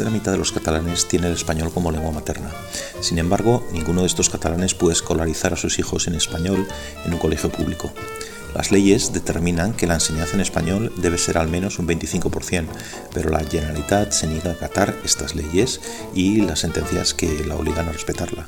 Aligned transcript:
de 0.00 0.06
la 0.06 0.10
mitad 0.10 0.32
de 0.32 0.38
los 0.38 0.50
catalanes 0.50 1.06
tiene 1.06 1.28
el 1.28 1.34
español 1.34 1.70
como 1.72 1.92
lengua 1.92 2.10
materna. 2.10 2.50
Sin 3.00 3.18
embargo, 3.18 3.66
ninguno 3.70 4.00
de 4.00 4.06
estos 4.06 4.30
catalanes 4.30 4.74
puede 4.74 4.94
escolarizar 4.94 5.52
a 5.52 5.56
sus 5.56 5.78
hijos 5.78 6.08
en 6.08 6.14
español 6.14 6.66
en 7.04 7.12
un 7.12 7.18
colegio 7.18 7.50
público. 7.52 7.92
Las 8.54 8.72
leyes 8.72 9.12
determinan 9.12 9.74
que 9.74 9.86
la 9.86 9.94
enseñanza 9.94 10.34
en 10.34 10.40
español 10.40 10.92
debe 10.96 11.18
ser 11.18 11.38
al 11.38 11.48
menos 11.48 11.78
un 11.78 11.86
25%, 11.86 12.66
pero 13.12 13.30
la 13.30 13.44
Generalitat 13.44 14.12
se 14.12 14.26
niega 14.26 14.50
a 14.50 14.54
acatar 14.54 14.96
estas 15.04 15.34
leyes 15.34 15.80
y 16.14 16.40
las 16.40 16.60
sentencias 16.60 17.14
que 17.14 17.44
la 17.44 17.56
obligan 17.56 17.88
a 17.88 17.92
respetarla. 17.92 18.46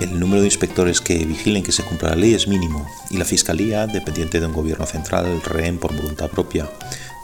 El 0.00 0.18
número 0.18 0.40
de 0.40 0.48
inspectores 0.48 1.00
que 1.00 1.24
vigilen 1.24 1.62
que 1.62 1.72
se 1.72 1.84
cumpla 1.84 2.10
la 2.10 2.16
ley 2.16 2.34
es 2.34 2.48
mínimo 2.48 2.86
y 3.10 3.18
la 3.18 3.24
Fiscalía, 3.24 3.86
dependiente 3.86 4.40
de 4.40 4.46
un 4.46 4.52
gobierno 4.52 4.86
central 4.86 5.42
rehén 5.44 5.78
por 5.78 5.94
voluntad 5.94 6.28
propia 6.28 6.68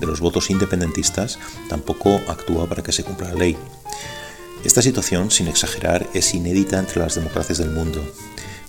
de 0.01 0.07
los 0.07 0.21
votos 0.21 0.51
independentistas, 0.51 1.39
tampoco 1.69 2.21
actúa 2.29 2.67
para 2.67 2.83
que 2.83 2.93
se 2.93 3.05
cumpla 3.05 3.29
la 3.29 3.35
ley. 3.35 3.57
Esta 4.65 4.83
situación, 4.83 5.31
sin 5.31 5.49
exagerar, 5.49 6.07
es 6.15 6.35
inédita 6.35 6.79
entre 6.79 7.01
las 7.01 7.15
democracias 7.15 7.59
del 7.59 7.71
mundo 7.71 8.03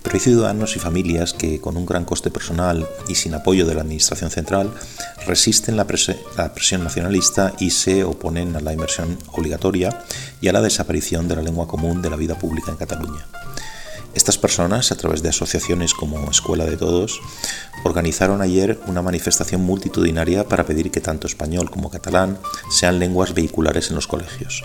pero 0.02 0.14
hay 0.14 0.20
ciudadanos 0.20 0.76
y 0.76 0.78
familias 0.78 1.34
que, 1.34 1.60
con 1.60 1.76
un 1.76 1.84
gran 1.84 2.04
coste 2.04 2.30
personal 2.30 2.88
y 3.08 3.14
sin 3.14 3.34
apoyo 3.34 3.66
de 3.66 3.74
la 3.74 3.82
Administración 3.82 4.30
central, 4.30 4.72
resisten 5.26 5.76
la, 5.76 5.86
presión 5.86 6.84
nacionalista 6.84 7.52
y 7.58 7.70
se 7.70 8.04
oponen 8.04 8.56
a 8.56 8.60
la 8.60 8.72
inversión 8.72 9.18
obligatoria 9.32 10.04
y 10.40 10.48
a 10.48 10.52
la 10.52 10.62
desaparición 10.62 11.28
de 11.28 11.36
la 11.36 11.42
lengua 11.42 11.68
común 11.68 12.00
de 12.00 12.10
la 12.10 12.16
vida 12.16 12.38
pública 12.38 12.70
en 12.70 12.78
Cataluña. 12.78 13.26
Estas 14.14 14.38
personas, 14.38 14.90
a 14.90 14.96
través 14.96 15.22
de 15.22 15.28
asociaciones 15.28 15.94
como 15.94 16.30
Escuela 16.30 16.64
de 16.64 16.76
Todos, 16.76 17.20
organizaron 17.84 18.42
ayer 18.42 18.80
una 18.86 19.02
manifestación 19.02 19.62
multitudinaria 19.62 20.48
para 20.48 20.64
pedir 20.64 20.90
que 20.90 21.00
tanto 21.00 21.26
español 21.26 21.70
como 21.70 21.90
catalán 21.90 22.38
sean 22.70 22.98
lenguas 22.98 23.34
vehiculares 23.34 23.90
en 23.90 23.96
los 23.96 24.06
colegios. 24.06 24.64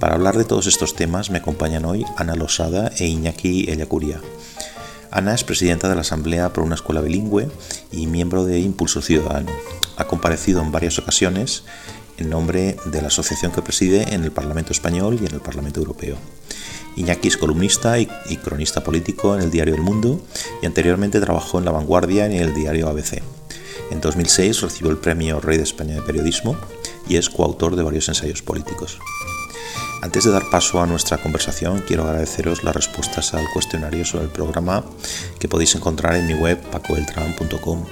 Para 0.00 0.14
hablar 0.14 0.36
de 0.36 0.44
todos 0.44 0.66
estos 0.66 0.94
temas 0.94 1.30
me 1.30 1.38
acompañan 1.38 1.84
hoy 1.84 2.04
Ana 2.16 2.36
Losada 2.36 2.92
e 2.98 3.06
Iñaki 3.06 3.70
Ellacuria. 3.70 4.20
Ana 5.10 5.34
es 5.34 5.42
presidenta 5.42 5.88
de 5.88 5.94
la 5.94 6.02
Asamblea 6.02 6.52
por 6.52 6.64
una 6.64 6.74
Escuela 6.74 7.00
Bilingüe 7.00 7.48
y 7.90 8.06
miembro 8.06 8.44
de 8.44 8.60
Impulso 8.60 9.00
Ciudadano. 9.00 9.50
Ha 9.96 10.06
comparecido 10.06 10.60
en 10.60 10.70
varias 10.70 10.98
ocasiones 10.98 11.64
en 12.18 12.30
nombre 12.30 12.76
de 12.84 13.00
la 13.00 13.08
asociación 13.08 13.52
que 13.52 13.62
preside 13.62 14.14
en 14.14 14.24
el 14.24 14.32
Parlamento 14.32 14.72
Español 14.72 15.18
y 15.20 15.26
en 15.26 15.34
el 15.34 15.40
Parlamento 15.40 15.80
Europeo. 15.80 16.16
Iñaki 16.98 17.28
es 17.28 17.36
columnista 17.36 17.98
y, 17.98 18.06
cronista 18.42 18.82
político 18.82 19.36
en 19.36 19.42
el 19.42 19.50
diario 19.50 19.74
El 19.74 19.82
Mundo 19.82 20.20
y 20.60 20.66
anteriormente 20.66 21.20
trabajó 21.20 21.58
en 21.58 21.64
La 21.64 21.70
Vanguardia 21.70 22.26
y 22.26 22.36
en 22.36 22.42
el 22.42 22.54
diario 22.54 22.88
ABC. 22.88 23.22
En 23.90 24.00
2006 24.00 24.60
recibió 24.62 24.90
el 24.90 24.98
premio 24.98 25.40
Rey 25.40 25.56
de 25.56 25.62
España 25.62 25.94
de 25.94 26.02
Periodismo 26.02 26.56
y 27.08 27.16
es 27.16 27.30
coautor 27.30 27.76
de 27.76 27.84
varios 27.84 28.08
ensayos 28.08 28.42
políticos. 28.42 28.98
Antes 30.02 30.24
de 30.24 30.32
dar 30.32 30.50
paso 30.50 30.80
a 30.80 30.86
nuestra 30.86 31.18
conversación, 31.18 31.82
quiero 31.86 32.04
agradeceros 32.04 32.64
las 32.64 32.74
respuestas 32.74 33.32
al 33.32 33.48
cuestionario 33.52 34.04
sobre 34.04 34.24
el 34.24 34.30
programa 34.30 34.84
que 35.38 35.48
podéis 35.48 35.74
encontrar 35.76 36.16
en 36.16 36.26
mi 36.26 36.34
web 36.34 36.60
pacoeltran.com. 36.70 37.84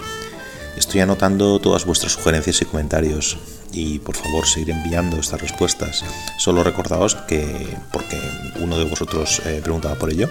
Estoy 0.76 1.00
anotando 1.00 1.58
todas 1.58 1.86
vuestras 1.86 2.12
sugerencias 2.12 2.60
y 2.60 2.64
comentarios 2.64 3.38
y 3.72 3.98
por 3.98 4.14
favor 4.14 4.46
seguir 4.46 4.70
enviando 4.70 5.16
estas 5.16 5.40
respuestas. 5.40 6.04
Solo 6.38 6.62
recordaos 6.62 7.14
que, 7.14 7.76
porque 7.92 8.20
uno 8.60 8.78
de 8.78 8.84
vosotros 8.84 9.42
eh, 9.46 9.60
preguntaba 9.62 9.94
por 9.96 10.10
ello, 10.10 10.28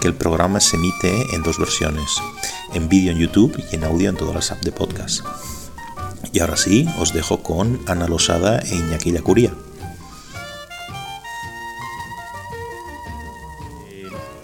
que 0.00 0.08
el 0.08 0.14
programa 0.14 0.60
se 0.60 0.76
emite 0.76 1.34
en 1.34 1.42
dos 1.42 1.58
versiones, 1.58 2.20
en 2.74 2.88
vídeo 2.88 3.12
en 3.12 3.18
YouTube 3.18 3.56
y 3.70 3.76
en 3.76 3.84
audio 3.84 4.10
en 4.10 4.16
todas 4.16 4.34
las 4.34 4.50
apps 4.50 4.62
de 4.62 4.72
podcast. 4.72 5.24
Y 6.32 6.40
ahora 6.40 6.56
sí, 6.56 6.88
os 6.98 7.12
dejo 7.12 7.42
con 7.42 7.80
Ana 7.86 8.08
Losada 8.08 8.60
e 8.60 8.74
Iñaki 8.74 9.12
Yacuría. 9.12 9.52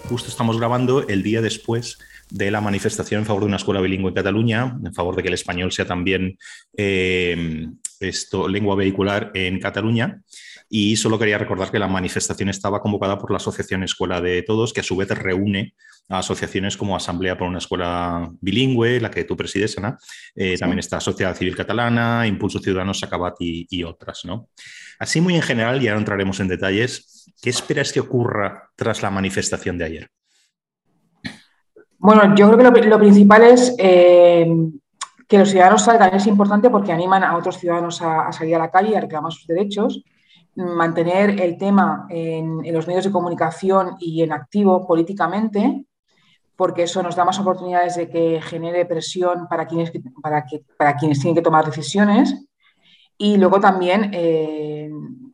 justo 0.09 0.29
estamos 0.29 0.57
grabando 0.57 1.07
el 1.07 1.21
día 1.21 1.39
después 1.39 1.99
de 2.31 2.49
la 2.49 2.61
manifestación 2.61 3.19
en 3.19 3.25
favor 3.27 3.43
de 3.43 3.47
una 3.47 3.57
escuela 3.57 3.79
bilingüe 3.79 4.09
en 4.09 4.15
Cataluña, 4.15 4.75
en 4.83 4.93
favor 4.93 5.15
de 5.15 5.21
que 5.21 5.27
el 5.27 5.35
español 5.35 5.71
sea 5.71 5.85
también 5.85 6.35
eh, 6.75 7.67
esto, 7.99 8.47
lengua 8.47 8.75
vehicular 8.75 9.31
en 9.35 9.59
Cataluña. 9.59 10.21
Y 10.69 10.95
solo 10.97 11.17
quería 11.17 11.37
recordar 11.37 11.71
que 11.71 11.79
la 11.79 11.87
manifestación 11.87 12.49
estaba 12.49 12.81
convocada 12.81 13.17
por 13.17 13.31
la 13.31 13.37
Asociación 13.37 13.83
Escuela 13.83 14.21
de 14.21 14.43
Todos, 14.43 14.71
que 14.71 14.81
a 14.81 14.83
su 14.83 14.95
vez 14.95 15.09
reúne 15.09 15.73
a 16.07 16.19
asociaciones 16.19 16.77
como 16.77 16.95
Asamblea 16.95 17.37
por 17.37 17.47
una 17.47 17.57
Escuela 17.57 18.29
Bilingüe, 18.39 18.99
la 18.99 19.09
que 19.09 19.23
tú 19.23 19.35
presides, 19.35 19.77
Ana. 19.77 19.97
Eh, 20.35 20.57
también 20.57 20.79
está 20.79 20.99
Sociedad 20.99 21.35
Civil 21.35 21.55
Catalana, 21.55 22.27
Impulso 22.27 22.59
Ciudadano, 22.59 22.93
Sacabat 22.93 23.35
y, 23.39 23.67
y, 23.69 23.83
otras. 23.83 24.25
¿no? 24.25 24.49
Así 24.99 25.21
muy 25.21 25.35
en 25.35 25.41
general, 25.41 25.81
y 25.81 25.87
ahora 25.87 25.99
entraremos 25.99 26.39
en 26.39 26.47
detalles, 26.47 27.31
¿qué 27.41 27.49
esperas 27.49 27.91
que 27.91 27.99
ocurra 27.99 28.69
tras 28.75 29.01
la 29.01 29.09
manifestación 29.09 29.77
de 29.77 29.85
ayer? 29.85 30.09
Bueno, 31.99 32.33
yo 32.35 32.47
creo 32.47 32.73
que 32.73 32.81
lo, 32.87 32.97
principal 32.97 33.43
es 33.43 33.75
eh, 33.77 34.47
que 35.27 35.37
los 35.37 35.49
ciudadanos 35.49 35.83
salgan. 35.83 36.15
Es 36.15 36.27
importante 36.27 36.69
porque 36.69 36.93
animan 36.93 37.23
a 37.23 37.37
otros 37.37 37.57
ciudadanos 37.57 38.01
a, 38.01 38.31
salir 38.31 38.55
a 38.55 38.59
la 38.59 38.71
calle 38.71 38.91
y 38.91 38.95
a 38.95 39.01
reclamar 39.01 39.33
sus 39.33 39.45
derechos. 39.45 40.03
Mantener 40.59 41.41
el 41.41 41.57
tema 41.57 42.05
en, 42.09 42.61
los 42.73 42.87
medios 42.87 43.05
de 43.05 43.11
comunicación 43.11 43.95
y 43.99 44.23
en 44.23 44.31
activo 44.31 44.85
políticamente, 44.85 45.85
porque 46.55 46.83
eso 46.83 47.01
nos 47.01 47.15
da 47.15 47.25
más 47.25 47.39
oportunidades 47.39 47.95
de 47.95 48.09
que 48.09 48.41
genere 48.41 48.85
presión 48.85 49.47
para 49.47 49.65
quienes, 49.65 49.91
para 50.21 50.45
que, 50.45 50.63
para 50.77 50.95
quienes 50.95 51.19
tienen 51.19 51.35
que 51.35 51.41
tomar 51.41 51.65
decisiones. 51.65 52.45
Y 53.17 53.37
luego 53.37 53.59
también 53.59 54.11
eh, 54.13 54.89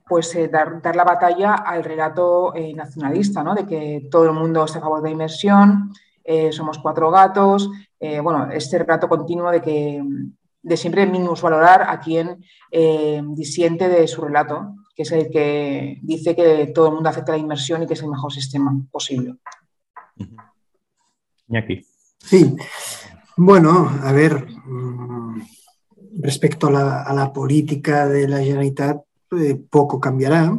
pues, 0.08 0.36
eh, 0.36 0.48
dar, 0.48 0.82
dar, 0.82 0.96
la 0.96 1.04
batalla 1.04 1.56
al 1.56 1.84
relato 1.84 2.54
nacionalista, 2.76 3.44
¿no? 3.44 3.56
de 3.56 3.66
que 3.66 4.08
todo 4.10 4.26
el 4.26 4.34
mundo 4.34 4.66
está 4.66 4.80
a 4.80 4.82
favor 4.82 5.02
de 5.02 5.10
la 5.10 5.14
inversión, 5.14 5.92
eh, 6.28 6.52
somos 6.52 6.80
cuatro 6.80 7.12
gatos, 7.12 7.70
eh, 8.00 8.20
bueno, 8.20 8.50
este 8.52 8.80
retrato 8.80 9.08
continuo 9.08 9.52
de 9.52 9.62
que 9.62 10.04
de 10.64 10.78
siempre 10.78 11.06
valorar 11.06 11.84
a 11.88 12.00
quien 12.00 12.44
eh, 12.72 13.22
disiente 13.24 13.88
de 13.88 14.08
su 14.08 14.22
relato, 14.22 14.74
que 14.96 15.04
es 15.04 15.12
el 15.12 15.30
que 15.30 16.00
dice 16.02 16.36
que 16.36 16.68
todo 16.74 16.88
el 16.88 16.94
mundo 16.94 17.10
acepta 17.10 17.34
la 17.34 17.38
inmersión 17.38 17.84
y 17.84 17.88
que 17.88 17.94
es 17.94 18.02
el 18.02 18.10
mejor 18.10 18.32
sistema 18.32 18.74
posible. 18.90 19.36
Y 21.48 21.58
aquí. 21.58 21.86
Sí, 22.18 22.56
bueno, 23.36 23.92
a 24.02 24.12
ver, 24.14 24.48
mm, 24.48 25.42
respecto 26.22 26.68
a 26.68 27.14
la, 27.14 27.34
política 27.34 28.08
de 28.08 28.28
la 28.28 28.40
Generalitat, 28.40 29.02
poco 29.70 30.00
cambiará, 30.00 30.58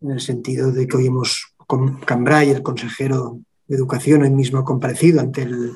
en 0.00 0.10
el 0.10 0.20
sentido 0.20 0.70
de 0.70 0.86
que 0.86 0.96
oímos 0.96 1.54
con 1.66 1.98
Cambrai, 1.98 2.50
el 2.50 2.62
consejero 2.62 3.40
de 3.66 3.76
Educación 3.76 4.22
hoy 4.22 4.30
mismo 4.30 4.60
ha 4.60 4.64
comparecido 4.64 5.20
ante 5.20 5.42
el, 5.42 5.72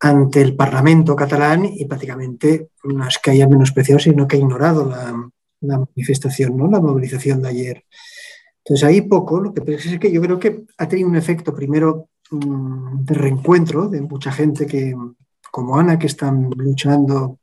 ante 0.00 0.42
el 0.42 0.54
Parlamento 0.54 1.16
catalán 1.16 1.64
y 1.64 1.86
prácticamente 1.86 2.68
no 2.82 3.08
es 3.08 3.18
que 3.18 3.30
haya 3.30 3.48
menospreciado, 3.48 3.98
sino 3.98 4.28
que 4.28 4.36
ha 4.36 4.40
ignorado 4.40 4.90
la, 4.90 5.14
manifestación, 5.64 6.56
¿no? 6.56 6.70
la 6.70 6.80
movilización 6.80 7.42
de 7.42 7.48
ayer. 7.48 7.84
Entonces 8.64 8.84
ahí 8.84 9.02
poco, 9.02 9.40
lo 9.40 9.52
que 9.52 9.60
pasa 9.60 9.90
es 9.90 9.98
que 9.98 10.10
yo 10.10 10.20
creo 10.22 10.38
que 10.38 10.64
ha 10.78 10.88
tenido 10.88 11.08
un 11.08 11.16
efecto 11.16 11.54
primero 11.54 12.08
mm, 12.30 13.04
de 13.04 13.14
reencuentro 13.14 13.88
de 13.88 14.00
mucha 14.00 14.32
gente 14.32 14.66
que, 14.66 14.94
como 15.50 15.78
Ana, 15.78 15.98
que 15.98 16.06
están 16.06 16.50
luchando 16.56 17.38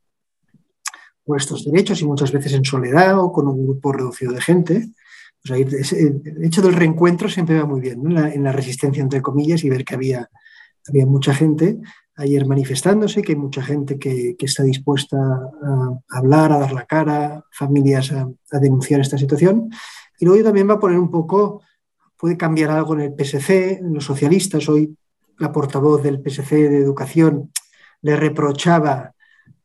por 1.24 1.38
estos 1.38 1.64
derechos 1.64 2.02
y 2.02 2.06
muchas 2.06 2.32
veces 2.32 2.54
en 2.54 2.66
soledad 2.66 3.20
o 3.20 3.32
con 3.32 3.48
un 3.48 3.64
grupo 3.64 3.92
reducido 3.94 4.32
de 4.34 4.42
gente. 4.42 4.90
Pues 5.44 5.94
el 5.94 6.44
hecho 6.44 6.62
del 6.62 6.74
reencuentro 6.74 7.30
siempre 7.30 7.60
va 7.60 7.66
muy 7.66 7.82
bien, 7.82 8.00
en, 8.06 8.44
la, 8.44 8.52
resistencia, 8.52 9.02
entre 9.02 9.22
comillas, 9.22 9.64
y 9.64 9.70
ver 9.70 9.84
que 9.84 9.96
había, 9.96 10.30
había 10.88 11.06
mucha 11.06 11.34
gente 11.34 11.80
ayer 12.16 12.46
manifestándose, 12.46 13.22
que 13.22 13.34
hay 13.34 13.38
mucha 13.38 13.62
gente 13.62 13.98
que, 13.98 14.36
está 14.40 14.64
dispuesta 14.64 15.18
a, 15.18 16.00
hablar, 16.10 16.52
a 16.52 16.60
dar 16.60 16.74
la 16.74 16.86
cara, 16.86 17.46
familias 17.52 18.12
a, 18.12 18.60
denunciar 18.60 19.02
esta 19.02 19.18
situación. 19.18 19.70
Y 20.20 20.26
luego 20.26 20.44
también 20.44 20.70
va 20.70 20.76
a 20.76 20.80
poner 20.80 21.00
un 21.00 21.10
poco, 21.10 21.62
puede 22.18 22.38
cambiar 22.38 22.72
algo 22.72 22.94
en 22.94 23.02
el 23.02 23.14
PSC, 23.18 23.80
en 23.80 23.94
los 23.94 24.06
socialistas. 24.06 24.68
Hoy 24.70 24.96
la 25.38 25.52
portavoz 25.52 26.04
del 26.04 26.22
PSC 26.22 26.70
de 26.70 26.78
Educación 26.78 27.52
le 28.02 28.16
reprochaba 28.16 29.14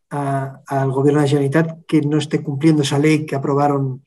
al 0.09 0.93
gobierno 0.93 1.21
de 1.21 1.27
la 1.27 1.29
Generalitat 1.29 1.87
que 1.87 2.01
no 2.01 2.19
esté 2.19 2.43
cumpliendo 2.43 2.83
esa 2.83 2.99
ley 2.99 3.27
que 3.27 3.35
aprobaron 3.35 4.07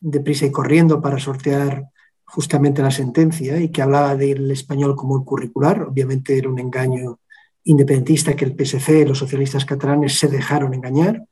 deprisa 0.00 0.46
y 0.46 0.52
corriendo 0.52 1.00
para 1.00 1.18
sortear 1.18 1.88
justamente 2.24 2.80
la 2.80 2.90
sentencia 2.90 3.58
y 3.58 3.70
que 3.70 3.82
hablaba 3.82 4.16
del 4.16 4.50
español 4.50 4.96
como 4.96 5.24
curricular. 5.24 5.82
Obviamente 5.82 6.38
era 6.38 6.48
un 6.48 6.58
engaño 6.58 7.18
independentista 7.64 8.34
que 8.34 8.44
el 8.44 8.56
PSC, 8.56 9.06
los 9.06 9.18
socialistas 9.18 9.64
catalanes, 9.64 10.18
se 10.18 10.28
dejaron 10.28 10.74
engañar. 10.74 11.22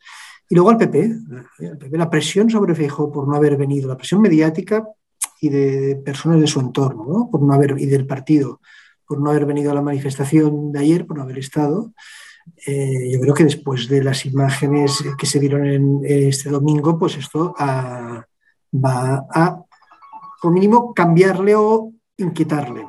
Y 0.48 0.54
luego 0.54 0.70
al 0.70 0.78
PP, 0.78 1.10
la 1.92 2.10
presión 2.10 2.50
sobre 2.50 2.74
Feijóo 2.74 3.12
por 3.12 3.28
no 3.28 3.36
haber 3.36 3.56
venido, 3.56 3.88
la 3.88 3.96
presión 3.96 4.20
mediática 4.20 4.84
y 5.40 5.48
de 5.48 5.96
personas 6.04 6.40
de 6.40 6.46
su 6.46 6.60
entorno, 6.60 7.28
por 7.30 7.42
no 7.42 7.52
haber, 7.52 7.76
y 7.78 7.86
del 7.86 8.06
partido, 8.06 8.60
por 9.06 9.20
no 9.20 9.30
haber 9.30 9.46
venido 9.46 9.70
a 9.70 9.74
la 9.74 9.82
manifestación 9.82 10.72
de 10.72 10.80
ayer, 10.80 11.06
por 11.06 11.16
no 11.16 11.22
haber 11.22 11.38
estado. 11.38 11.92
Eh, 12.66 13.10
yo 13.12 13.20
creo 13.20 13.34
que 13.34 13.44
después 13.44 13.88
de 13.88 14.02
las 14.02 14.26
imágenes 14.26 15.04
que 15.18 15.26
se 15.26 15.38
vieron 15.38 15.66
en 15.66 16.00
este 16.04 16.50
domingo, 16.50 16.98
pues 16.98 17.16
esto 17.16 17.54
ha, 17.56 18.24
va 18.72 19.26
a, 19.32 19.62
como 20.40 20.54
mínimo, 20.54 20.92
cambiarle 20.94 21.54
o 21.54 21.92
inquietarle. 22.16 22.86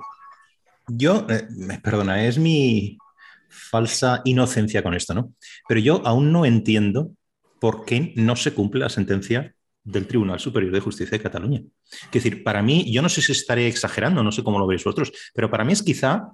Yo, 0.87 1.25
eh, 1.29 1.47
perdona, 1.83 2.25
es 2.25 2.37
mi 2.37 2.97
falsa 3.51 4.21
inocencia 4.25 4.81
con 4.83 4.93
esto, 4.93 5.13
¿no? 5.13 5.33
Pero 5.67 5.79
yo 5.79 6.01
aún 6.05 6.31
no 6.31 6.45
entiendo 6.45 7.11
por 7.59 7.85
qué 7.85 8.13
no 8.15 8.35
se 8.35 8.53
cumple 8.53 8.81
la 8.81 8.89
sentencia 8.89 9.53
del 9.83 10.07
Tribunal 10.07 10.39
Superior 10.39 10.71
de 10.71 10.79
Justicia 10.79 11.17
de 11.17 11.23
Cataluña. 11.23 11.61
Es 12.05 12.11
decir, 12.11 12.43
para 12.43 12.61
mí, 12.61 12.91
yo 12.91 13.01
no 13.01 13.09
sé 13.09 13.21
si 13.21 13.31
estaré 13.31 13.67
exagerando, 13.67 14.23
no 14.23 14.31
sé 14.31 14.43
cómo 14.43 14.59
lo 14.59 14.67
veis 14.67 14.83
vosotros, 14.83 15.11
pero 15.33 15.49
para 15.49 15.63
mí 15.63 15.73
es 15.73 15.83
quizá 15.83 16.29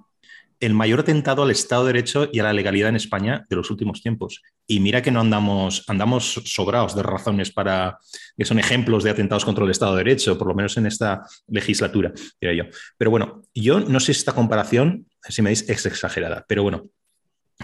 el 0.60 0.74
mayor 0.74 1.00
atentado 1.00 1.42
al 1.42 1.50
Estado 1.50 1.84
de 1.84 1.92
Derecho 1.92 2.28
y 2.32 2.40
a 2.40 2.42
la 2.42 2.52
legalidad 2.52 2.88
en 2.88 2.96
España 2.96 3.46
de 3.48 3.56
los 3.56 3.70
últimos 3.70 4.02
tiempos. 4.02 4.42
Y 4.66 4.80
mira 4.80 5.02
que 5.02 5.10
no 5.10 5.20
andamos, 5.20 5.84
andamos 5.86 6.42
sobrados 6.44 6.96
de 6.96 7.02
razones 7.02 7.52
para 7.52 7.98
que 8.36 8.44
son 8.44 8.58
ejemplos 8.58 9.04
de 9.04 9.10
atentados 9.10 9.44
contra 9.44 9.64
el 9.64 9.70
Estado 9.70 9.92
de 9.92 10.04
Derecho, 10.04 10.36
por 10.36 10.48
lo 10.48 10.54
menos 10.54 10.76
en 10.76 10.86
esta 10.86 11.22
legislatura, 11.46 12.12
diría 12.40 12.64
yo. 12.64 12.70
Pero 12.96 13.10
bueno, 13.10 13.42
yo 13.54 13.80
no 13.80 14.00
sé 14.00 14.14
si 14.14 14.20
esta 14.20 14.34
comparación, 14.34 15.06
si 15.28 15.42
me 15.42 15.50
dice, 15.50 15.72
es 15.72 15.86
exagerada, 15.86 16.44
pero 16.48 16.64
bueno, 16.64 16.90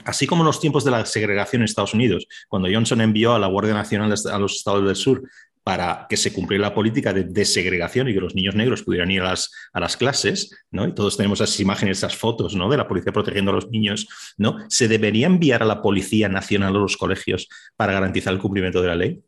Así 0.05 0.27
como 0.27 0.43
en 0.43 0.47
los 0.47 0.61
tiempos 0.61 0.85
de 0.85 0.91
la 0.91 1.07
segregación 1.07 1.63
en 1.63 1.67
Estados 1.67 1.95
Unidos, 1.95 2.27
cuando 2.49 2.69
Johnson 2.73 3.01
envió 3.01 3.35
a 3.35 3.39
la 3.39 3.47
Guardia 3.47 3.75
Nacional 3.75 4.13
a 4.33 4.39
los 4.39 4.57
estados 4.57 4.85
del 4.85 4.97
sur 4.97 5.23
para 5.65 6.07
que 6.09 6.19
se 6.19 6.33
cumpliera 6.33 6.69
la 6.69 6.75
política 6.75 7.15
de 7.15 7.25
desegregación 7.25 8.09
y 8.09 8.15
que 8.15 8.21
los 8.21 8.35
niños 8.35 8.55
negros 8.55 8.83
pudieran 8.83 9.11
ir 9.11 9.23
a 9.23 9.31
las, 9.31 9.51
a 9.73 9.81
las 9.81 9.97
clases, 9.97 10.55
¿no? 10.71 10.87
Y 10.87 10.93
todos 10.93 11.17
tenemos 11.17 11.41
esas 11.41 11.59
imágenes, 11.59 11.99
esas 11.99 12.17
fotos, 12.17 12.55
¿no? 12.55 12.69
De 12.69 12.77
la 12.77 12.87
policía 12.87 13.13
protegiendo 13.13 13.51
a 13.51 13.55
los 13.55 13.71
niños, 13.71 14.07
¿no? 14.37 14.59
¿Se 14.69 14.89
debería 14.89 15.27
enviar 15.27 15.63
a 15.63 15.67
la 15.67 15.81
Policía 15.81 16.29
Nacional 16.29 16.77
a 16.77 16.81
los 16.81 16.99
colegios 16.99 17.49
para 17.77 17.95
garantizar 17.95 18.35
el 18.35 18.41
cumplimiento 18.41 18.83
de 18.83 18.89
la 18.89 18.95
ley? 18.95 19.23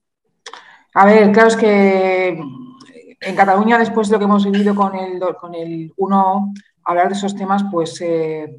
A 0.92 1.06
ver, 1.06 1.32
claro, 1.32 1.48
es 1.48 1.56
que 1.56 2.38
en 3.20 3.36
Cataluña, 3.36 3.78
después 3.78 4.08
de 4.08 4.14
lo 4.14 4.18
que 4.18 4.24
hemos 4.26 4.44
vivido 4.44 4.74
con 4.74 4.94
el, 4.94 5.18
con 5.40 5.54
el 5.54 5.90
uno, 5.96 6.52
hablar 6.84 7.08
de 7.08 7.14
esos 7.14 7.34
temas, 7.34 7.64
pues 7.72 7.98
eh, 8.02 8.58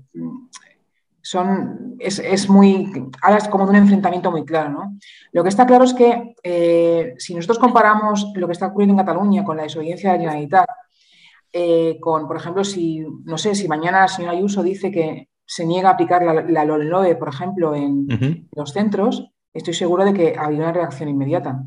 son, 1.29 1.97
es, 1.99 2.49
muy, 2.49 2.89
ahora 3.21 3.37
es 3.37 3.49
como 3.49 3.65
de 3.65 3.71
un 3.71 3.75
enfrentamiento 3.75 4.31
muy 4.31 4.45
claro. 4.45 4.69
¿no? 4.69 4.97
Lo 5.33 5.43
que 5.43 5.49
está 5.49 5.65
claro 5.65 5.83
es 5.83 5.93
que 5.93 6.35
eh, 6.41 7.15
si 7.17 7.35
nosotros 7.35 7.59
comparamos 7.59 8.31
lo 8.33 8.47
que 8.47 8.53
está 8.53 8.67
ocurriendo 8.67 8.93
en 8.93 9.05
Cataluña 9.05 9.43
con 9.43 9.57
la 9.57 9.63
desobediencia 9.63 10.11
de 10.11 10.17
la 10.17 10.21
Generalitat, 10.21 10.69
eh, 11.51 11.97
con, 11.99 12.27
por 12.27 12.37
ejemplo, 12.37 12.63
si, 12.63 13.05
no 13.25 13.37
sé, 13.37 13.55
si 13.55 13.67
mañana 13.67 14.01
la 14.01 14.07
señora 14.07 14.37
Ayuso 14.37 14.63
dice 14.63 14.89
que 14.89 15.27
se 15.45 15.65
niega 15.65 15.89
a 15.89 15.93
aplicar 15.93 16.23
la, 16.23 16.33
la 16.65 17.19
por 17.19 17.27
ejemplo, 17.27 17.75
en 17.75 18.47
los 18.55 18.71
centros, 18.71 19.29
estoy 19.53 19.73
seguro 19.73 20.05
de 20.05 20.13
que 20.13 20.35
habría 20.37 20.59
una 20.59 20.71
reacción 20.71 21.09
inmediata. 21.09 21.61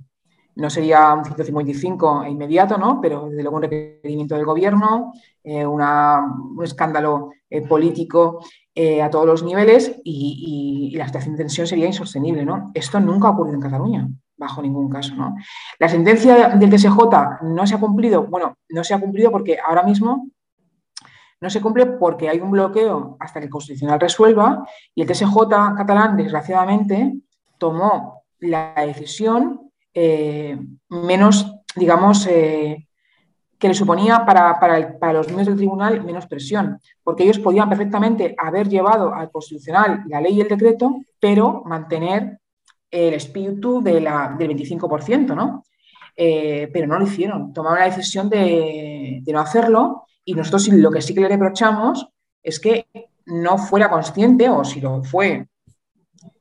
No 0.56 0.70
sería 0.70 1.12
un 1.12 1.24
155 1.24 2.26
inmediato, 2.26 2.78
¿no? 2.78 2.98
Pero 3.00 3.28
desde 3.28 3.42
luego 3.42 3.56
un 3.56 3.62
requerimiento 3.62 4.36
del 4.36 4.44
gobierno, 4.46 5.12
eh, 5.44 5.66
un 5.66 5.82
escándalo 6.62 7.30
político 7.68 8.40
eh, 8.82 9.02
a 9.02 9.10
todos 9.10 9.26
los 9.26 9.42
niveles 9.42 10.00
y, 10.04 10.94
la 10.96 11.04
situación 11.04 11.34
de 11.34 11.42
tensión 11.42 11.66
sería 11.66 11.84
insostenible. 11.84 12.46
¿no? 12.46 12.70
Esto 12.72 12.98
nunca 12.98 13.28
ha 13.28 13.32
ocurrido 13.32 13.56
en 13.56 13.60
Cataluña, 13.60 14.08
bajo 14.38 14.62
ningún 14.62 14.88
caso. 14.88 15.12
La 15.78 15.86
sentencia 15.86 16.48
del 16.56 16.70
TSJ 16.70 16.98
no 17.42 17.66
se 17.66 17.74
ha 17.74 17.78
cumplido, 17.78 18.26
bueno, 18.26 18.56
no 18.70 18.82
se 18.82 18.94
ha 18.94 18.98
cumplido 18.98 19.30
porque 19.30 19.58
ahora 19.62 19.82
mismo 19.82 20.30
no 21.42 21.50
se 21.50 21.60
cumple 21.60 21.84
porque 21.84 22.30
hay 22.30 22.40
un 22.40 22.52
bloqueo 22.52 23.18
hasta 23.20 23.40
que 23.40 23.46
el 23.46 23.52
Constitucional 23.52 24.00
resuelva 24.00 24.66
y 24.94 25.02
el 25.02 25.08
TSJ 25.08 25.36
catalán, 25.76 26.16
desgraciadamente, 26.16 27.16
tomó 27.58 28.22
la 28.38 28.72
decisión 28.86 29.70
eh, 29.92 30.58
menos, 30.88 31.54
digamos, 31.76 32.26
eh, 32.28 32.88
que 33.60 33.68
le 33.68 33.74
suponía 33.74 34.24
para, 34.24 34.58
para, 34.58 35.12
los 35.12 35.26
miembros 35.26 35.48
del 35.48 35.56
tribunal 35.56 36.02
menos 36.02 36.26
presión, 36.26 36.80
porque 37.04 37.24
ellos 37.24 37.38
podían 37.38 37.68
perfectamente 37.68 38.34
haber 38.38 38.68
llevado 38.68 39.14
al 39.14 39.30
constitucional 39.30 40.02
la 40.08 40.20
ley 40.20 40.38
y 40.38 40.40
el 40.40 40.48
decreto, 40.48 40.96
pero 41.20 41.62
mantener 41.66 42.40
el 42.90 43.14
espíritu 43.14 43.82
de 43.82 44.00
la, 44.00 44.34
del 44.36 44.56
25%, 44.56 45.36
¿no? 45.36 45.62
Eh, 46.16 46.70
pero 46.72 46.86
no 46.86 46.98
lo 46.98 47.04
hicieron, 47.04 47.52
tomaron 47.52 47.80
la 47.80 47.84
decisión 47.84 48.30
de, 48.30 49.20
de 49.22 49.32
no 49.32 49.40
hacerlo 49.40 50.04
y 50.24 50.34
nosotros 50.34 50.68
lo 50.68 50.90
que 50.90 51.02
sí 51.02 51.14
que 51.14 51.20
le 51.20 51.28
reprochamos 51.28 52.08
es 52.42 52.58
que 52.58 52.86
no 53.26 53.58
fuera 53.58 53.90
consciente, 53.90 54.48
o 54.48 54.64
si 54.64 54.80
lo 54.80 55.04
fue, 55.04 55.46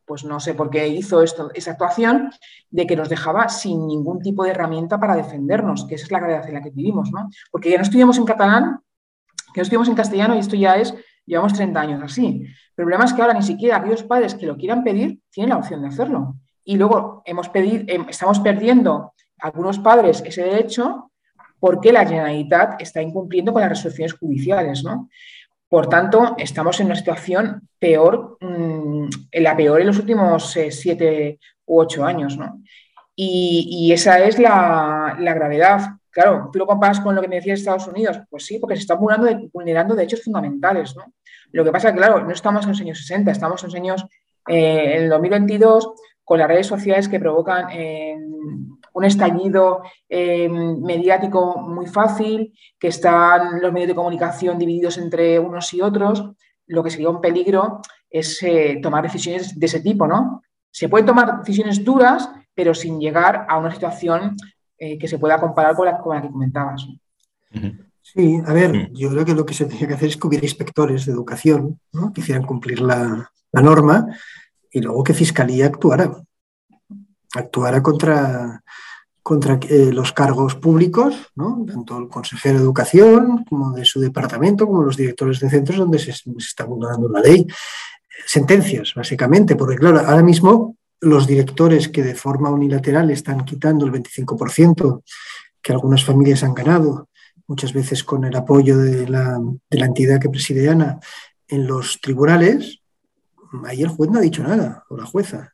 pues 0.10 0.24
no 0.26 0.40
sé 0.40 0.56
por 0.56 0.72
qué 0.72 0.88
hizo 0.88 1.22
esa 1.22 1.72
actuación, 1.72 2.32
de 2.72 2.88
que 2.88 2.96
nos 2.96 3.10
dejaba 3.10 3.48
sin 3.48 3.86
ningún 3.86 4.24
tipo 4.24 4.44
de 4.44 4.50
herramienta 4.50 5.00
para 5.00 5.16
defendernos, 5.16 5.86
que 5.86 5.94
esa 5.94 6.06
es 6.06 6.12
la 6.12 6.20
realidad 6.20 6.48
en 6.48 6.56
la 6.56 6.62
que 6.64 6.72
vivimos, 6.72 7.12
¿no? 7.12 7.30
Porque 7.52 7.70
ya 7.70 7.78
no 7.78 7.84
estudiamos 7.84 8.18
en 8.18 8.26
catalán, 8.26 8.80
que 9.54 9.60
no 9.60 9.62
estudiamos 9.62 9.88
en 9.88 9.94
castellano 9.94 10.36
y 10.36 10.40
esto 10.40 10.56
ya 10.56 10.78
es, 10.78 10.96
llevamos 11.28 11.54
30 11.54 11.80
años 11.80 12.02
así. 12.04 12.44
El 12.44 12.76
problema 12.76 13.06
es 13.06 13.14
que 13.14 13.22
ahora 13.22 13.36
ni 13.36 13.44
siquiera 13.44 13.78
aquellos 13.78 14.02
padres 14.02 14.34
que 14.34 14.48
lo 14.48 14.58
quieran 14.58 14.84
pedir 14.84 15.22
tienen 15.30 15.52
la 15.52 15.58
opción 15.58 15.80
de 15.84 15.90
hacerlo. 15.90 16.38
Y 16.64 16.76
luego 16.76 17.22
hemos 17.24 17.48
pedido, 17.50 17.84
em, 17.86 18.08
estamos 18.10 18.40
perdiendo 18.40 19.14
algunos 19.38 19.78
padres 19.78 20.24
ese 20.26 20.42
derecho 20.42 21.12
porque 21.60 21.92
la 21.92 22.04
Generalitat 22.04 22.82
está 22.82 23.00
incumpliendo 23.00 23.54
con 23.54 23.62
las 23.62 23.70
resoluciones 23.70 24.14
judiciales, 24.14 24.84
¿no? 24.84 25.08
Por 25.70 25.88
tanto, 25.88 26.36
estamos 26.40 26.80
en 26.80 26.88
una 26.88 26.96
situación 26.96 27.70
peor, 27.78 28.38
mm, 28.42 29.08
la 29.34 29.56
peor 29.56 29.80
en 29.80 29.88
los 29.88 30.00
últimos 30.00 30.58
eh, 30.58 30.72
siete 30.72 31.40
u 31.66 31.80
ocho 31.80 32.04
años, 32.04 32.38
¿no? 32.38 32.62
Y, 33.16 33.92
esa 33.92 34.20
es 34.20 34.40
la, 34.40 35.16
gravedad. 35.20 35.82
Claro, 36.10 36.50
tú 36.52 36.60
lo 36.60 36.66
comparas 36.66 37.02
con 37.02 37.14
lo 37.14 37.22
que 37.22 37.28
me 37.28 37.36
decía 37.36 37.54
Estados 37.54 37.86
Unidos, 37.88 38.18
pues 38.30 38.46
sí, 38.46 38.60
porque 38.60 38.78
se 38.78 38.82
está 38.82 38.96
vulnerando, 38.96 39.50
vulnerando 39.54 39.94
derechos 39.94 40.24
fundamentales, 40.24 40.96
¿no? 40.96 41.04
Lo 41.52 41.64
que 41.66 41.72
pasa 41.72 41.94
claro, 41.94 42.24
no 42.24 42.32
estamos 42.32 42.64
en 42.64 42.72
los 42.72 42.82
años 42.82 43.00
60, 43.00 43.32
estamos 43.32 43.62
en 43.64 43.68
los 43.68 43.76
años, 43.76 44.06
eh, 44.48 44.96
en 44.96 45.04
el 45.04 45.10
2022, 45.10 45.92
con 46.24 46.40
las 46.40 46.48
redes 46.48 46.68
sociales 46.68 47.10
que 47.10 47.20
provocan 47.20 47.68
un 49.00 49.06
estallido 49.06 49.82
em, 50.10 50.82
mediático 50.82 51.58
muy 51.62 51.88
fácil, 51.88 52.54
que 52.78 52.90
están 52.90 53.62
los 53.62 53.72
medios 53.72 53.88
de 53.88 53.96
comunicación 53.96 54.60
divididos 54.60 54.98
entre 54.98 55.40
unos 55.40 55.74
y 55.74 55.82
otros, 55.82 56.32
lo 56.68 56.84
que 56.84 56.90
sería 56.90 57.10
un 57.10 57.22
peligro 57.22 57.80
es 58.10 58.44
eh, 58.44 58.80
tomar 58.84 59.04
decisiones 59.04 59.58
de 59.58 59.66
ese 59.66 59.80
tipo, 59.80 60.06
¿no? 60.06 60.42
Se 60.70 60.90
pueden 60.90 61.06
tomar 61.06 61.40
decisiones 61.40 61.84
duras, 61.84 62.30
pero 62.54 62.74
sin 62.74 63.00
llegar 63.00 63.46
a 63.48 63.58
una 63.58 63.72
situación 63.72 64.36
eh, 64.78 64.98
que 64.98 65.08
se 65.08 65.18
pueda 65.18 65.40
comparar 65.40 65.76
con 65.76 65.86
la, 65.86 66.22
que 66.22 66.30
comentabas. 66.30 66.86
Sí, 68.02 68.42
a 68.46 68.54
ver, 68.54 68.92
yo 68.92 69.10
creo 69.12 69.24
que 69.24 69.34
lo 69.34 69.46
que 69.46 69.54
se 69.54 69.66
tenía 69.66 69.88
que 69.88 69.94
hacer 69.94 70.10
es 70.10 70.18
que 70.18 70.28
hubiera 70.28 70.46
inspectores 70.46 71.06
de 71.06 71.14
educación 71.14 71.80
que 72.14 72.20
hicieran 72.20 72.46
cumplir 72.46 72.82
la, 72.82 73.32
la 73.54 73.62
norma 73.62 74.08
y 74.72 74.82
luego 74.82 75.04
que 75.06 75.14
Fiscalía 75.14 75.68
actuara 75.68 76.12
actuara 77.36 77.82
contra, 77.82 78.64
contra 79.30 79.60
eh, 79.70 79.92
los 79.94 80.12
cargos 80.12 80.56
públicos, 80.56 81.14
tanto 81.36 82.00
el 82.00 82.08
consejero 82.08 82.58
de 82.58 82.64
Educación 82.64 83.46
como 83.48 83.74
de 83.74 83.86
su 83.86 84.00
departamento, 84.00 84.66
como 84.66 84.82
los 84.82 84.98
directores 84.98 85.40
de 85.40 85.52
centros 85.52 85.78
donde 85.78 86.00
se, 86.00 86.16
está 86.36 86.64
vulnerando 86.64 87.08
la 87.10 87.22
ley. 87.22 87.46
Sentencias, 88.26 88.94
básicamente, 88.96 89.56
porque 89.56 89.76
claro, 89.76 90.00
ahora 90.00 90.24
mismo 90.24 90.78
los 91.00 91.28
directores 91.28 91.90
que 91.90 92.02
de 92.02 92.16
forma 92.16 92.50
unilateral 92.50 93.12
están 93.12 93.46
quitando 93.46 93.86
el 93.86 93.92
25% 93.92 95.04
que 95.62 95.74
algunas 95.74 96.04
familias 96.04 96.44
han 96.44 96.56
ganado, 96.56 97.10
muchas 97.46 97.72
veces 97.72 98.04
con 98.04 98.26
el 98.26 98.36
apoyo 98.36 98.80
de 98.80 99.08
la, 99.08 99.40
de 99.70 99.78
la 99.78 99.86
entidad 99.86 100.20
que 100.20 100.30
preside 100.30 100.70
Ana 100.70 101.00
en 101.48 101.68
los 101.68 102.02
tribunales, 102.02 102.80
ahí 103.64 103.84
el 103.84 103.90
juez 103.90 104.10
no 104.10 104.18
ha 104.18 104.24
dicho 104.24 104.42
nada, 104.42 104.86
o 104.90 104.98
la 104.98 105.06
jueza. 105.06 105.54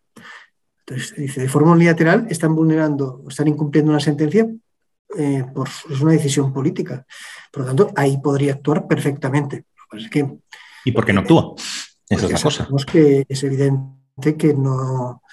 Entonces, 0.87 1.15
dice, 1.17 1.41
de 1.41 1.49
forma 1.49 1.71
unilateral 1.71 2.27
están 2.29 2.55
vulnerando, 2.55 3.23
están 3.27 3.47
incumpliendo 3.47 3.91
una 3.91 3.99
sentencia 3.99 4.47
eh, 5.17 5.45
por, 5.53 5.67
es 5.67 6.01
una 6.01 6.11
decisión 6.11 6.53
política. 6.53 7.05
Por 7.51 7.61
lo 7.61 7.67
tanto, 7.67 7.91
ahí 7.95 8.17
podría 8.17 8.53
actuar 8.53 8.87
perfectamente. 8.87 9.65
¿Y 10.83 10.91
por 10.91 11.05
qué 11.05 11.13
no 11.13 11.21
actúa? 11.21 11.55
Esa 12.07 12.25
es 12.25 12.31
la 12.31 12.39
cosa. 12.39 12.67
que 12.91 13.25
es 13.27 13.43
evidente 13.43 14.37
que, 14.37 14.53
no, 14.53 15.23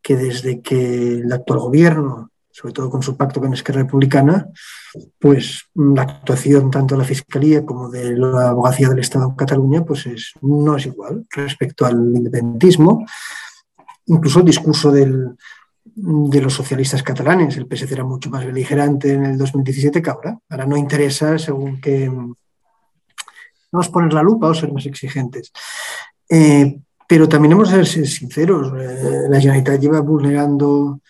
que 0.00 0.16
desde 0.16 0.62
que 0.62 1.18
el 1.18 1.32
actual 1.32 1.58
gobierno, 1.58 2.30
sobre 2.50 2.72
todo 2.72 2.88
con 2.88 3.02
su 3.02 3.16
pacto 3.16 3.40
con 3.40 3.52
Esquerra 3.52 3.82
Republicana, 3.82 4.48
pues 5.18 5.64
la 5.74 6.02
actuación 6.02 6.70
tanto 6.70 6.94
de 6.94 7.00
la 7.00 7.06
Fiscalía 7.06 7.64
como 7.64 7.90
de 7.90 8.16
la 8.16 8.50
Abogacía 8.50 8.88
del 8.88 9.00
Estado 9.00 9.28
en 9.28 9.36
Cataluña 9.36 9.84
pues 9.84 10.06
es, 10.06 10.32
no 10.42 10.76
es 10.76 10.86
igual 10.86 11.26
respecto 11.30 11.86
al 11.86 11.96
independentismo 12.14 13.06
incluso 14.06 14.40
el 14.40 14.46
discurso 14.46 14.90
de 14.90 16.40
los 16.40 16.54
socialistas 16.54 17.02
catalanes. 17.02 17.56
El 17.56 17.66
PSC 17.66 17.92
era 17.92 18.04
mucho 18.04 18.30
más 18.30 18.44
beligerante 18.44 19.12
en 19.12 19.24
el 19.26 19.38
2017 19.38 20.02
que 20.02 20.10
ahora. 20.10 20.38
Ahora 20.48 20.66
no 20.66 20.76
interesa 20.76 21.38
según 21.38 21.80
que 21.80 22.08
vamos 23.70 23.88
a 23.88 23.92
poner 23.92 24.12
la 24.12 24.22
lupa 24.22 24.48
o 24.48 24.54
ser 24.54 24.72
más 24.72 24.86
exigentes. 24.86 25.52
Eh, 26.28 26.78
pero 27.08 27.28
también 27.28 27.52
hemos 27.52 27.70
de 27.70 27.84
ser 27.84 28.06
sinceros. 28.06 28.72
Eh, 28.78 29.28
la 29.28 29.40
Generalitat 29.40 29.80
lleva 29.80 30.00
vulnerando 30.00 31.00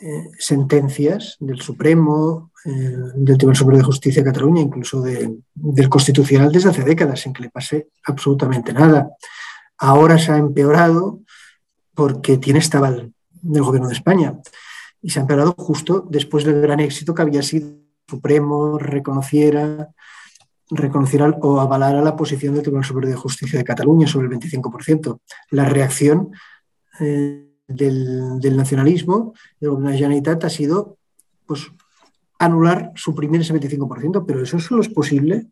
eh, 0.00 0.30
sentencias 0.38 1.36
del 1.40 1.60
Supremo, 1.60 2.52
del 2.64 3.38
Tribunal 3.38 3.56
Superior 3.56 3.82
de 3.82 3.86
Justicia 3.86 4.22
de 4.22 4.30
Cataluña, 4.30 4.60
incluso 4.60 5.00
del 5.00 5.88
Constitucional 5.88 6.52
desde 6.52 6.68
hace 6.68 6.82
décadas, 6.82 7.20
sin 7.20 7.32
que 7.32 7.44
le 7.44 7.50
pase 7.50 7.88
absolutamente 8.04 8.74
nada. 8.74 9.08
Ahora 9.78 10.18
se 10.18 10.32
ha 10.32 10.36
empeorado 10.36 11.20
porque 11.98 12.38
tiene 12.38 12.60
este 12.60 12.76
aval 12.76 13.12
del 13.42 13.64
Gobierno 13.64 13.88
de 13.88 13.94
España 13.94 14.38
y 15.02 15.10
se 15.10 15.18
ha 15.18 15.22
empeorado 15.22 15.52
justo 15.58 16.06
después 16.08 16.44
del 16.44 16.60
gran 16.60 16.78
éxito 16.78 17.12
que 17.12 17.22
había 17.22 17.42
sido 17.42 17.70
el 17.70 17.82
Supremo 18.08 18.78
reconociera, 18.78 19.88
reconociera 20.70 21.26
o 21.42 21.58
avalara 21.58 22.00
la 22.00 22.14
posición 22.14 22.54
del 22.54 22.62
Tribunal 22.62 22.84
Superior 22.84 23.10
de 23.10 23.18
Justicia 23.18 23.58
de 23.58 23.64
Cataluña 23.64 24.06
sobre 24.06 24.28
el 24.28 24.32
25%. 24.32 25.18
La 25.50 25.64
reacción 25.64 26.30
eh, 27.00 27.48
del, 27.66 28.56
nacionalismo, 28.56 29.34
de 29.58 29.66
la 29.66 29.90
Generalitat, 29.90 30.44
ha 30.44 30.50
sido 30.50 30.98
pues, 31.46 31.66
anular, 32.38 32.92
suprimir 32.94 33.40
ese 33.40 33.52
25%, 33.54 34.24
pero 34.24 34.40
eso 34.40 34.60
solo 34.60 34.82
es 34.82 34.88
posible 34.88 35.48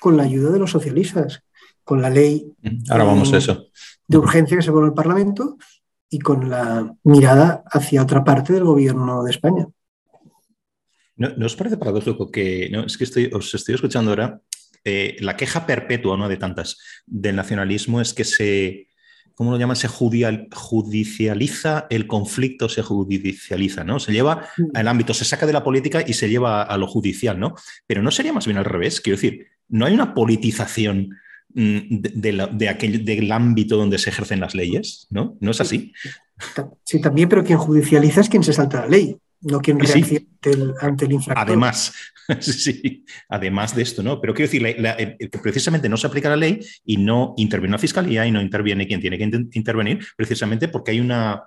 con 0.00 0.16
la 0.16 0.22
ayuda 0.22 0.48
de 0.48 0.60
los 0.60 0.70
socialistas, 0.70 1.42
con 1.84 2.00
la 2.00 2.08
ley 2.08 2.50
Ahora 2.88 3.04
vamos 3.04 3.30
a 3.34 3.36
eso. 3.36 3.66
de 4.08 4.16
urgencia 4.16 4.56
que 4.56 4.62
se 4.62 4.72
pone 4.72 4.86
el 4.86 4.94
Parlamento 4.94 5.58
y 6.10 6.18
con 6.18 6.50
la 6.50 6.94
mirada 7.04 7.62
hacia 7.70 8.02
otra 8.02 8.24
parte 8.24 8.52
del 8.52 8.64
gobierno 8.64 9.22
de 9.22 9.30
España. 9.30 9.66
¿No, 11.16 11.46
os 11.46 11.54
parece 11.54 11.76
paradójico 11.76 12.30
que, 12.30 12.68
no, 12.72 12.84
es 12.84 12.96
que 12.96 13.04
estoy, 13.04 13.30
os 13.32 13.54
estoy 13.54 13.74
escuchando 13.74 14.10
ahora, 14.10 14.40
eh, 14.84 15.16
la 15.20 15.36
queja 15.36 15.66
perpetua, 15.66 16.14
una 16.14 16.28
de 16.28 16.38
tantas, 16.38 16.78
del 17.06 17.36
nacionalismo 17.36 18.00
es 18.00 18.14
que 18.14 18.24
se, 18.24 18.88
¿cómo 19.34 19.50
lo 19.50 19.58
llaman? 19.58 19.76
Se 19.76 19.88
judicializa 19.88 21.86
el 21.90 22.06
conflicto, 22.06 22.70
se 22.70 22.82
judicializa, 22.82 23.84
¿no? 23.84 24.00
Se 24.00 24.12
lleva 24.12 24.48
mm. 24.56 24.64
al 24.74 24.88
ámbito, 24.88 25.12
se 25.12 25.26
saca 25.26 25.46
de 25.46 25.52
la 25.52 25.62
política 25.62 26.02
y 26.06 26.14
se 26.14 26.30
lleva 26.30 26.62
a 26.62 26.76
lo 26.78 26.86
judicial, 26.86 27.38
¿no? 27.38 27.54
Pero 27.86 28.02
no 28.02 28.10
sería 28.10 28.32
más 28.32 28.46
bien 28.46 28.56
al 28.56 28.64
revés, 28.64 29.02
quiero 29.02 29.18
decir, 29.18 29.48
no 29.68 29.84
hay 29.84 29.92
una 29.92 30.14
politización 30.14 31.18
mm, 31.54 32.00
de, 32.00 32.68
aquel, 32.68 33.04
del 33.04 33.32
ámbito 33.32 33.76
donde 33.76 33.98
se 33.98 34.10
ejercen 34.10 34.40
las 34.40 34.54
leyes, 34.54 35.06
¿no? 35.10 35.36
¿No 35.40 35.50
es 35.50 35.60
así? 35.60 35.92
Sí, 36.84 37.00
también, 37.00 37.28
pero 37.28 37.44
quien 37.44 37.58
judicializa 37.58 38.20
es 38.20 38.28
quien 38.28 38.42
se 38.42 38.52
salta 38.52 38.80
la 38.80 38.88
ley, 38.88 39.16
no 39.42 39.60
quien 39.60 39.78
reacciona 39.78 40.26
ante, 40.80 41.04
el, 41.04 41.12
infractor. 41.12 41.48
Además, 41.48 41.92
sí, 42.40 43.04
además 43.28 43.74
de 43.74 43.82
esto, 43.82 44.02
¿no? 44.02 44.20
Pero 44.20 44.34
quiero 44.34 44.50
decir, 44.50 44.76
que 45.18 45.38
precisamente 45.38 45.88
no 45.88 45.96
se 45.96 46.06
aplica 46.06 46.28
la 46.28 46.36
ley 46.36 46.60
y 46.84 46.96
no 46.96 47.34
interviene 47.36 47.72
la 47.72 47.78
fiscalía 47.78 48.26
y 48.26 48.30
no 48.30 48.40
interviene 48.40 48.86
quien 48.86 49.00
tiene 49.00 49.18
que 49.18 49.24
intervenir, 49.52 50.06
precisamente 50.16 50.68
porque 50.68 50.92
hay 50.92 51.00
una, 51.00 51.44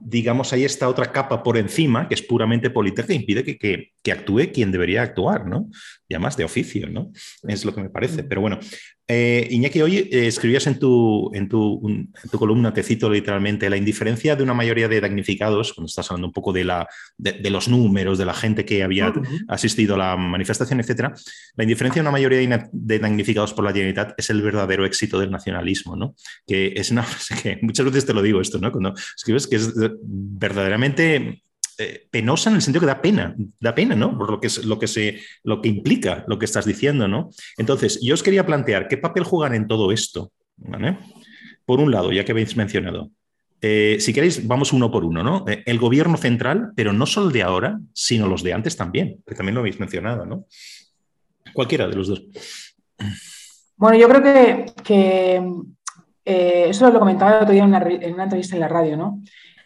digamos, 0.00 0.52
hay 0.52 0.64
esta 0.64 0.88
otra 0.88 1.12
capa 1.12 1.42
por 1.42 1.56
encima 1.56 2.08
que 2.08 2.14
es 2.14 2.22
puramente 2.22 2.70
política 2.70 3.06
que 3.06 3.14
impide 3.14 3.44
que, 3.44 3.92
que 4.02 4.12
actúe 4.12 4.50
quien 4.52 4.72
debería 4.72 5.02
actuar, 5.02 5.46
¿no? 5.46 5.68
Y 6.08 6.14
además 6.14 6.36
de 6.36 6.44
oficio, 6.44 6.88
¿no? 6.88 7.12
Es 7.46 7.64
lo 7.64 7.74
que 7.74 7.82
me 7.82 7.90
parece. 7.90 8.22
Mm. 8.22 8.28
Pero 8.28 8.40
bueno, 8.40 8.58
eh, 9.12 9.46
Iñaki, 9.50 9.82
hoy 9.82 9.96
eh, 10.10 10.26
escribías 10.26 10.66
en 10.66 10.78
tu, 10.78 11.30
en, 11.34 11.48
tu, 11.48 11.80
columna, 12.38 12.72
te 12.72 12.82
cito 12.82 13.10
literalmente, 13.10 13.68
la 13.68 13.76
indiferencia 13.76 14.36
de 14.36 14.42
una 14.42 14.54
mayoría 14.54 14.88
de 14.88 15.00
damnificados, 15.00 15.74
cuando 15.74 15.88
estás 15.88 16.10
hablando 16.10 16.28
un 16.28 16.32
poco 16.32 16.52
de, 16.52 16.64
la, 16.64 16.88
de, 17.18 17.50
los 17.50 17.68
números, 17.68 18.18
de 18.18 18.24
la 18.24 18.32
gente 18.32 18.64
que 18.64 18.82
había 18.82 19.12
asistido 19.48 19.96
a 19.96 19.98
la 19.98 20.16
manifestación, 20.16 20.80
etcétera, 20.80 21.12
la 21.56 21.64
indiferencia 21.64 22.00
de 22.00 22.08
una 22.08 22.12
mayoría 22.12 22.68
de 22.72 22.98
damnificados 22.98 23.52
por 23.52 23.64
la 23.64 23.72
Generalitat 23.72 24.14
es 24.16 24.30
el 24.30 24.40
verdadero 24.40 24.86
éxito 24.86 25.18
del 25.18 25.30
nacionalismo, 25.30 25.94
¿no? 25.94 26.14
Que 26.46 26.72
es 26.74 26.90
una 26.90 27.02
frase 27.02 27.34
que 27.42 27.58
muchas 27.62 27.84
veces 27.86 28.06
te 28.06 28.14
lo 28.14 28.22
digo 28.22 28.40
esto, 28.40 28.58
¿no? 28.58 28.72
Cuando 28.72 28.94
escribes 29.16 29.46
que 29.46 29.56
es 29.56 29.72
verdaderamente 30.02 31.42
eh, 31.78 32.06
penosa 32.10 32.50
en 32.50 32.56
el 32.56 32.62
sentido 32.62 32.80
que 32.80 32.86
da 32.86 33.00
pena, 33.00 33.34
da 33.60 33.74
pena, 33.74 33.94
¿no? 33.94 34.16
Por 34.16 34.30
lo 34.30 34.40
que, 34.40 34.46
es, 34.48 34.64
lo, 34.64 34.78
que 34.78 34.86
se, 34.86 35.20
lo 35.42 35.60
que 35.60 35.68
implica 35.68 36.24
lo 36.28 36.38
que 36.38 36.44
estás 36.44 36.64
diciendo, 36.64 37.08
¿no? 37.08 37.30
Entonces, 37.56 38.00
yo 38.02 38.14
os 38.14 38.22
quería 38.22 38.46
plantear, 38.46 38.88
¿qué 38.88 38.98
papel 38.98 39.24
jugar 39.24 39.54
en 39.54 39.66
todo 39.66 39.92
esto? 39.92 40.32
Por 41.64 41.80
un 41.80 41.90
lado, 41.90 42.12
ya 42.12 42.24
que 42.24 42.32
habéis 42.32 42.56
mencionado, 42.56 43.10
eh, 43.60 43.98
si 44.00 44.12
queréis, 44.12 44.46
vamos 44.46 44.72
uno 44.72 44.90
por 44.90 45.04
uno, 45.04 45.22
¿no? 45.22 45.44
Eh, 45.48 45.62
el 45.66 45.78
gobierno 45.78 46.16
central, 46.16 46.72
pero 46.74 46.92
no 46.92 47.06
solo 47.06 47.28
el 47.28 47.32
de 47.32 47.42
ahora, 47.42 47.78
sino 47.92 48.26
los 48.26 48.42
de 48.42 48.52
antes 48.52 48.76
también, 48.76 49.22
que 49.26 49.36
también 49.36 49.54
lo 49.54 49.60
habéis 49.60 49.78
mencionado, 49.78 50.26
¿no? 50.26 50.46
Cualquiera 51.54 51.86
de 51.86 51.94
los 51.94 52.08
dos. 52.08 52.24
Bueno, 53.76 53.96
yo 53.96 54.08
creo 54.08 54.66
que, 54.84 55.42
eso 56.24 56.90
lo 56.90 56.98
comentaba 56.98 57.38
el 57.38 57.42
otro 57.42 57.52
día 57.52 57.64
en 57.64 58.14
una 58.14 58.24
entrevista 58.24 58.56
en 58.56 58.60
la 58.60 58.68
radio, 58.68 58.96
¿no? 58.96 59.22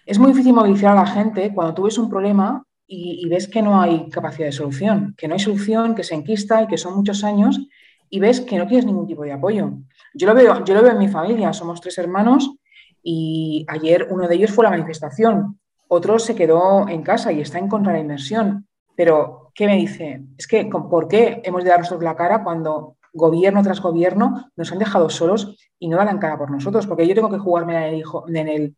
Es 0.06 0.20
muy 0.20 0.28
difícil 0.28 0.54
movilizar 0.54 0.92
a 0.92 1.00
la 1.00 1.06
gente 1.06 1.52
cuando 1.52 1.74
tú 1.74 1.82
ves 1.82 1.98
un 1.98 2.08
problema 2.08 2.62
y, 2.86 3.28
ves 3.28 3.48
que 3.48 3.60
no 3.60 3.80
hay 3.80 4.08
capacidad 4.08 4.46
de 4.46 4.52
solución, 4.52 5.16
que 5.18 5.26
no 5.26 5.34
hay 5.34 5.40
solución, 5.40 5.96
que 5.96 6.04
se 6.04 6.14
enquista 6.14 6.62
y 6.62 6.68
que 6.68 6.78
son 6.78 6.94
muchos 6.94 7.24
años 7.24 7.60
y 8.08 8.20
ves 8.20 8.40
que 8.40 8.56
no 8.56 8.68
tienes 8.68 8.86
ningún 8.86 9.08
tipo 9.08 9.24
de 9.24 9.32
apoyo. 9.32 9.72
Yo 10.14 10.28
lo 10.28 10.34
veo, 10.34 10.64
yo 10.64 10.74
lo 10.74 10.82
veo 10.82 10.92
en 10.92 10.98
mi 10.98 11.08
familia, 11.08 11.52
somos 11.52 11.80
tres 11.80 11.98
hermanos 11.98 12.54
y 13.02 13.66
ayer 13.68 14.06
uno 14.08 14.28
de 14.28 14.36
ellos 14.36 14.52
fue 14.52 14.64
a 14.64 14.70
la 14.70 14.76
manifestación, 14.76 15.58
otro 15.88 16.20
se 16.20 16.36
quedó 16.36 16.88
en 16.88 17.02
casa 17.02 17.32
y 17.32 17.40
está 17.40 17.58
en 17.58 17.68
contra 17.68 17.92
de 17.92 17.98
la 17.98 18.02
inversión. 18.02 18.68
Pero, 18.94 19.50
¿qué 19.54 19.66
me 19.66 19.76
dice? 19.76 20.22
Es 20.38 20.46
que, 20.46 20.66
¿por 20.66 21.08
qué 21.08 21.40
hemos 21.44 21.64
de 21.64 21.70
darnos 21.70 21.90
la 22.00 22.14
cara 22.14 22.44
cuando 22.44 22.96
gobierno 23.12 23.62
tras 23.62 23.80
gobierno 23.80 24.50
nos 24.56 24.70
han 24.72 24.78
dejado 24.78 25.10
solos 25.10 25.56
y 25.78 25.88
no 25.88 25.96
dan 25.96 26.18
cara 26.18 26.38
por 26.38 26.50
nosotros? 26.50 26.86
Porque 26.86 27.06
yo 27.06 27.14
tengo 27.14 27.30
que 27.30 27.38
jugarme 27.38 27.88
el, 27.88 27.96
hijo, 27.96 28.24
en 28.28 28.48
el, 28.48 28.76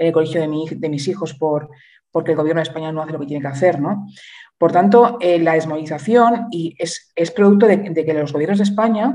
en 0.00 0.06
el 0.06 0.12
colegio 0.14 0.40
de, 0.40 0.88
mis 0.88 1.08
hijos 1.08 1.34
por, 1.34 1.68
porque 2.10 2.30
el 2.30 2.36
gobierno 2.38 2.60
de 2.60 2.68
España 2.68 2.90
no 2.90 3.02
hace 3.02 3.12
lo 3.12 3.20
que 3.20 3.26
tiene 3.26 3.42
que 3.42 3.48
hacer. 3.48 3.78
¿no? 3.78 4.06
Por 4.56 4.72
tanto, 4.72 5.18
eh, 5.20 5.38
la 5.38 5.52
desmovilización 5.52 6.48
y 6.50 6.74
es, 6.78 7.12
es 7.14 7.30
producto 7.30 7.66
de, 7.66 7.92
que 7.92 8.14
los 8.14 8.32
gobiernos 8.32 8.58
de 8.58 8.64
España, 8.64 9.14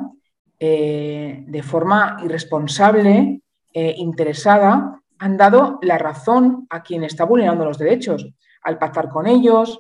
eh, 0.60 1.44
de 1.48 1.63
forma 1.63 2.18
irresponsable, 2.24 3.42
eh, 3.74 3.96
interesada, 3.98 5.01
han 5.18 5.38
dado 5.38 5.80
la 5.82 5.98
razón 5.98 6.68
a 6.70 6.84
quien 6.84 7.04
está 7.04 7.25
vulnerando 7.25 7.65
los 7.65 7.80
derechos, 7.80 8.32
al 8.62 8.77
pactar 8.77 9.10
con 9.10 9.25
ellos, 9.25 9.80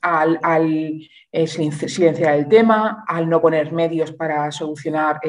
al, 0.00 0.38
al 0.42 1.02
silenciar 1.46 2.34
el 2.36 2.48
tema, 2.48 3.04
al 3.06 3.28
no 3.28 3.42
poner 3.42 3.70
medios 3.70 4.12
para 4.12 4.50
solucionar 4.50 5.20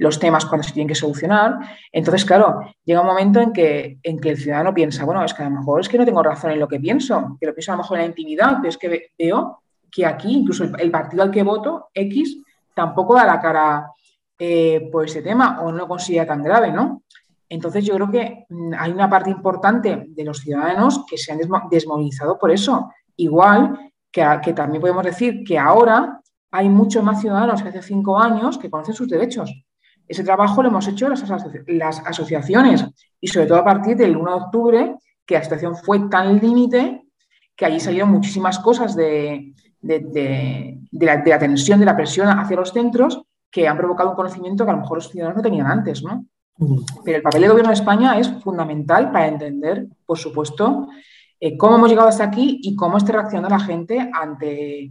los 0.00 0.18
temas 0.18 0.46
cuando 0.46 0.66
se 0.66 0.72
tienen 0.72 0.88
que 0.88 0.94
solucionar. 0.94 1.58
Entonces, 1.92 2.24
claro, 2.24 2.60
llega 2.84 3.02
un 3.02 3.06
momento 3.06 3.38
en 3.38 3.52
que, 3.52 3.98
en 4.02 4.18
que 4.18 4.30
el 4.30 4.38
ciudadano 4.38 4.72
piensa, 4.72 5.04
bueno, 5.04 5.22
es 5.22 5.34
que 5.34 5.42
a 5.42 5.50
lo 5.50 5.56
mejor 5.56 5.80
es 5.80 5.90
que 5.90 5.98
no 5.98 6.06
tengo 6.06 6.22
razón 6.22 6.52
en 6.52 6.58
lo 6.58 6.66
que 6.66 6.80
pienso, 6.80 7.36
que 7.38 7.46
lo 7.46 7.54
pienso 7.54 7.72
a 7.72 7.76
lo 7.76 7.82
mejor 7.82 7.98
en 7.98 8.04
la 8.04 8.08
intimidad, 8.08 8.56
pero 8.56 8.70
es 8.70 8.78
que 8.78 9.10
veo 9.18 9.62
que 9.90 10.06
aquí, 10.06 10.32
incluso 10.32 10.64
el, 10.64 10.90
partido 10.90 11.22
al 11.22 11.30
que 11.30 11.42
voto, 11.42 11.90
X, 11.92 12.42
tampoco 12.74 13.14
da 13.14 13.26
la 13.26 13.40
cara 13.40 13.90
eh, 14.38 14.88
por 14.90 15.04
ese 15.04 15.20
tema 15.20 15.60
o 15.60 15.70
no 15.70 15.76
lo 15.76 15.88
considera 15.88 16.26
tan 16.26 16.42
grave, 16.42 16.72
¿no? 16.72 17.02
Entonces 17.46 17.84
yo 17.84 17.94
creo 17.96 18.10
que 18.10 18.46
mm, 18.48 18.72
hay 18.78 18.92
una 18.92 19.10
parte 19.10 19.28
importante 19.28 20.06
de 20.08 20.24
los 20.24 20.38
ciudadanos 20.38 21.04
que 21.06 21.18
se 21.18 21.32
han 21.32 21.40
desmovilizado 21.70 22.38
por 22.38 22.50
eso. 22.50 22.90
Igual 23.16 23.92
que, 24.10 24.24
que 24.42 24.54
también 24.54 24.80
podemos 24.80 25.04
decir 25.04 25.44
que 25.44 25.58
ahora 25.58 26.22
hay 26.52 26.70
muchos 26.70 27.04
más 27.04 27.20
ciudadanos 27.20 27.62
que 27.62 27.68
hace 27.68 27.82
cinco 27.82 28.18
años 28.18 28.56
que 28.56 28.70
conocen 28.70 28.94
sus 28.94 29.08
derechos. 29.08 29.52
Ese 30.10 30.24
trabajo 30.24 30.60
lo 30.60 30.70
hemos 30.70 30.88
hecho 30.88 31.08
las, 31.08 31.22
asociaciones 32.04 32.84
y 33.20 33.28
sobre 33.28 33.46
todo 33.46 33.58
a 33.58 33.64
partir 33.64 33.96
del 33.96 34.16
1 34.16 34.28
de 34.28 34.42
octubre, 34.42 34.96
que 35.24 35.34
la 35.34 35.44
situación 35.44 35.76
fue 35.76 36.00
tan 36.08 36.40
límite 36.40 37.04
que 37.54 37.64
allí 37.64 37.78
salieron 37.78 38.10
muchísimas 38.10 38.58
cosas 38.58 38.96
de, 38.96 39.54
la, 39.82 41.38
tensión, 41.38 41.78
de 41.78 41.86
la 41.86 41.96
presión 41.96 42.26
hacia 42.26 42.56
los 42.56 42.72
centros 42.72 43.22
que 43.52 43.68
han 43.68 43.76
provocado 43.76 44.10
un 44.10 44.16
conocimiento 44.16 44.64
que 44.64 44.70
a 44.72 44.74
lo 44.74 44.80
mejor 44.80 44.98
los 44.98 45.10
ciudadanos 45.10 45.36
no 45.36 45.42
tenían 45.44 45.68
antes, 45.68 46.02
¿no? 46.02 46.26
Pero 47.04 47.18
el 47.18 47.22
papel 47.22 47.42
del 47.42 47.50
Gobierno 47.50 47.70
de 47.70 47.78
España 47.78 48.18
es 48.18 48.28
fundamental 48.42 49.12
para 49.12 49.28
entender, 49.28 49.86
por 50.04 50.18
supuesto, 50.18 50.88
eh, 51.38 51.56
cómo 51.56 51.76
hemos 51.76 51.88
llegado 51.88 52.08
hasta 52.08 52.24
aquí 52.24 52.58
y 52.64 52.74
cómo 52.74 52.98
está 52.98 53.12
reaccionando 53.12 53.48
la 53.48 53.60
gente 53.60 54.10
ante 54.12 54.90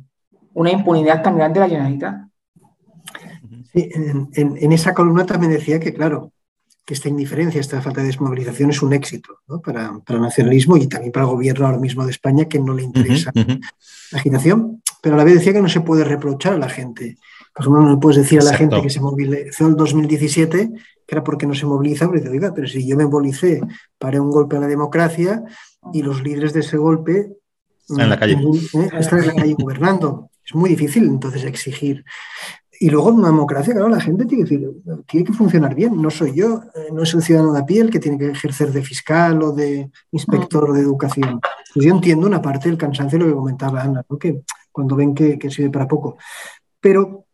una 0.53 0.71
impunidad 0.71 1.21
tan 1.21 1.35
grande 1.35 1.59
de 1.59 1.65
la 1.65 1.69
Generalitat 1.69 2.28
en, 3.73 4.71
esa 4.71 4.93
columna 4.93 5.25
también 5.25 5.51
decía 5.51 5.79
que, 5.79 5.93
claro, 5.93 6.31
que 6.85 6.93
esta 6.93 7.09
indiferencia, 7.09 7.61
esta 7.61 7.81
falta 7.81 8.01
de 8.01 8.07
desmovilización 8.07 8.71
es 8.71 8.81
un 8.81 8.93
éxito 8.93 9.39
para, 9.63 9.91
el 10.07 10.21
nacionalismo 10.21 10.77
y 10.77 10.87
también 10.87 11.11
para 11.11 11.25
el 11.25 11.31
gobierno 11.31 11.65
ahora 11.67 11.77
mismo 11.77 12.03
de 12.03 12.11
España, 12.11 12.45
que 12.45 12.59
no 12.59 12.73
le 12.73 12.83
interesa 12.83 13.31
la 13.33 14.17
agitación, 14.17 14.81
pero 15.01 15.15
a 15.15 15.17
la 15.17 15.23
vez 15.23 15.35
decía 15.35 15.53
que 15.53 15.61
no 15.61 15.69
se 15.69 15.81
puede 15.81 16.03
reprochar 16.03 16.53
a 16.53 16.57
la 16.57 16.69
gente. 16.69 17.17
Por 17.53 17.63
ejemplo, 17.63 17.81
no 17.81 17.91
le 17.91 17.97
puedes 17.97 18.17
decir 18.17 18.39
a 18.39 18.43
la 18.43 18.53
gente 18.55 18.81
que 18.81 18.89
se 18.89 19.01
movilizó 19.01 19.67
en 19.67 19.75
2017 19.75 20.71
que 21.09 21.15
era 21.15 21.23
porque 21.23 21.47
no 21.47 21.55
se 21.55 21.65
moviliza, 21.65 22.07
pero 22.07 22.19
dice, 22.21 22.29
oiga, 22.29 22.53
pero 22.53 22.67
si 22.67 22.87
yo 22.87 22.95
me 22.95 23.07
movilicé 23.07 23.61
para 23.97 24.21
un 24.21 24.29
golpe 24.29 24.57
a 24.57 24.59
la 24.59 24.67
democracia 24.67 25.43
y 25.91 26.03
los 26.03 26.21
líderes 26.21 26.53
de 26.53 26.59
ese 26.59 26.77
golpe 26.77 27.31
están 27.81 28.01
en 28.01 28.09
la 28.09 28.19
calle, 28.19 28.33
¿eh? 28.35 28.89
están 28.99 29.19
en 29.19 29.27
la 29.27 29.33
calle 29.33 29.55
gobernando. 29.57 30.29
Es 30.45 30.53
muy 30.53 30.69
difícil 30.69 31.05
entonces 31.05 31.43
exigir 31.45 32.05
y 32.81 32.89
luego 32.89 33.09
en 33.09 33.15
una 33.15 33.27
democracia, 33.27 33.73
claro, 33.73 33.89
la 33.89 33.99
gente 33.99 34.25
tiene 34.25 34.45
que, 34.45 34.57
tiene 35.05 35.25
que 35.25 35.33
funcionar 35.33 35.75
bien. 35.75 36.01
No 36.01 36.09
soy 36.09 36.33
yo, 36.33 36.61
eh, 36.73 36.87
no 36.93 37.03
es 37.03 37.13
el 37.13 37.21
ciudadano 37.21 37.51
de 37.51 37.59
a 37.59 37.65
pie 37.65 37.81
el 37.81 37.89
que 37.89 37.99
tiene 37.99 38.17
que 38.17 38.29
ejercer 38.29 38.71
de 38.71 38.81
fiscal 38.81 39.43
o 39.43 39.51
de 39.51 39.91
inspector 40.11 40.71
de 40.71 40.79
educación. 40.79 41.41
Pues 41.73 41.85
yo 41.85 41.93
entiendo 41.93 42.25
una 42.25 42.41
parte 42.41 42.69
del 42.69 42.77
cansancio 42.77 43.19
de 43.19 43.25
lo 43.25 43.31
que 43.31 43.37
comentaba 43.37 43.81
Ana, 43.81 44.05
que 44.17 44.43
cuando 44.71 44.95
ven 44.95 45.13
que, 45.13 45.37
que 45.37 45.49
sirve 45.51 45.71
para 45.71 45.89
poco. 45.89 46.17
Pero 46.79 47.25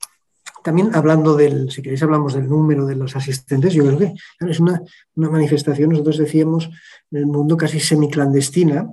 también 0.63 0.95
hablando 0.95 1.35
del, 1.35 1.69
si 1.69 1.83
queréis 1.83 2.01
hablamos 2.01 2.33
del 2.33 2.49
número 2.49 2.87
de 2.87 2.95
los 2.95 3.15
asistentes, 3.15 3.71
yo 3.71 3.85
creo 3.85 3.99
que 3.99 4.13
es 4.49 4.59
una, 4.59 4.81
una 5.15 5.29
manifestación, 5.29 5.91
nosotros 5.91 6.17
decíamos, 6.17 6.71
en 7.11 7.19
el 7.19 7.27
mundo 7.27 7.55
casi 7.55 7.79
semiclandestina, 7.79 8.89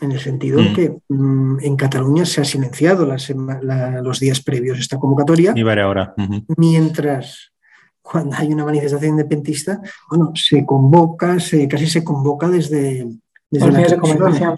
en 0.00 0.12
el 0.12 0.20
sentido 0.20 0.60
mm. 0.60 0.74
que 0.74 0.96
mm, 1.08 1.58
en 1.60 1.76
Cataluña 1.76 2.24
se 2.24 2.40
ha 2.40 2.44
silenciado 2.44 3.06
los 3.06 4.20
días 4.20 4.40
previos 4.40 4.78
a 4.78 4.80
esta 4.80 4.98
convocatoria. 4.98 5.52
Y 5.56 5.62
ahora. 5.82 6.14
Mientras 6.56 7.52
cuando 8.00 8.36
hay 8.36 8.52
una 8.52 8.64
manifestación 8.64 9.10
independentista, 9.10 9.80
bueno, 10.08 10.32
se 10.34 10.64
convoca, 10.64 11.38
se, 11.40 11.68
casi 11.68 11.86
se 11.86 12.02
convoca 12.02 12.48
desde, 12.48 13.06
desde 13.50 13.70
la 13.70 13.80
de 13.80 14.56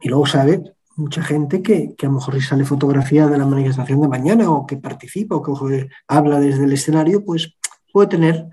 Y 0.00 0.08
luego 0.08 0.26
sabe 0.26 0.62
mucha 0.94 1.22
gente 1.22 1.62
que, 1.62 1.94
que, 1.96 2.06
a 2.06 2.08
lo 2.08 2.16
mejor 2.16 2.40
sale 2.42 2.64
fotografía 2.64 3.26
de 3.26 3.38
la 3.38 3.44
manifestación 3.44 4.00
de 4.00 4.08
mañana 4.08 4.50
o 4.50 4.66
que 4.66 4.76
participa 4.76 5.36
o 5.36 5.42
que 5.42 5.88
habla 6.06 6.38
desde 6.40 6.64
el 6.64 6.72
escenario, 6.72 7.24
pues 7.24 7.56
puede 7.92 8.08
tener, 8.08 8.46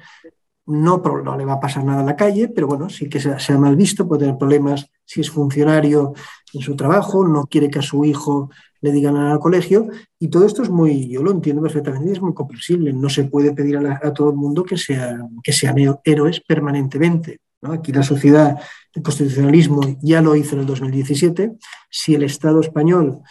no, 0.66 1.02
le 1.38 1.46
va 1.46 1.54
a 1.54 1.60
pasar 1.60 1.84
nada 1.84 2.02
a 2.02 2.06
la 2.06 2.16
calle, 2.16 2.48
pero 2.48 2.68
bueno, 2.68 2.90
sí 2.90 3.10
que 3.10 3.20
sea, 3.20 3.40
sea 3.40 3.58
mal 3.58 3.76
visto, 3.76 4.08
puede 4.08 4.22
tener 4.22 4.38
problemas 4.38 4.90
si 5.06 5.22
es 5.22 5.30
funcionario 5.30 6.14
en 6.54 6.62
su 6.62 6.76
trabajo, 6.76 7.28
no 7.28 7.46
quiere 7.48 7.70
que 7.70 7.80
a 7.80 7.84
su 7.84 8.06
hijo 8.06 8.50
le 8.82 8.92
digan 8.92 9.16
nada 9.16 9.34
al 9.34 9.40
colegio, 9.40 9.88
y 10.20 10.28
todo 10.30 10.46
esto 10.46 10.64
es 10.64 10.70
muy, 10.70 11.10
yo 11.10 11.24
lo 11.24 11.32
entiendo 11.32 11.62
perfectamente, 11.62 12.12
es 12.12 12.22
muy 12.22 12.34
comprensible, 12.34 12.94
no 12.94 13.10
se 13.10 13.26
puede 13.26 13.54
pedir 13.54 13.78
a, 13.78 14.14
todo 14.14 14.30
el 14.30 14.36
mundo 14.36 14.64
que, 14.64 14.78
sea, 14.78 15.18
que 15.42 15.54
sean 15.54 15.78
héroes 16.04 16.42
permanentemente. 16.42 17.40
Aquí 17.62 17.94
la 17.94 18.04
sociedad, 18.04 18.60
el 18.94 19.02
constitucionalismo 19.02 19.98
ya 20.02 20.22
lo 20.22 20.36
hizo 20.36 20.56
en 20.56 20.62
el 20.62 20.68
2017. 20.68 21.54
Si 21.90 22.14
el 22.14 22.24
Estado 22.24 22.60
español 22.60 23.22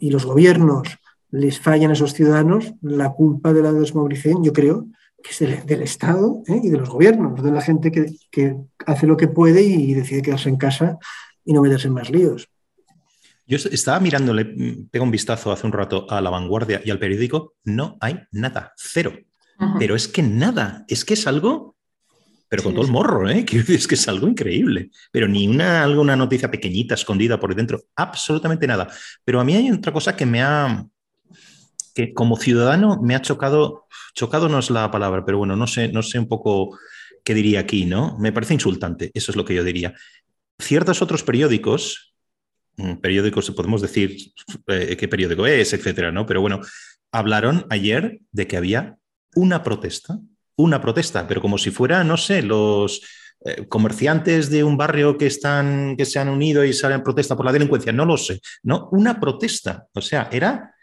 y 0.00 0.10
los 0.10 0.26
gobiernos 0.26 0.88
les 1.30 1.60
fallan 1.60 1.90
a 1.90 1.92
esos 1.92 2.12
ciudadanos, 2.12 2.74
la 2.82 3.12
culpa 3.12 3.52
de 3.52 3.62
la 3.62 3.72
desmovilización, 3.72 4.42
yo 4.42 4.52
creo, 4.52 4.88
que 5.22 5.30
es 5.30 5.66
del, 5.66 5.82
Estado 5.82 6.42
¿eh? 6.46 6.60
y 6.62 6.70
de 6.70 6.78
los 6.78 6.88
gobiernos, 6.88 7.42
de 7.42 7.52
la 7.52 7.60
gente 7.60 7.90
que, 7.90 8.56
hace 8.86 9.06
lo 9.06 9.16
que 9.16 9.28
puede 9.28 9.62
y 9.62 9.94
decide 9.94 10.22
quedarse 10.22 10.48
en 10.48 10.56
casa 10.56 10.98
y 11.44 11.52
no 11.52 11.62
meterse 11.62 11.88
en 11.88 11.94
más 11.94 12.10
líos. 12.10 12.48
Yo 13.46 13.56
estaba 13.56 13.98
mirándole, 13.98 14.44
pego 14.90 15.04
un 15.04 15.10
vistazo 15.10 15.50
hace 15.50 15.66
un 15.66 15.72
rato 15.72 16.06
a 16.08 16.20
La 16.20 16.30
Vanguardia 16.30 16.80
y 16.84 16.90
al 16.90 17.00
periódico, 17.00 17.54
no 17.64 17.98
hay 18.00 18.20
nada, 18.30 18.72
cero. 18.76 19.12
Pero 19.78 19.94
es 19.94 20.08
que 20.08 20.22
nada, 20.22 20.86
es 20.88 21.04
que 21.04 21.12
es 21.12 21.26
algo 21.26 21.76
pero 22.50 22.64
con 22.64 22.74
todo 22.74 22.84
el 22.84 22.90
morro, 22.90 23.30
¿eh? 23.30 23.46
Es 23.68 23.86
que 23.86 23.94
es 23.94 24.08
algo 24.08 24.26
increíble. 24.26 24.90
Pero 25.12 25.28
ni 25.28 25.46
una, 25.46 25.84
alguna 25.84 26.16
noticia 26.16 26.50
pequeñita, 26.50 26.94
escondida 26.94 27.38
por 27.38 27.54
dentro, 27.54 27.84
absolutamente 27.94 28.66
nada. 28.66 28.88
Pero 29.24 29.38
a 29.38 29.44
mí 29.44 29.54
hay 29.54 29.70
otra 29.70 29.92
cosa 29.92 30.16
que 30.16 30.26
me 30.26 30.42
ha, 30.42 30.84
que 31.94 32.12
como 32.12 32.36
ciudadano 32.36 33.00
me 33.00 33.14
ha 33.14 33.22
chocado, 33.22 33.86
chocado 34.14 34.48
no 34.48 34.58
es 34.58 34.70
la 34.70 34.90
palabra, 34.90 35.24
pero 35.24 35.38
bueno, 35.38 35.56
no 35.56 35.66
sé, 35.66 35.88
no 35.88 36.02
sé 36.02 36.18
un 36.18 36.28
poco 36.28 36.78
qué 37.24 37.34
diría 37.34 37.60
aquí, 37.60 37.84
¿no? 37.84 38.16
Me 38.18 38.32
parece 38.32 38.54
insultante, 38.54 39.10
eso 39.14 39.32
es 39.32 39.36
lo 39.36 39.44
que 39.44 39.54
yo 39.54 39.64
diría. 39.64 39.94
Ciertos 40.58 41.02
otros 41.02 41.22
periódicos, 41.22 42.14
mm, 42.76 42.94
periódicos, 42.96 43.50
podemos 43.50 43.82
decir 43.82 44.16
eh, 44.66 44.96
qué 44.96 45.08
periódico 45.08 45.46
es, 45.46 45.72
etcétera, 45.72 46.12
¿no? 46.12 46.26
Pero 46.26 46.40
bueno, 46.40 46.60
hablaron 47.12 47.66
ayer 47.70 48.20
de 48.32 48.46
que 48.46 48.56
había 48.56 48.96
una 49.34 49.62
protesta 49.62 50.18
una 50.62 50.80
protesta, 50.80 51.26
pero 51.26 51.40
como 51.40 51.58
si 51.58 51.70
fuera, 51.70 52.04
no 52.04 52.16
sé, 52.16 52.42
los 52.42 53.02
eh, 53.44 53.66
comerciantes 53.68 54.50
de 54.50 54.62
un 54.62 54.76
barrio 54.76 55.16
que, 55.16 55.26
están, 55.26 55.96
que 55.96 56.04
se 56.04 56.18
han 56.18 56.28
unido 56.28 56.64
y 56.64 56.72
salen 56.72 57.00
a 57.00 57.02
protesta 57.02 57.36
por 57.36 57.46
la 57.46 57.52
delincuencia, 57.52 57.92
no 57.92 58.04
lo 58.04 58.16
sé, 58.16 58.40
¿no? 58.62 58.88
Una 58.92 59.18
protesta, 59.18 59.86
o 59.94 60.00
sea, 60.00 60.28
era 60.30 60.74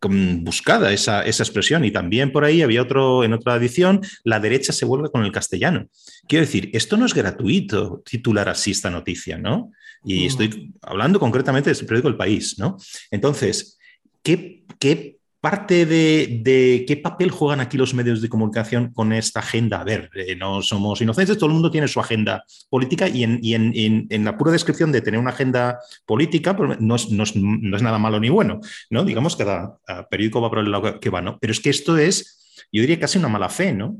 buscada 0.00 0.92
esa, 0.92 1.22
esa, 1.22 1.42
expresión 1.42 1.84
y 1.84 1.90
también 1.90 2.32
por 2.32 2.44
ahí 2.44 2.62
había 2.62 2.82
otro, 2.82 3.24
en 3.24 3.32
otra 3.32 3.56
edición, 3.56 4.00
la 4.24 4.40
derecha 4.40 4.72
se 4.72 4.84
vuelve 4.84 5.10
con 5.10 5.24
el 5.24 5.32
castellano. 5.32 5.88
Quiero 6.28 6.44
decir, 6.44 6.70
esto 6.72 6.96
no 6.96 7.06
es 7.06 7.14
gratuito 7.14 8.02
titular 8.04 8.48
así 8.48 8.70
esta 8.70 8.90
noticia, 8.90 9.38
¿no? 9.38 9.72
Y 10.04 10.26
estoy 10.26 10.72
hablando 10.82 11.18
concretamente 11.18 11.72
del 11.72 11.80
periódico 11.80 12.08
El 12.08 12.16
País, 12.16 12.58
¿no? 12.58 12.76
Entonces, 13.10 13.78
¿qué, 14.22 14.62
qué 14.78 15.15
parte 15.48 15.86
de, 15.86 16.84
qué 16.88 16.96
papel 16.96 17.30
juegan 17.30 17.60
aquí 17.60 17.76
los 17.76 17.94
medios 17.94 18.20
de 18.20 18.28
comunicación 18.28 18.92
con 18.92 19.12
esta 19.12 19.38
agenda. 19.38 19.80
A 19.80 19.84
ver, 19.84 20.10
eh, 20.16 20.34
no 20.34 20.60
somos 20.60 21.00
inocentes, 21.00 21.38
todo 21.38 21.46
el 21.46 21.52
mundo 21.52 21.70
tiene 21.70 21.86
su 21.86 22.00
agenda 22.00 22.44
política 22.68 23.06
y, 23.06 23.22
en, 23.22 24.24
la 24.24 24.36
pura 24.36 24.50
descripción 24.50 24.90
de 24.90 25.02
tener 25.02 25.20
una 25.20 25.30
agenda 25.30 25.78
política 26.04 26.56
pues, 26.56 26.80
no, 26.80 26.96
es, 26.96 27.36
nada 27.36 27.96
malo 27.96 28.18
ni 28.18 28.28
bueno, 28.28 28.58
¿no? 28.90 29.04
Digamos 29.04 29.36
que 29.36 29.44
cada 29.44 29.78
periódico 30.10 30.40
va 30.40 30.50
por 30.50 30.58
el 30.58 30.68
lado 30.72 30.98
que 30.98 31.10
va, 31.10 31.22
¿no? 31.22 31.38
Pero 31.38 31.52
es 31.52 31.60
que 31.60 31.70
esto 31.70 31.96
es, 31.96 32.66
yo 32.72 32.80
diría 32.80 32.98
casi 32.98 33.16
una 33.16 33.28
mala 33.28 33.48
fe, 33.48 33.72
¿no? 33.72 33.98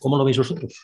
¿Cómo 0.00 0.18
lo 0.18 0.24
veis 0.24 0.38
vosotros? 0.38 0.74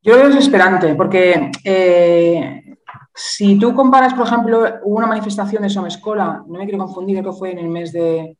Yo 0.00 0.14
creo 0.14 0.30
que 0.30 0.38
es 0.38 0.44
esperante, 0.44 0.94
porque 0.94 1.50
eh, 1.62 2.65
si 3.14 3.58
tú 3.58 3.74
comparas, 3.74 4.14
por 4.14 4.26
ejemplo, 4.26 4.64
una 4.84 5.06
manifestación 5.06 5.62
de 5.62 5.70
Somescola, 5.70 6.44
no 6.46 6.58
me 6.58 6.64
quiero 6.64 6.78
confundir, 6.78 7.18
creo 7.18 7.32
que 7.32 7.38
fue 7.38 7.52
en 7.52 7.58
el 7.58 7.68
mes 7.68 7.92
de 7.92 8.36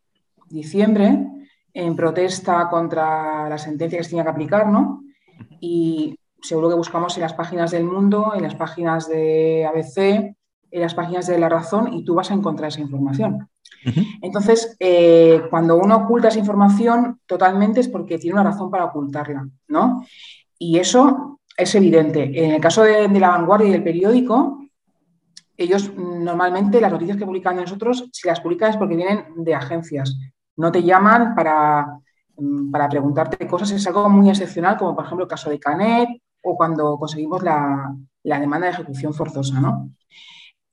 diciembre, 0.48 1.26
en 1.72 1.96
protesta 1.96 2.68
contra 2.68 3.48
la 3.48 3.58
sentencia 3.58 3.98
que 3.98 4.04
se 4.04 4.10
tenía 4.10 4.24
que 4.24 4.30
aplicar, 4.30 4.68
¿no? 4.68 5.02
Y 5.60 6.18
seguro 6.40 6.68
que 6.68 6.74
buscamos 6.74 7.16
en 7.16 7.22
las 7.22 7.34
páginas 7.34 7.70
del 7.70 7.84
Mundo, 7.84 8.32
en 8.34 8.42
las 8.42 8.54
páginas 8.54 9.08
de 9.08 9.66
ABC, 9.66 10.34
en 10.70 10.80
las 10.80 10.94
páginas 10.94 11.26
de 11.26 11.38
La 11.38 11.48
Razón, 11.48 11.92
y 11.92 12.04
tú 12.04 12.14
vas 12.14 12.30
a 12.30 12.34
encontrar 12.34 12.68
esa 12.68 12.80
información. 12.80 13.48
Entonces, 14.20 14.76
eh, 14.80 15.42
cuando 15.50 15.76
uno 15.76 15.96
oculta 15.96 16.28
esa 16.28 16.38
información, 16.38 17.20
totalmente 17.26 17.80
es 17.80 17.88
porque 17.88 18.18
tiene 18.18 18.34
una 18.34 18.50
razón 18.50 18.70
para 18.70 18.86
ocultarla, 18.86 19.48
¿no? 19.68 20.04
Y 20.58 20.78
eso 20.78 21.40
es 21.56 21.74
evidente. 21.74 22.44
En 22.44 22.52
el 22.52 22.60
caso 22.60 22.82
de, 22.82 23.08
La 23.08 23.30
Vanguardia 23.30 23.68
y 23.68 23.72
del 23.72 23.82
periódico, 23.82 24.60
ellos 25.56 25.92
normalmente 25.96 26.80
las 26.80 26.92
noticias 26.92 27.16
que 27.16 27.24
publican 27.24 27.56
nosotros, 27.56 28.08
si 28.12 28.28
las 28.28 28.40
publican 28.40 28.70
es 28.70 28.76
porque 28.76 28.96
vienen 28.96 29.24
de 29.36 29.54
agencias. 29.54 30.18
No 30.56 30.70
te 30.70 30.82
llaman 30.82 31.34
para, 31.34 31.98
mm, 32.36 32.70
para 32.70 32.88
preguntarte 32.88 33.46
cosas, 33.46 33.70
es 33.70 33.86
algo 33.86 34.08
muy 34.10 34.28
excepcional, 34.28 34.76
como 34.76 34.94
por 34.94 35.06
ejemplo 35.06 35.24
el 35.24 35.30
caso 35.30 35.48
de 35.48 35.58
Canet 35.58 36.08
o 36.42 36.56
cuando 36.56 36.98
conseguimos 36.98 37.42
la, 37.42 37.94
demanda 38.22 38.66
de 38.66 38.72
ejecución 38.74 39.14
forzosa. 39.14 39.60
¿no? 39.60 39.90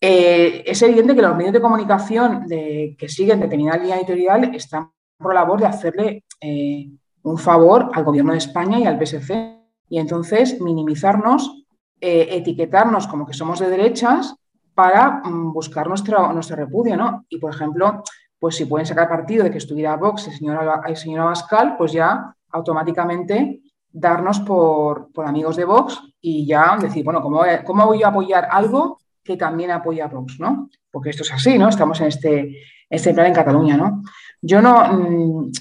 Eh, 0.02 0.64
es 0.66 0.82
evidente 0.82 1.16
que 1.16 1.22
los 1.22 1.36
medios 1.36 1.54
de 1.54 1.62
comunicación 1.62 2.46
que 2.48 3.08
siguen 3.08 3.40
determinada 3.40 3.78
línea 3.78 3.98
editorial 3.98 4.54
están 4.54 4.92
por 5.18 5.34
la 5.34 5.42
labor 5.42 5.62
de 5.62 5.68
hacerle 5.68 6.26
eh, 6.42 6.90
un 7.24 7.38
favor 7.38 7.90
al 7.94 8.04
gobierno 8.04 8.34
de 8.34 8.40
España 8.40 8.80
y 8.80 8.86
al 8.86 9.00
PSC 9.04 9.63
y 9.90 10.00
entonces 10.00 10.60
minimizarnos, 10.62 11.66
eh, 12.02 12.28
etiquetarnos 12.32 13.08
como 13.08 13.26
que 13.26 13.34
somos 13.34 13.60
de 13.60 13.70
derechas 13.70 14.36
para 14.74 15.22
mm, 15.24 15.54
buscar 15.54 15.88
nuestro, 15.88 16.32
nuestro 16.34 16.56
repudio, 16.56 16.98
¿no? 16.98 17.26
Y, 17.30 17.38
por 17.38 17.54
ejemplo, 17.54 18.04
pues 18.40 18.56
si 18.56 18.66
pueden 18.66 18.86
sacar 18.86 19.08
partido 19.08 19.44
de 19.44 19.52
que 19.52 19.60
estuviera 19.60 19.96
Vox 19.96 20.28
el 20.28 20.34
señor, 20.34 20.82
el 20.88 20.98
señor 20.98 21.22
Abascal, 21.22 21.78
pues 21.78 21.92
ya 21.94 22.36
automáticamente 22.52 23.62
darnos 23.92 24.40
por, 24.40 25.10
amigos 25.18 25.56
de 25.56 25.66
Vox 25.66 26.00
y 26.20 26.46
ya 26.46 26.78
decir, 26.80 27.06
bueno, 27.06 27.22
¿cómo, 27.22 27.42
¿cómo, 27.66 27.86
voy 27.86 28.04
a 28.04 28.08
apoyar 28.08 28.48
algo 28.50 29.00
que 29.24 29.38
también 29.38 29.72
apoya 29.72 30.06
a 30.06 30.08
Vox, 30.08 30.40
¿no? 30.40 30.70
Porque 30.92 31.12
esto 31.12 31.24
es 31.24 31.32
así, 31.32 31.58
¿no? 31.58 31.70
Estamos 31.70 32.02
en 32.02 32.08
este, 32.08 32.58
este 32.90 33.14
plan 33.14 33.28
en 33.28 33.34
Cataluña, 33.34 33.78
¿no? 33.78 34.04
Yo 34.42 34.62
no... 34.62 34.92
Mm, 34.92 35.52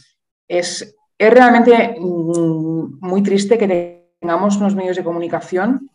es, 0.49 0.97
es 1.17 1.33
realmente 1.33 1.97
mm, 1.99 2.99
muy 3.01 3.23
triste 3.23 3.57
que 3.57 3.67
tengamos 4.23 4.57
unos 4.57 4.77
medios 4.77 4.97
de 4.97 5.03
comunicación 5.03 5.91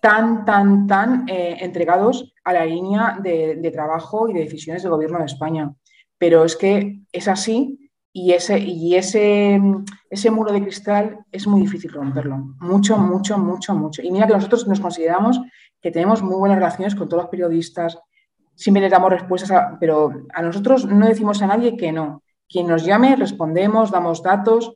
tan, 0.00 0.46
tan, 0.46 0.86
tan 0.86 1.28
eh, 1.28 1.58
entregados 1.60 2.32
a 2.44 2.54
la 2.54 2.64
línea 2.64 3.18
de, 3.22 3.70
trabajo 3.70 4.28
y 4.28 4.32
de 4.32 4.40
decisiones 4.40 4.82
del 4.82 4.92
Gobierno 4.92 5.18
de 5.18 5.26
España. 5.26 5.74
Pero 6.16 6.44
es 6.44 6.56
que 6.56 7.00
es 7.12 7.28
así 7.28 7.90
y 8.10 8.32
ese, 8.32 8.58
y 8.58 8.94
ese, 8.94 9.60
ese 10.08 10.30
muro 10.30 10.50
de 10.50 10.62
cristal 10.62 11.18
es 11.30 11.46
muy 11.46 11.60
difícil 11.60 11.92
romperlo. 11.92 12.38
Mucho, 12.60 12.96
mucho, 12.96 13.36
mucho, 13.36 13.74
mucho. 13.74 14.00
Y 14.02 14.10
mira 14.10 14.26
que 14.26 14.32
nosotros 14.32 14.66
nos 14.66 14.80
consideramos 14.80 15.38
que 15.82 15.90
tenemos 15.90 16.22
muy 16.22 16.36
buenas 16.36 16.56
relaciones 16.56 16.94
con 16.94 17.06
todos 17.06 17.24
los 17.24 17.30
periodistas, 17.30 17.98
siempre 18.54 18.80
les 18.80 18.90
damos 18.90 19.10
respuestas, 19.10 19.74
pero 19.78 20.24
a 20.32 20.40
nosotros 20.40 20.86
no 20.86 21.06
decimos 21.06 21.42
a 21.42 21.48
nadie 21.48 21.76
que 21.76 21.92
no. 21.92 22.22
Quien 22.48 22.66
nos 22.66 22.86
llame, 22.86 23.14
respondemos, 23.14 23.90
damos 23.90 24.22
datos 24.22 24.74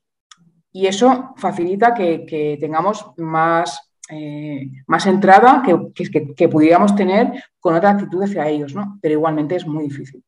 y 0.73 0.87
eso 0.87 1.35
facilita 1.37 1.95
que, 1.95 2.25
que 2.27 2.57
tengamos 2.61 3.07
más 3.17 3.91
eh, 4.13 4.69
más 4.89 5.07
entrada 5.07 5.63
que, 5.65 6.35
que, 6.35 6.49
pudiéramos 6.49 6.97
tener 6.97 7.31
con 7.61 7.77
otra 7.77 7.91
actitud 7.91 8.21
hacia 8.25 8.49
ellos, 8.49 8.75
¿no? 8.75 8.99
Pero 9.01 9.15
igualmente 9.15 9.55
es 9.55 9.65
muy 9.65 9.85
difícil. 9.85 10.25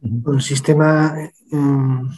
el 0.00 0.40
sistema 0.40 1.14
em, 1.50 2.08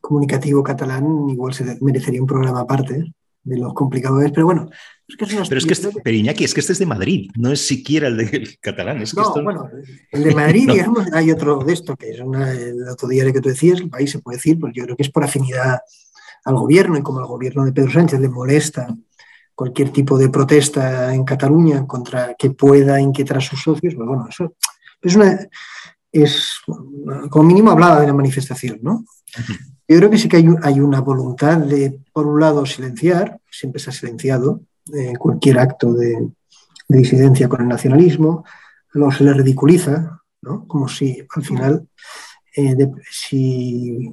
comunicativo 0.00 0.60
catalán 0.64 1.28
igual 1.28 1.54
se 1.54 1.78
merecería 1.80 2.20
un 2.20 2.26
programa 2.26 2.60
aparte 2.62 3.14
de 3.44 3.58
los 3.58 3.74
complicados, 3.74 4.24
pero 4.34 4.46
bueno. 4.46 4.68
Es 5.06 5.16
que 5.16 5.26
pero 5.26 5.58
es 5.58 5.66
que, 5.66 5.72
este, 5.72 5.90
pero 6.02 6.16
Iñaki, 6.16 6.42
es 6.42 6.54
que 6.54 6.60
este 6.60 6.72
es 6.72 6.80
de 6.80 6.86
Madrid, 6.86 7.30
no 7.36 7.52
es 7.52 7.64
siquiera 7.64 8.08
el 8.08 8.16
del 8.16 8.58
catalán. 8.58 9.02
Es 9.02 9.14
que 9.14 9.20
no, 9.20 9.42
bueno, 9.44 9.70
el 10.10 10.24
de 10.24 10.34
Madrid, 10.34 10.68
digamos, 10.72 11.12
hay 11.12 11.30
otro 11.30 11.62
de 11.62 11.74
esto, 11.74 11.94
que 11.96 12.10
es 12.10 12.18
el 12.18 12.88
otro 12.88 13.06
diario 13.06 13.32
que 13.32 13.40
tú 13.40 13.50
decías, 13.50 13.78
el 13.80 13.90
país 13.90 14.10
se 14.10 14.18
puede 14.18 14.38
decir, 14.38 14.58
pues 14.58 14.72
yo 14.74 14.82
creo 14.82 14.96
que 14.96 15.04
es 15.04 15.10
por 15.10 15.22
afinidad 15.22 15.78
al 16.44 16.56
gobierno 16.56 16.98
y 16.98 17.02
como 17.02 17.20
al 17.20 17.26
gobierno 17.26 17.64
de 17.64 17.72
Pedro 17.72 17.92
Sánchez 17.92 18.20
le 18.20 18.28
molesta 18.28 18.94
cualquier 19.54 19.90
tipo 19.90 20.18
de 20.18 20.28
protesta 20.28 21.14
en 21.14 21.24
Cataluña 21.24 21.86
contra 21.86 22.34
que 22.34 22.50
pueda 22.50 23.00
inquietar 23.00 23.38
a 23.38 23.40
sus 23.40 23.62
socios, 23.62 23.94
pues 23.94 24.08
bueno, 24.08 24.26
eso 24.28 24.54
es 25.00 25.16
una, 25.16 25.38
es 26.10 26.52
como 27.30 27.44
mínimo 27.44 27.70
hablada 27.70 28.00
de 28.00 28.06
la 28.06 28.12
manifestación, 28.14 28.80
¿no? 28.82 29.04
Yo 29.88 29.98
creo 29.98 30.10
que 30.10 30.18
sí 30.18 30.28
que 30.28 30.36
hay, 30.36 30.80
una 30.80 31.00
voluntad 31.00 31.58
de, 31.58 32.00
por 32.12 32.26
un 32.26 32.40
lado, 32.40 32.64
silenciar, 32.64 33.38
siempre 33.50 33.80
se 33.80 33.90
ha 33.90 33.92
silenciado 33.92 34.62
eh, 34.92 35.14
cualquier 35.18 35.58
acto 35.58 35.92
de, 35.92 36.28
disidencia 36.88 37.48
con 37.48 37.62
el 37.62 37.68
nacionalismo, 37.68 38.44
luego 38.92 39.12
se 39.12 39.24
le 39.24 39.32
ridiculiza, 39.32 40.20
¿no? 40.42 40.66
como 40.66 40.88
si 40.88 41.26
al 41.34 41.42
final, 41.42 41.88
eh, 42.54 42.90
si 43.10 44.12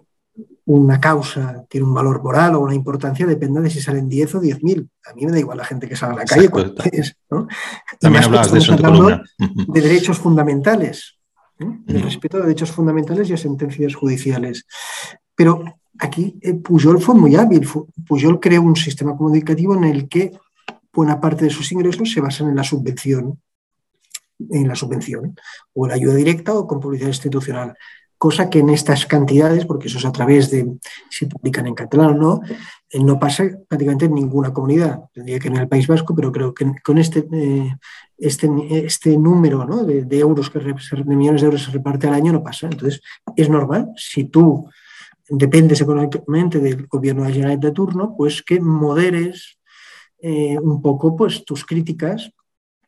una 0.72 1.00
causa 1.00 1.66
tiene 1.68 1.88
un 1.88 1.96
valor 1.96 2.22
moral 2.22 2.54
o 2.54 2.60
una 2.60 2.76
importancia, 2.76 3.26
depende 3.26 3.60
de 3.60 3.72
si 3.72 3.82
salen 3.82 4.08
10 4.08 4.36
o 4.36 4.42
10.000. 4.42 4.88
A 5.08 5.14
mí 5.16 5.26
me 5.26 5.32
da 5.32 5.40
igual 5.40 5.58
la 5.58 5.66
gente 5.66 5.90
que 5.90 5.96
sale 5.96 6.14
a 6.14 6.18
la 6.18 6.26
calle. 6.26 6.48
¿no? 7.32 7.48
También 8.00 8.24
hablabas 8.24 8.52
de 8.52 8.60
eso 8.60 8.74
en 8.74 8.78
tu 8.78 8.84
columna. 8.84 9.24
De 9.40 9.82
derechos 9.82 10.20
fundamentales, 10.20 11.18
el 11.58 12.04
respeto 12.04 12.38
de 12.38 12.44
derechos 12.44 12.72
fundamentales 12.72 13.28
y 13.32 13.34
a 13.34 13.38
sentencias 13.38 13.96
judiciales. 13.96 14.68
Pero 15.34 15.64
aquí 15.98 16.38
eh, 16.40 16.54
Pujol 16.54 17.02
fue 17.02 17.16
muy 17.16 17.36
hábil. 17.36 17.68
Pujol 18.08 18.40
creó 18.40 18.62
un 18.62 18.76
sistema 18.76 19.18
comunicativo 19.18 19.76
en 19.76 19.86
el 19.86 20.08
que 20.08 20.34
buena 20.94 21.20
parte 21.20 21.46
de 21.46 21.50
sus 21.50 21.72
ingresos 21.72 22.12
se 22.12 22.22
basan 22.22 22.48
en 22.48 22.56
la 22.56 22.64
subvención, 22.64 23.42
en 24.52 24.68
la 24.68 24.76
subvención, 24.76 25.36
o 25.74 25.86
en 25.86 25.90
la 25.90 25.96
ayuda 25.96 26.14
directa 26.14 26.54
o 26.54 26.68
con 26.68 26.80
publicidad 26.80 27.10
institucional. 27.10 27.76
Cosa 28.20 28.50
que 28.50 28.60
en 28.60 28.70
estas 28.70 29.06
cantidades, 29.06 29.66
porque 29.66 29.88
eso 29.88 29.98
es 29.98 30.06
a 30.06 30.12
través 30.12 30.52
de 30.52 30.78
si 31.10 31.26
publican 31.26 31.66
en 31.68 31.74
catalán 31.74 32.12
o 32.12 32.14
no, 32.14 32.42
eh, 32.92 33.02
no 33.02 33.18
pasa 33.18 33.46
prácticamente 33.68 34.06
en 34.06 34.14
ninguna 34.14 34.52
comunidad. 34.52 35.00
Tendría 35.14 35.40
que 35.40 35.48
en 35.48 35.56
el 35.56 35.70
País 35.70 35.88
Vasco, 35.88 36.14
pero 36.14 36.32
creo 36.32 36.54
que 36.54 36.70
con 36.84 36.98
este, 36.98 37.26
eh, 37.32 37.76
este, 38.18 38.50
este 38.86 39.18
número 39.18 39.66
de, 39.86 40.20
euros, 40.20 40.50
que, 40.50 40.60
de 40.60 41.16
millones 41.16 41.42
de 41.42 41.46
euros 41.46 41.64
se 41.64 41.72
reparte 41.72 42.08
al 42.08 42.14
año, 42.14 42.34
no 42.34 42.44
pasa. 42.44 42.68
Entonces, 42.68 43.02
es 43.36 43.50
normal. 43.50 43.88
Si 43.96 44.26
tú 44.26 44.70
dependes 45.30 45.80
económicamente 45.80 46.60
del 46.60 46.88
gobierno 46.88 47.24
de 47.24 47.40
la 47.40 47.56
de 47.56 47.72
turno, 47.72 48.16
pues 48.18 48.44
que 48.44 48.60
moderes 48.60 49.60
eh, 50.22 50.60
un 50.60 50.82
poco 50.82 51.16
pues, 51.16 51.46
tus 51.46 51.66
críticas 51.66 52.32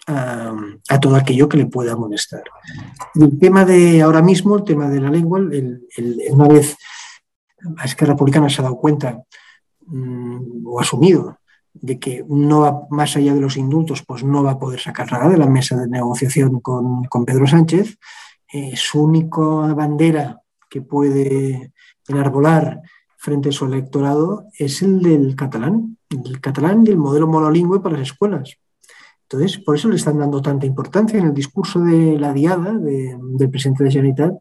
a, 0.08 1.00
todo 1.00 1.16
aquello 1.16 1.48
que 1.48 1.58
le 1.58 1.66
pueda 1.66 1.96
molestar. 1.96 2.44
El 3.16 3.38
tema 3.40 3.66
de 3.66 4.02
ahora 4.02 4.22
mismo, 4.22 4.58
el 4.58 4.64
tema 4.64 4.90
de 4.90 5.00
la 5.00 5.10
lengua, 5.10 5.40
una 5.40 6.48
vez 6.48 6.78
es 7.84 7.96
que 7.96 8.06
Republicana 8.06 8.50
se 8.50 8.62
ha 8.62 8.64
dado 8.64 8.78
cuenta 8.78 9.22
mm, 9.86 10.66
o 10.66 10.80
asumido 10.80 11.38
de 11.74 12.00
que 12.00 12.26
no 12.28 12.62
va 12.62 12.88
más 12.90 13.16
allá 13.16 13.34
de 13.34 13.40
los 13.40 13.56
indultos, 13.56 14.04
pues 14.04 14.24
no 14.24 14.44
va 14.44 14.52
a 14.52 14.60
poder 14.60 14.80
sacar 14.80 15.12
nada 15.12 15.30
de 15.30 15.38
la 15.38 15.48
mesa 15.48 15.78
de 15.78 15.88
negociación 15.88 16.60
con, 16.60 17.26
Pedro 17.26 17.48
Sánchez. 17.48 17.98
Eh, 18.52 18.74
su 18.76 19.04
única 19.04 19.42
bandera 19.74 20.42
que 20.70 20.82
puede 20.82 21.72
enarbolar 22.08 22.82
frente 23.18 23.50
a 23.50 23.52
su 23.52 23.66
electorado 23.66 24.48
es 24.58 24.82
el 24.82 25.02
del 25.02 25.36
catalán, 25.36 25.98
el 26.10 26.42
catalán 26.42 26.84
y 26.86 26.90
el 26.90 26.98
modelo 26.98 27.28
monolingüe 27.28 27.80
para 27.80 27.98
las 27.98 28.10
escuelas. 28.10 28.58
Entonces, 29.32 29.60
por 29.60 29.78
eso 29.78 29.88
le 29.88 29.96
están 29.96 30.20
dando 30.20 30.42
tanta 30.42 30.66
importancia 30.66 31.18
en 31.18 31.28
el 31.28 31.34
discurso 31.34 31.80
de 31.80 32.20
la 32.20 32.34
diada 32.34 32.74
del 32.74 33.50
presidente 33.50 33.86
de 33.86 33.92
Generalitat, 33.92 34.34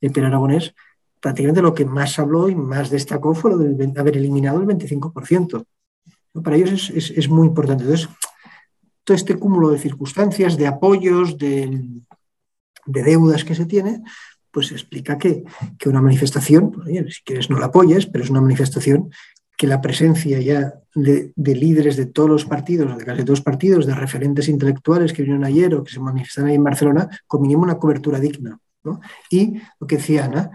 de 0.00 0.10
Per 0.10 0.24
Aragonés, 0.24 0.74
prácticamente 1.20 1.60
lo 1.60 1.74
que 1.74 1.84
más 1.84 2.20
habló 2.20 2.48
y 2.48 2.54
más 2.54 2.88
destacó 2.88 3.34
fue 3.34 3.50
lo 3.50 3.58
de 3.58 3.92
haber 3.98 4.16
eliminado 4.16 4.60
el 4.60 4.66
25%. 4.68 5.64
Para 6.44 6.56
ellos 6.56 6.90
es, 6.90 7.28
muy 7.28 7.48
importante. 7.48 7.82
Entonces, 7.82 8.08
todo 9.02 9.16
este 9.16 9.34
cúmulo 9.34 9.70
de 9.70 9.78
circunstancias, 9.78 10.56
de 10.56 10.68
apoyos, 10.68 11.36
de, 11.36 11.88
de 12.86 13.02
deudas 13.02 13.44
que 13.44 13.56
se 13.56 13.66
tiene, 13.66 14.02
pues 14.52 14.70
explica 14.70 15.18
que, 15.18 15.42
una 15.86 16.00
manifestación, 16.00 16.70
pues, 16.70 16.86
si 17.16 17.22
quieres 17.24 17.50
no 17.50 17.58
la 17.58 17.66
apoyes, 17.66 18.06
pero 18.06 18.22
es 18.22 18.30
una 18.30 18.40
manifestación 18.40 19.10
que 19.58 19.66
la 19.66 19.80
presencia 19.80 20.40
ya 20.40 20.72
de, 20.94 21.32
líderes 21.36 21.96
de 21.96 22.06
todos 22.06 22.30
los 22.30 22.44
partidos, 22.44 22.96
de 22.96 23.04
casi 23.04 23.24
todos 23.24 23.40
los 23.40 23.42
partidos, 23.42 23.86
de 23.86 23.94
referentes 23.94 24.48
intelectuales 24.48 25.12
que 25.12 25.22
vinieron 25.22 25.44
ayer 25.44 25.74
o 25.74 25.82
que 25.82 25.92
se 25.92 25.98
manifiestan 25.98 26.46
ahí 26.46 26.54
en 26.54 26.62
Barcelona, 26.62 27.10
con 27.26 27.42
mínimo 27.42 27.64
una 27.64 27.76
cobertura 27.76 28.20
digna. 28.20 28.56
Y 29.28 29.60
lo 29.80 29.86
que 29.86 29.96
decía 29.96 30.26
Ana, 30.26 30.50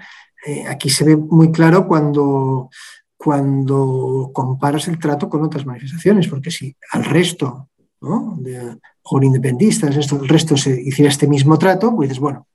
eh, 0.47 0.65
aquí 0.67 0.89
se 0.89 1.03
ve 1.03 1.17
muy 1.17 1.51
claro 1.51 1.85
cuando, 1.85 2.69
cuando 3.17 4.31
comparas 4.33 4.87
el 4.87 4.97
trato 4.97 5.29
con 5.29 5.43
otras 5.43 5.65
manifestaciones, 5.65 6.29
porque 6.29 6.49
si 6.49 6.73
al 6.91 7.03
resto, 7.03 7.69
¿no? 7.99 8.37
de, 8.39 8.77
o 9.03 9.21
independistas, 9.21 9.97
esto, 9.97 10.15
el 10.21 10.29
resto 10.29 10.55
se 10.55 10.81
hiciera 10.81 11.11
este 11.11 11.27
mismo 11.27 11.59
trato, 11.59 11.93
pues 11.93 12.07
dices, 12.07 12.21
bueno, 12.21 12.47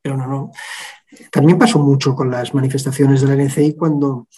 pero 0.00 0.16
no, 0.16 0.26
no. 0.26 0.50
También 1.30 1.58
pasó 1.58 1.78
mucho 1.78 2.14
con 2.14 2.30
las 2.30 2.54
manifestaciones 2.54 3.20
de 3.20 3.28
la 3.28 3.42
NCI 3.42 3.76
cuando 3.76 4.28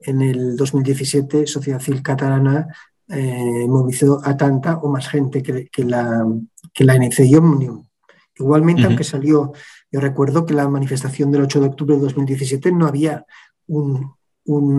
en 0.00 0.22
el 0.22 0.56
2017 0.56 1.46
Sociedad 1.46 1.80
Civil 1.80 2.02
Catalana 2.02 2.68
eh, 3.08 3.66
movilizó 3.66 4.20
a 4.22 4.36
tanta 4.36 4.76
o 4.78 4.88
más 4.90 5.08
gente 5.08 5.42
que, 5.42 5.84
la, 5.84 6.26
que 6.74 6.84
la 6.84 6.96
NCI 6.96 7.36
Omnium. 7.36 7.84
Igualmente, 8.36 8.84
aunque 8.84 9.02
salió, 9.02 9.52
yo 9.90 10.00
recuerdo 10.00 10.46
que 10.46 10.54
la 10.54 10.68
manifestación 10.68 11.32
del 11.32 11.42
8 11.42 11.60
de 11.60 11.66
octubre 11.66 11.96
de 11.96 12.02
2017 12.02 12.70
no 12.70 12.86
había 12.86 13.24
un, 13.66 14.14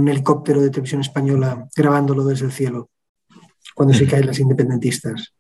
helicóptero 0.08 0.62
de 0.62 0.70
televisión 0.70 1.02
española 1.02 1.68
grabándolo 1.76 2.24
desde 2.24 2.46
el 2.46 2.52
cielo, 2.52 2.90
cuando 3.76 3.94
se 3.94 4.08
caen 4.08 4.26
las 4.26 4.40
independentistas. 4.40 5.34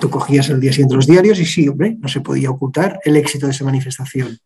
Tú 0.00 0.08
cogías 0.08 0.48
el 0.48 0.60
día 0.60 0.72
siguiente 0.72 0.94
los 0.94 1.06
diarios 1.06 1.38
y 1.38 1.44
sí, 1.44 1.68
hombre, 1.68 1.96
no 2.00 2.08
se 2.08 2.20
podía 2.20 2.50
ocultar 2.50 3.00
el 3.04 3.16
éxito 3.16 3.46
de 3.46 3.52
esa 3.52 3.64
manifestación. 3.64 4.38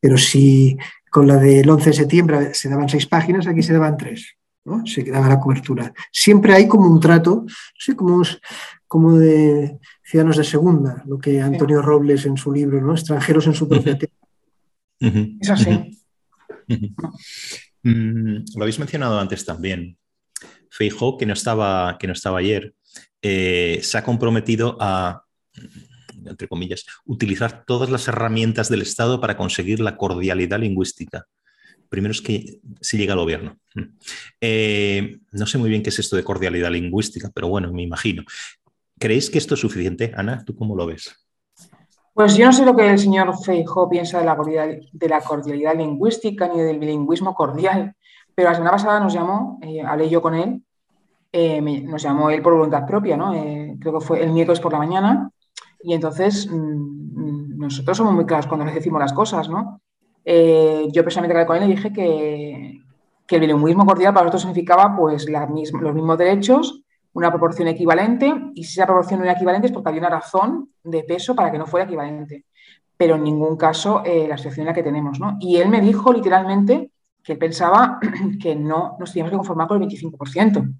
Pero 0.00 0.18
si 0.18 0.76
con 1.12 1.26
la 1.26 1.36
del 1.36 1.68
11 1.68 1.90
de 1.90 1.96
septiembre 1.96 2.54
se 2.54 2.70
daban 2.70 2.88
seis 2.88 3.06
páginas, 3.06 3.46
aquí 3.46 3.62
se 3.62 3.74
daban 3.74 3.98
tres. 3.98 4.34
¿no? 4.64 4.86
Se 4.86 5.04
quedaba 5.04 5.28
la 5.28 5.38
cobertura. 5.38 5.92
Siempre 6.10 6.54
hay 6.54 6.66
como 6.66 6.86
un 6.86 7.00
trato, 7.00 7.44
no 7.44 7.96
como, 7.96 8.22
como 8.88 9.18
de 9.18 9.78
ciudadanos 10.02 10.38
de 10.38 10.44
segunda, 10.44 11.02
lo 11.06 11.18
que 11.18 11.42
Antonio 11.42 11.82
Robles 11.82 12.24
en 12.24 12.38
su 12.38 12.50
libro, 12.50 12.80
¿no? 12.80 12.94
extranjeros 12.94 13.46
en 13.46 13.54
su 13.54 13.68
propia 13.68 13.98
tierra. 13.98 14.14
Es 15.40 15.50
así. 15.50 16.00
Mm, 17.84 18.44
lo 18.54 18.62
habéis 18.62 18.78
mencionado 18.78 19.18
antes 19.18 19.44
también. 19.44 19.98
Feijó, 20.70 21.18
que 21.18 21.26
no 21.26 21.32
estaba, 21.32 21.98
que 21.98 22.06
no 22.06 22.12
estaba 22.12 22.38
ayer, 22.38 22.74
eh, 23.20 23.80
se 23.82 23.98
ha 23.98 24.04
comprometido 24.04 24.78
a, 24.80 25.24
entre 26.26 26.48
comillas, 26.48 26.84
utilizar 27.04 27.64
todas 27.66 27.90
las 27.90 28.08
herramientas 28.08 28.68
del 28.68 28.82
Estado 28.82 29.20
para 29.20 29.36
conseguir 29.36 29.80
la 29.80 29.96
cordialidad 29.96 30.58
lingüística. 30.58 31.26
Primero 31.88 32.12
es 32.12 32.22
que 32.22 32.58
si 32.80 32.96
llega 32.96 33.12
al 33.12 33.20
gobierno. 33.20 33.58
Eh, 34.40 35.18
no 35.30 35.46
sé 35.46 35.58
muy 35.58 35.68
bien 35.68 35.82
qué 35.82 35.90
es 35.90 35.98
esto 35.98 36.16
de 36.16 36.24
cordialidad 36.24 36.70
lingüística, 36.70 37.30
pero 37.34 37.48
bueno, 37.48 37.70
me 37.70 37.82
imagino. 37.82 38.24
¿Creéis 38.98 39.28
que 39.28 39.36
esto 39.36 39.54
es 39.54 39.60
suficiente? 39.60 40.10
Ana, 40.16 40.42
¿tú 40.44 40.56
cómo 40.56 40.74
lo 40.74 40.86
ves? 40.86 41.14
Pues 42.14 42.36
yo 42.36 42.46
no 42.46 42.52
sé 42.52 42.64
lo 42.64 42.74
que 42.74 42.88
el 42.88 42.98
señor 42.98 43.34
Feijó 43.44 43.88
piensa 43.88 44.18
de 44.20 44.24
la, 44.24 44.36
de 44.36 45.08
la 45.08 45.20
cordialidad 45.20 45.76
lingüística 45.76 46.48
ni 46.48 46.62
del 46.62 46.78
bilingüismo 46.78 47.34
cordial, 47.34 47.94
pero 48.34 48.48
la 48.48 48.54
semana 48.54 48.72
pasada 48.72 49.00
nos 49.00 49.12
llamó, 49.12 49.58
eh, 49.62 49.82
hablé 49.82 50.08
yo 50.08 50.22
con 50.22 50.34
él, 50.34 50.62
eh, 51.30 51.60
nos 51.60 52.02
llamó 52.02 52.30
él 52.30 52.42
por 52.42 52.54
voluntad 52.54 52.86
propia, 52.86 53.16
¿no? 53.16 53.32
Creo 53.80 53.98
que 53.98 54.04
fue 54.04 54.22
el 54.22 54.32
miércoles 54.32 54.60
por 54.60 54.72
la 54.72 54.78
mañana, 54.78 55.30
y 55.82 55.94
entonces 55.94 56.48
mm, 56.50 57.58
nosotros 57.58 57.96
somos 57.96 58.14
muy 58.14 58.26
claros 58.26 58.46
cuando 58.46 58.66
decimos 58.66 59.00
las 59.00 59.12
cosas, 59.12 59.48
¿no? 59.48 59.80
Eh, 60.24 60.88
yo 60.92 61.02
personalmente 61.02 61.46
con 61.46 61.56
él 61.56 61.68
le 61.68 61.74
dije 61.74 61.92
que, 61.92 62.78
el 63.28 63.40
bilingüismo 63.40 63.86
cordial 63.86 64.12
para 64.12 64.26
nosotros 64.26 64.42
significaba 64.42 64.94
pues 64.94 65.26
los 65.26 65.94
mismos 65.94 66.18
derechos, 66.18 66.82
una 67.14 67.30
proporción 67.30 67.66
equivalente, 67.66 68.30
y 68.54 68.64
si 68.64 68.78
esa 68.78 68.84
proporción 68.84 69.20
no 69.20 69.24
era 69.24 69.32
equivalente 69.32 69.68
es 69.68 69.72
porque 69.72 69.88
había 69.88 70.02
una 70.02 70.10
razón 70.10 70.68
de 70.84 71.02
peso 71.04 71.34
para 71.34 71.50
que 71.50 71.56
no 71.56 71.64
fuera 71.64 71.86
equivalente. 71.86 72.44
Pero 72.94 73.14
en 73.14 73.24
ningún 73.24 73.56
caso 73.56 74.02
la 74.04 74.36
situación 74.36 74.64
en 74.64 74.66
la 74.66 74.74
que 74.74 74.82
tenemos, 74.82 75.18
¿no? 75.18 75.38
Y 75.40 75.56
él 75.56 75.70
me 75.70 75.80
dijo 75.80 76.12
literalmente 76.12 76.90
que 77.22 77.36
pensaba 77.36 77.98
que 78.42 78.54
no 78.54 78.96
nos 78.98 79.12
teníamos 79.12 79.30
que 79.30 79.36
conformar 79.36 79.68
con 79.68 79.82
el 79.82 79.88
25%. 79.88 80.74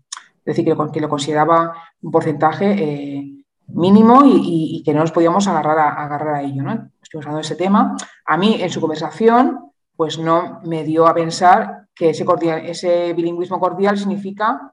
Es 0.44 0.56
decir, 0.56 0.64
que, 0.64 1.00
lo 1.00 1.08
consideraba 1.08 1.72
un 2.02 2.10
porcentaje 2.10 2.72
eh, 2.72 3.41
mínimo 3.74 4.22
y, 4.24 4.82
que 4.84 4.92
no 4.92 5.00
nos 5.00 5.12
podíamos 5.12 5.46
agarrar 5.48 5.78
a, 5.78 5.88
agarrar 6.04 6.34
a 6.36 6.42
ello. 6.42 6.62
¿no? 6.62 6.90
Estuvimos 7.02 7.26
hablando 7.26 7.36
de 7.36 7.42
ese 7.42 7.56
tema. 7.56 7.96
A 8.26 8.36
mí, 8.36 8.58
en 8.60 8.70
su 8.70 8.80
conversación, 8.80 9.72
pues 9.96 10.18
no 10.18 10.60
me 10.64 10.84
dio 10.84 11.06
a 11.06 11.14
pensar 11.14 11.88
que 11.94 12.10
ese, 12.10 13.12
bilingüismo 13.12 13.60
cordial 13.60 13.98
significa 13.98 14.72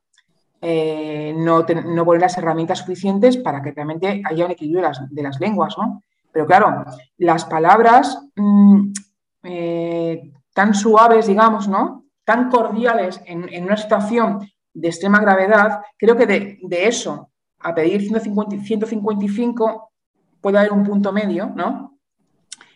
eh, 0.61 1.33
no, 1.37 1.65
poner 1.65 2.21
las 2.21 2.37
herramientas 2.37 2.79
suficientes 2.79 3.37
para 3.37 3.61
que 3.61 3.71
realmente 3.71 4.21
haya 4.25 4.45
un 4.45 4.51
equilibrio 4.51 4.89
de 5.09 5.23
las, 5.23 5.39
lenguas. 5.39 5.75
Pero 6.31 6.45
claro, 6.45 6.85
las 7.17 7.45
palabras 7.45 8.19
mm, 8.35 8.91
eh, 9.43 10.31
tan 10.53 10.73
suaves, 10.73 11.27
digamos, 11.27 11.67
¿no? 11.67 11.99
tan 12.29 12.51
cordiales 12.51 13.19
en, 13.25 13.63
una 13.63 13.75
situación 13.75 14.47
de 14.71 14.87
extrema 14.87 15.19
gravedad, 15.19 15.81
creo 15.97 16.15
que 16.15 16.27
de, 16.27 16.59
eso 16.69 17.28
a 17.59 17.75
pedir 17.75 18.01
155 18.01 19.91
puede 20.41 20.57
haber 20.57 20.71
un 20.71 20.83
punto 20.83 21.11
medio, 21.11 21.51
¿no? 21.55 21.97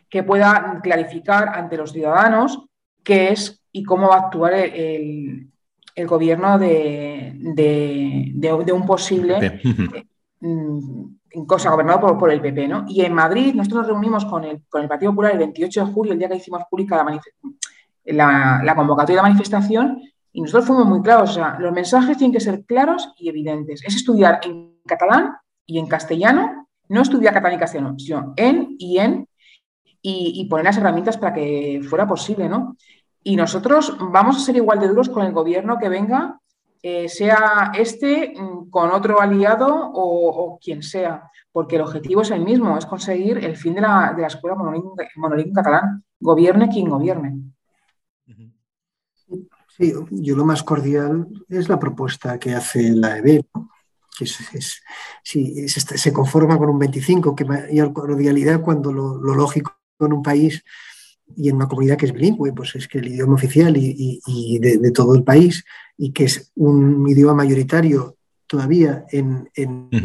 Que 0.10 0.24
pueda 0.24 0.80
clarificar 0.84 1.50
ante 1.50 1.78
los 1.78 1.92
ciudadanos 1.92 2.66
qué 3.04 3.30
es 3.32 3.64
y 3.72 3.84
cómo 3.84 4.10
va 4.10 4.16
a 4.16 4.20
actuar 4.20 4.54
el, 4.54 5.50
gobierno 6.08 6.58
de, 6.60 7.34
un 8.74 8.86
posible 8.86 9.62
mm, 10.40 11.46
cosa 11.48 11.72
gobernado 11.72 12.18
por, 12.18 12.32
el 12.32 12.42
PP, 12.42 12.68
¿no? 12.68 12.86
Y 12.88 13.02
en 13.02 13.14
Madrid 13.14 13.54
nosotros 13.56 13.82
nos 13.82 13.88
reunimos 13.88 14.26
con 14.26 14.44
el, 14.44 14.62
con 14.70 14.84
el 14.84 14.88
Partido 14.88 15.12
Popular 15.12 15.32
el 15.32 15.40
28 15.40 15.86
de 15.86 15.92
julio, 15.92 16.14
el 16.14 16.20
día 16.20 16.30
que 16.30 16.36
hicimos 16.36 16.64
pública 16.70 17.04
la, 18.06 18.62
la, 18.64 18.76
convocatoria 18.76 19.16
de 19.16 19.24
la 19.24 19.30
manifestación 19.30 20.02
y 20.32 20.42
nosotros 20.42 20.66
fuimos 20.66 20.86
muy 20.86 21.02
claros, 21.02 21.32
o 21.32 21.34
sea, 21.34 21.58
los 21.60 21.72
mensajes 21.72 22.18
tienen 22.18 22.34
que 22.34 22.40
ser 22.40 22.66
claros 22.66 23.14
y 23.18 23.30
evidentes. 23.30 23.84
Es 23.86 23.96
estudiar 23.96 24.42
en 24.44 24.73
catalán 24.86 25.38
y 25.66 25.80
en 25.80 25.88
castellano, 25.88 26.68
no 26.90 27.02
estudiar 27.02 27.34
catalán 27.34 27.58
y 27.58 27.60
castellano, 27.60 27.96
sino 27.98 28.34
en 28.36 28.76
y 28.78 29.00
en, 29.00 29.28
y, 30.02 30.46
poner 30.50 30.66
las 30.66 30.78
herramientas 30.78 31.18
para 31.18 31.34
que 31.34 31.82
fuera 31.90 32.06
posible, 32.06 32.50
¿no? 32.50 32.76
Y 33.24 33.38
nosotros 33.38 33.96
vamos 34.12 34.36
a 34.36 34.40
ser 34.40 34.58
igual 34.58 34.80
de 34.80 34.90
duros 34.90 35.10
con 35.10 35.26
el 35.26 35.32
gobierno 35.32 35.78
que 35.80 35.88
venga, 35.88 36.40
eh, 36.82 37.08
sea 37.08 37.72
este 37.74 38.34
mm, 38.38 38.70
con 38.70 38.92
otro 38.92 39.22
aliado 39.22 39.92
o, 39.94 40.60
quien 40.62 40.84
sea, 40.84 41.32
porque 41.54 41.78
el 41.78 41.84
objetivo 41.84 42.22
es 42.22 42.32
el 42.32 42.44
mismo, 42.44 42.78
es 42.78 42.86
conseguir 42.86 43.38
el 43.38 43.56
fin 43.56 43.76
de 43.76 43.82
la, 43.82 44.14
escuela 44.28 44.58
monolingüe 44.58 45.54
catalán, 45.54 46.04
gobierne 46.20 46.68
quien 46.68 46.90
gobierne. 46.90 47.54
Sí, 49.78 49.92
yo 50.12 50.36
lo 50.36 50.46
más 50.46 50.62
cordial 50.62 51.28
es 51.50 51.68
la 51.68 51.80
propuesta 51.80 52.38
que 52.38 52.54
hace 52.54 52.92
la 52.92 53.18
EB, 53.18 53.44
que 53.44 53.73
es, 54.20 54.82
se 55.24 56.14
conforma 56.14 56.58
con 56.58 56.70
un 56.70 56.80
25, 56.80 57.36
que 57.36 57.46
mayor 57.46 57.94
cordialidad 57.94 58.62
cuando 58.62 58.92
lo, 58.92 59.18
lógico 59.18 59.78
en 60.00 60.14
un 60.14 60.24
país 60.24 60.64
y 61.36 61.50
en 61.50 61.56
una 61.56 61.68
comunidad 61.68 61.98
que 61.98 62.06
es 62.06 62.14
bilingüe, 62.14 62.54
pues 62.54 62.76
es 62.76 62.88
que 62.88 63.00
el 63.00 63.08
idioma 63.08 63.36
oficial 63.36 63.76
y, 63.78 64.60
de, 64.60 64.92
todo 64.92 65.16
el 65.16 65.24
país 65.24 65.64
y 65.98 66.12
que 66.12 66.26
es 66.26 66.52
un 66.56 67.08
idioma 67.08 67.34
mayoritario 67.34 68.18
todavía 68.46 69.06
en, 69.10 69.50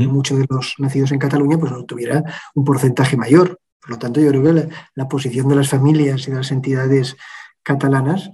muchos 0.09 0.39
de 0.39 0.47
los 0.49 0.75
nacidos 0.79 1.13
en 1.13 1.19
Cataluña, 1.19 1.59
pues 1.59 1.73
tuviera 1.87 2.23
un 2.55 2.65
porcentaje 2.65 3.17
mayor. 3.17 3.61
Por 3.81 3.91
lo 3.91 3.99
tanto, 3.99 4.21
yo 4.21 4.31
creo 4.31 4.43
que 4.43 4.69
la 4.95 5.09
posición 5.09 5.49
de 5.49 5.57
las 5.57 5.69
familias 5.69 6.27
y 6.27 6.31
de 6.31 6.37
las 6.39 6.51
entidades 6.51 7.17
catalanas 7.63 8.31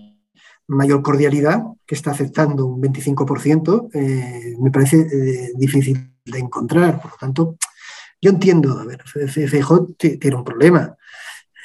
mayor 0.68 1.02
cordialidad, 1.02 1.62
que 1.86 1.94
está 1.94 2.12
aceptando 2.12 2.66
un 2.66 2.80
25%, 2.80 3.90
eh, 3.92 4.56
me 4.60 4.70
parece 4.70 5.00
eh, 5.00 5.52
difícil 5.56 6.14
de 6.24 6.38
encontrar. 6.38 7.00
Por 7.00 7.12
lo 7.12 7.16
tanto, 7.18 7.56
yo 8.20 8.30
entiendo, 8.30 8.78
a 8.78 8.84
ver, 8.84 9.02
tiene 9.98 10.36
un 10.36 10.44
problema. 10.44 10.96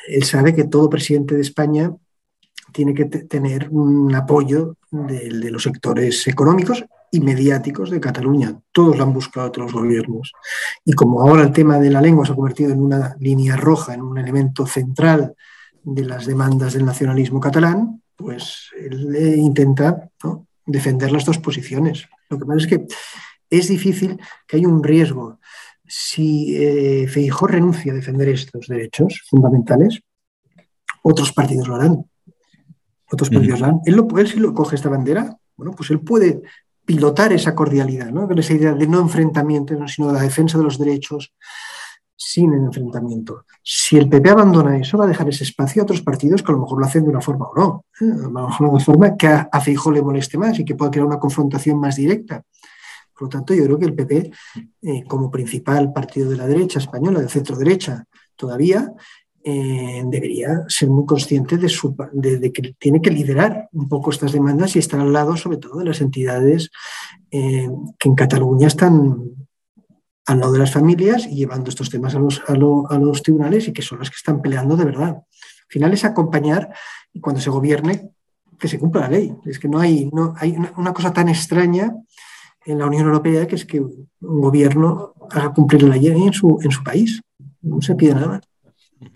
Él 0.08 0.24
sabe 0.24 0.54
que 0.54 0.66
todo 0.66 0.90
presidente 0.90 1.36
de 1.36 1.42
España 1.42 1.94
tiene 2.74 2.94
que 2.94 3.06
tener 3.06 3.70
un 3.70 4.14
apoyo 4.14 4.76
de, 4.92 5.30
de, 5.30 5.52
los 5.52 5.64
sectores 5.64 6.28
económicos 6.28 6.86
y 7.12 7.20
mediáticos 7.22 7.90
de 7.90 8.00
Cataluña. 8.00 8.60
Todos 8.72 8.98
lo 8.98 9.04
han 9.04 9.14
buscado 9.14 9.48
otros 9.48 9.74
gobiernos. 9.74 10.34
Y 10.86 10.94
como 10.94 11.22
ahora 11.22 11.44
el 11.44 11.52
tema 11.52 11.80
de 11.80 11.90
la 11.90 12.02
lengua 12.02 12.26
se 12.26 12.34
ha 12.34 12.36
convertido 12.36 12.72
en 12.72 12.82
una 12.82 13.16
línea 13.20 13.56
roja, 13.56 13.94
en 13.94 14.02
un 14.02 14.18
elemento 14.18 14.68
central 14.68 15.34
de 15.84 16.04
las 16.04 16.26
demandas 16.26 16.74
del 16.74 16.86
nacionalismo 16.86 17.40
catalán, 17.40 18.02
pues 18.20 18.70
él 18.78 19.16
intenta 19.38 20.10
defender 20.66 21.10
las 21.10 21.24
dos 21.24 21.38
posiciones. 21.38 22.06
Lo 22.30 22.38
que 22.38 22.46
pasa 22.46 22.60
es 22.60 22.68
que 22.68 22.86
es 23.50 23.70
difícil 23.70 24.20
que 24.46 24.58
haya 24.58 24.68
un 24.68 24.84
riesgo. 24.84 25.40
Si 25.88 26.54
eh, 26.58 27.08
Feijó 27.08 27.48
renuncia 27.48 27.94
a 27.94 27.96
defender 27.96 28.28
estos 28.28 28.68
derechos 28.68 29.24
fundamentales, 29.30 30.02
otros 31.02 31.32
partidos 31.32 31.70
lo 31.70 31.76
harán. 31.76 32.06
Otros 33.10 33.30
partidos 33.30 33.62
lo 33.62 33.66
harán. 33.66 33.80
Él, 33.86 33.96
lo, 33.96 34.06
él 34.18 34.28
si 34.28 34.38
lo 34.38 34.54
coge 34.54 34.76
esta 34.76 34.90
bandera, 34.90 35.38
bueno, 35.56 35.72
pues 35.72 35.90
él 35.90 36.02
puede 36.02 36.42
pilotar 36.84 37.32
esa 37.32 37.56
cordialidad, 37.56 38.12
¿no? 38.12 38.30
esa 38.30 38.54
idea 38.54 38.74
de 38.74 38.88
no 38.88 39.00
enfrentamiento, 39.00 39.76
sino 39.88 40.08
de 40.10 40.14
la 40.16 40.24
defensa 40.24 40.58
de 40.58 40.66
los 40.66 40.78
derechos, 40.78 41.34
sin 42.22 42.52
el 42.52 42.66
enfrentamiento. 42.66 43.46
Si 43.64 43.98
el 43.98 44.10
PP 44.10 44.30
abandona 44.30 44.78
eso, 44.78 44.98
va 44.98 45.06
a 45.06 45.08
dejar 45.08 45.30
ese 45.30 45.46
espacio 45.46 45.82
a 45.82 45.84
otros 45.84 46.02
partidos 46.02 46.44
que 46.44 46.52
a 46.52 46.56
lo 46.56 46.62
mejor 46.62 46.78
lo 46.78 46.86
hacen 46.86 47.04
de 47.04 47.10
una 47.10 47.22
forma 47.22 47.48
o 47.48 47.56
no. 47.56 47.86
¿eh? 48.02 48.12
A 48.12 48.24
lo 48.24 48.30
mejor 48.30 48.68
de 48.68 48.74
una 48.74 48.84
forma 48.84 49.16
que 49.16 49.28
a, 49.28 49.50
a 49.50 49.64
le 49.66 50.02
moleste 50.02 50.38
más 50.38 50.60
y 50.60 50.66
que 50.66 50.76
pueda 50.76 50.92
crear 50.92 51.08
una 51.08 51.18
confrontación 51.18 51.80
más 51.80 51.96
directa. 51.96 52.44
Por 53.14 53.24
lo 53.24 53.30
tanto, 53.30 53.54
yo 53.54 53.64
creo 53.64 53.80
que 53.80 53.86
el 53.86 53.96
PP, 53.96 54.32
eh, 54.82 55.04
como 55.08 55.32
principal 55.32 55.94
partido 55.94 56.30
de 56.30 56.36
la 56.36 56.46
derecha 56.46 56.80
española, 56.80 57.22
de 57.22 57.30
centro 57.30 57.56
derecha, 57.56 58.04
todavía 58.36 58.92
eh, 59.42 60.04
debería 60.06 60.66
ser 60.68 60.90
muy 60.90 61.06
consciente 61.06 61.58
de, 61.58 61.70
su, 61.70 61.96
de, 62.12 62.52
que 62.52 62.76
tiene 62.78 63.02
que 63.02 63.12
liderar 63.12 63.70
un 63.72 63.88
poco 63.88 64.12
estas 64.12 64.34
demandas 64.34 64.76
y 64.76 64.80
estar 64.80 65.00
al 65.00 65.14
lado, 65.14 65.38
sobre 65.38 65.58
todo, 65.58 65.80
de 65.80 65.86
las 65.86 66.02
entidades 66.02 66.70
que 67.32 67.70
en 68.10 68.16
Cataluña 68.16 68.68
están 68.68 69.38
al 70.30 70.39
lado 70.39 70.54
de 70.54 70.60
las 70.60 70.72
familias 70.72 71.26
y 71.26 71.38
llevando 71.38 71.70
estos 71.70 71.89
temas 71.89 72.13
a 72.13 72.20
los, 72.20 72.39
a, 72.48 72.54
los 72.54 73.24
tribunales 73.24 73.68
y 73.68 73.74
que 73.74 73.82
son 73.82 73.98
las 73.98 74.12
que 74.12 74.15
están 74.15 74.44
peleando 74.44 74.78
de 74.78 74.86
verdad. 74.86 75.15
Al 75.15 75.68
final 75.68 75.92
es 75.92 76.06
acompañar 76.06 76.72
y 77.12 77.20
cuando 77.20 77.42
se 77.42 77.50
gobierne 77.50 78.12
que 78.60 78.68
se 78.68 78.78
cumpla 78.78 79.02
la 79.02 79.10
ley. 79.10 79.34
Es 79.46 79.58
que 79.58 79.68
no 79.68 79.80
hay, 79.80 80.08
no, 80.13 80.36
hay 80.38 80.56
una 80.78 80.94
cosa 80.94 81.12
tan 81.12 81.30
extraña 81.30 81.96
en 82.63 82.78
la 82.78 82.86
Unión 82.86 83.08
Europea 83.08 83.48
que 83.48 83.56
es 83.56 83.65
que 83.65 83.80
un 83.80 84.06
gobierno 84.20 85.15
haga 85.32 85.52
cumplir 85.52 85.82
la 85.82 85.96
ley 85.96 86.08
en 86.08 86.34
su, 86.34 86.60
en 86.62 86.70
su 86.70 86.84
país. 86.84 87.20
No 87.62 87.82
se 87.82 87.96
pide 87.96 88.13
nada 88.13 88.39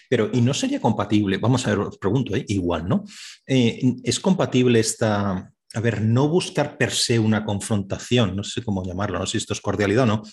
Pero, 0.09 0.31
¿y 0.33 0.41
no 0.41 0.55
sería 0.55 0.81
compatible? 0.81 1.37
Vamos 1.37 1.67
a 1.67 1.69
ver, 1.69 1.79
os 1.79 1.97
pregunto, 1.99 2.35
¿eh? 2.35 2.43
igual, 2.47 2.89
¿no? 2.89 3.03
Eh, 3.45 3.97
¿Es 4.03 4.19
compatible 4.19 4.79
esta, 4.79 5.53
a 5.75 5.79
ver, 5.79 6.01
no 6.01 6.27
buscar 6.27 6.77
per 6.77 6.91
se 6.91 7.19
una 7.19 7.45
confrontación, 7.45 8.35
no 8.35 8.43
sé 8.43 8.63
cómo 8.63 8.83
llamarlo, 8.83 9.19
no 9.19 9.25
sé 9.25 9.33
si 9.33 9.37
esto 9.39 9.53
es 9.53 9.61
cordialidad 9.61 10.03
o 10.03 10.07
no, 10.07 10.23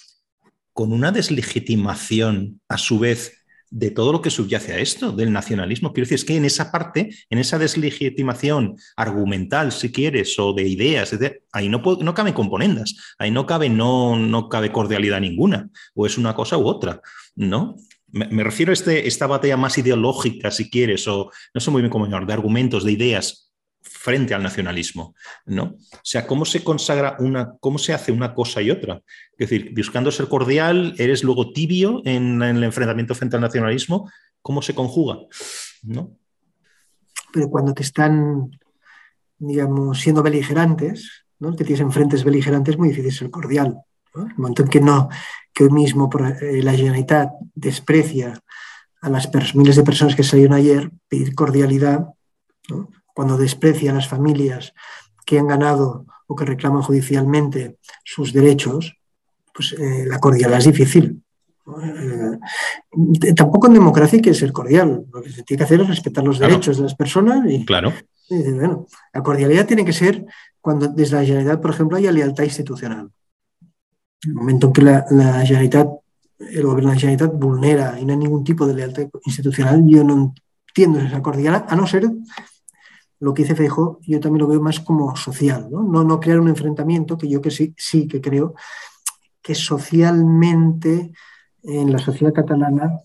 con 0.81 0.95
una 0.95 1.12
deslegitimación 1.12 2.62
a 2.66 2.79
su 2.79 2.99
vez 2.99 3.45
de 3.69 3.90
todo 3.90 4.12
lo 4.12 4.23
que 4.23 4.31
subyace 4.31 4.73
a 4.73 4.79
esto, 4.79 5.12
del 5.12 5.31
nacionalismo. 5.31 5.93
Quiero 5.93 6.07
decir, 6.07 6.14
es 6.14 6.25
que 6.25 6.38
en 6.38 6.47
esa 6.47 6.73
parte, 6.73 7.11
en 7.29 7.38
esa 7.38 7.59
deslegitimación 7.59 8.77
argumental, 8.97 9.73
si 9.73 9.93
quieres, 9.93 10.38
o 10.38 10.55
de 10.55 10.66
ideas, 10.66 11.14
ahí 11.53 11.69
no, 11.69 11.83
no 12.01 12.14
caben 12.14 12.33
componendas, 12.33 12.97
ahí 13.19 13.31
no 13.31 13.45
cabe, 13.45 13.69
no, 13.69 14.16
no 14.16 14.49
cabe 14.49 14.73
cordialidad 14.73 15.21
ninguna, 15.21 15.69
o 15.95 16.07
es 16.07 16.16
una 16.16 16.35
cosa 16.35 16.57
u 16.57 16.66
otra, 16.66 17.03
¿no? 17.37 17.77
Me, 18.09 18.43
refiero 18.43 18.73
a 18.73 18.73
este, 18.73 19.07
esta 19.07 19.27
batalla 19.27 19.59
más 19.59 19.77
ideológica, 19.77 20.51
si 20.51 20.71
quieres, 20.71 21.07
o 21.09 21.31
no 21.53 21.61
sé 21.61 21.71
muy 21.71 21.83
bien 21.83 21.90
cómo 21.90 22.07
llamar, 22.07 22.27
de 22.27 22.33
argumentos, 22.33 22.85
de 22.85 22.93
ideas, 22.93 23.50
frente 23.83 24.35
al 24.35 24.43
nacionalismo, 24.43 25.14
¿no? 25.47 25.64
O 25.64 26.01
sea, 26.03 26.27
¿cómo 26.27 26.45
se 26.45 26.62
consagra 26.62 27.16
una, 27.19 27.53
cómo 27.61 27.79
se 27.79 27.93
hace 27.93 28.12
una 28.12 28.35
cosa 28.35 28.62
y 28.62 28.71
otra? 28.71 29.03
Es 29.33 29.51
decir, 29.51 29.73
buscando 29.75 30.11
ser 30.11 30.29
cordial, 30.29 30.95
eres 30.99 31.25
luego 31.25 31.53
tibio 31.53 32.03
en, 32.05 32.43
el 32.43 32.62
enfrentamiento 32.62 33.14
frente 33.14 33.37
al 33.37 33.43
nacionalismo, 33.43 34.11
¿cómo 34.43 34.62
se 34.62 34.75
conjuga? 34.75 35.19
¿No? 35.83 36.12
Pero 37.33 37.49
cuando 37.49 37.75
te 37.75 37.83
están, 37.83 38.51
digamos, 39.38 40.01
siendo 40.01 40.23
beligerantes, 40.23 41.25
¿no? 41.38 41.57
que 41.57 41.64
tienes 41.64 41.81
enfrentes 41.81 42.25
beligerantes, 42.25 42.75
es 42.75 42.79
muy 42.79 42.88
difícil 42.88 43.12
ser 43.12 43.31
cordial. 43.31 43.79
¿no? 44.14 44.49
El 44.49 44.69
que 44.69 44.81
no, 44.81 45.09
que 45.55 45.64
hoy 45.64 45.71
mismo 45.71 46.11
eh, 46.40 46.62
la 46.62 46.73
Generalitat 46.73 47.31
desprecia 47.55 48.38
a 49.01 49.09
las 49.09 49.55
miles 49.55 49.77
de 49.77 49.85
personas 49.85 50.14
que 50.14 50.23
salieron 50.23 50.55
ayer, 50.55 50.90
pedir 51.09 51.35
cordialidad, 51.35 52.07
¿no? 52.69 52.90
Cuando 53.14 53.37
desprecia 53.37 53.90
a 53.90 53.94
las 53.94 54.09
familias 54.09 54.73
que 55.27 55.38
han 55.38 55.49
ganado 55.49 56.07
o 56.27 56.37
que 56.37 56.44
reclaman 56.44 56.83
judicialmente 56.83 57.79
sus 58.05 58.33
derechos, 58.33 58.96
pues 59.53 59.73
eh, 59.73 60.05
la 60.07 60.18
cordialidad 60.18 60.59
es 60.59 60.66
difícil. 60.66 61.23
Eh, 61.83 63.35
tampoco 63.35 63.66
en 63.66 63.75
democracia 63.75 64.16
hay 64.16 64.23
que 64.23 64.35
ser 64.35 64.53
cordial. 64.53 65.05
Lo 65.12 65.23
que 65.23 65.31
se 65.31 65.42
tiene 65.42 65.59
que 65.59 65.64
hacer 65.64 65.81
es 65.81 65.88
respetar 65.88 66.25
los 66.25 66.38
derechos 66.38 66.77
de 66.77 66.85
las 66.85 66.94
personas. 66.94 67.44
Y, 67.49 67.64
claro. 67.64 67.92
bueno, 68.29 68.87
la 69.12 69.23
cordialidad 69.23 69.66
tiene 69.66 69.85
que 69.85 69.92
ser 69.92 70.25
cuando 70.61 70.88
desde 70.88 71.16
la 71.16 71.25
Generalitat, 71.25 71.61
por 71.61 71.70
ejemplo, 71.70 71.96
haya 71.96 72.12
lealtad 72.12 72.44
institucional. 72.44 73.11
En 74.23 74.31
el 74.31 74.35
momento 74.35 74.68
en 74.68 74.73
que 74.73 74.83
la, 74.83 75.05
la 75.11 75.44
Generalitat, 75.44 75.88
el 76.38 76.62
gobierno 76.62 76.90
de 76.90 76.94
la 76.94 77.01
Generalitat 77.01 77.33
vulnera 77.35 77.99
y 78.01 78.05
no 78.05 78.12
hay 78.12 78.18
ningún 78.18 78.44
tipo 78.44 78.66
de 78.66 78.75
lealtad 78.75 79.09
institucional, 79.25 79.83
yo 79.87 80.05
no 80.05 80.35
entiendo 80.68 81.01
esa 81.01 81.23
cordialidad, 81.23 81.66
a 81.68 81.77
no 81.77 81.87
ser 81.87 82.11
lo 83.21 83.35
que 83.35 83.43
dice 83.43 83.55
Feijo, 83.55 84.01
yo 84.07 84.19
también 84.19 84.41
lo 84.41 84.49
veo 84.49 84.61
más 84.61 84.81
como 84.81 85.15
social, 85.15 85.69
¿no? 85.71 85.83
No, 85.83 86.19
crear 86.19 86.41
un 86.41 86.49
enfrentamiento, 86.49 87.19
que 87.19 87.29
yo 87.29 87.41
que 87.41 87.51
sí, 87.51 87.75
sí 87.77 88.09
que 88.09 88.21
creo 88.21 88.55
que 89.43 89.55
socialmente 89.55 91.13
en 91.63 91.93
la 91.93 91.99
sociedad 91.99 92.33
catalana, 92.33 92.99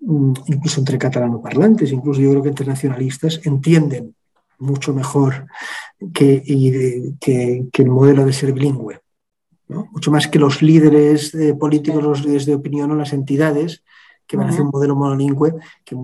mm, 0.00 0.32
incluso 0.46 0.80
entre 0.80 0.98
catalanoparlantes, 0.98 1.92
incluso 1.92 2.20
yo 2.20 2.30
creo 2.30 2.42
que 2.42 2.50
internacionalistas, 2.50 3.40
entienden 3.44 4.14
mucho 4.58 4.92
mejor 4.92 5.46
que, 6.12 6.42
el 6.46 7.90
modelo 7.90 8.26
de 8.26 8.32
ser 8.32 8.52
bilingüe. 8.52 9.00
Mucho 9.68 10.10
más 10.10 10.28
que 10.28 10.38
los 10.38 10.60
líderes 10.60 11.34
eh, 11.34 11.54
políticos, 11.54 12.02
los 12.02 12.22
líderes 12.22 12.44
de 12.44 12.54
opinión 12.54 12.90
o 12.90 12.94
las 12.94 13.14
entidades, 13.14 13.82
que 14.26 14.36
van 14.36 14.46
a 14.46 14.50
hacer 14.50 14.62
un 14.62 14.70
modelo 14.72 14.96
monolingüe 14.96 15.54
que, 15.84 15.96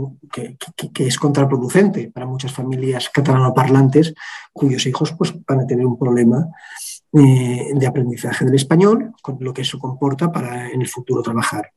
que, 0.93 1.07
es 1.07 1.19
contraproducente 1.19 2.11
para 2.11 2.27
muchas 2.27 2.53
familias 2.53 3.11
catalanoparlantes 3.11 4.15
cuyos 4.53 4.87
hijos 4.87 5.13
pues, 5.13 5.35
van 5.47 5.61
a 5.61 5.67
tener 5.67 5.87
un 5.87 5.99
problema 5.99 6.49
eh, 7.13 7.73
de 7.75 7.87
aprendizaje 7.87 8.45
del 8.45 8.55
español, 8.55 9.13
con 9.21 9.39
lo 9.41 9.53
que 9.53 9.63
eso 9.63 9.79
comporta 9.79 10.31
para 10.31 10.71
en 10.71 10.81
el 10.81 10.89
futuro 10.89 11.23
trabajar. 11.23 11.73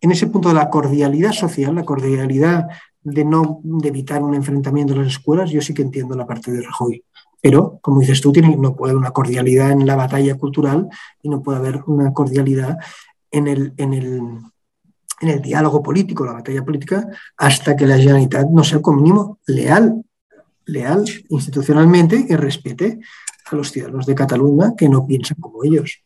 En 0.00 0.12
ese 0.12 0.28
punto 0.28 0.48
de 0.48 0.54
la 0.54 0.70
cordialidad 0.70 1.32
social, 1.32 1.74
la 1.74 1.84
cordialidad 1.84 2.68
de 3.02 3.24
no 3.24 3.60
de 3.62 3.88
evitar 3.88 4.22
un 4.22 4.34
enfrentamiento 4.34 4.94
en 4.94 5.00
las 5.00 5.12
escuelas, 5.12 5.50
yo 5.50 5.60
sí 5.60 5.74
que 5.74 5.82
entiendo 5.82 6.14
la 6.16 6.26
parte 6.26 6.50
de 6.50 6.62
Rajoy. 6.62 7.04
Pero, 7.40 7.78
como 7.82 8.00
dices 8.00 8.20
tú, 8.20 8.32
tiene, 8.32 8.56
no 8.56 8.74
puede 8.74 8.92
haber 8.92 9.00
una 9.00 9.12
cordialidad 9.12 9.70
en 9.70 9.86
la 9.86 9.96
batalla 9.96 10.34
cultural 10.36 10.88
y 11.22 11.28
no 11.28 11.42
puede 11.42 11.58
haber 11.58 11.82
una 11.86 12.12
cordialidad 12.12 12.78
en 13.30 13.46
el, 13.46 13.74
en 13.76 13.92
el, 13.92 14.22
en 15.20 15.28
el 15.28 15.42
diálogo 15.42 15.82
político, 15.82 16.24
la 16.24 16.32
batalla 16.32 16.64
política, 16.64 17.06
hasta 17.36 17.76
que 17.76 17.86
la 17.86 17.98
Generalitat 17.98 18.48
no 18.48 18.64
sea 18.64 18.80
como 18.80 19.00
mínimo 19.00 19.38
leal, 19.46 20.02
leal 20.66 21.04
institucionalmente 21.28 22.26
y 22.28 22.36
respete 22.36 23.00
a 23.46 23.56
los 23.56 23.72
ciudadanos 23.72 24.06
de 24.06 24.14
Cataluña 24.14 24.74
que 24.76 24.88
no 24.88 25.06
piensan 25.06 25.38
como 25.40 25.64
ellos. 25.64 26.02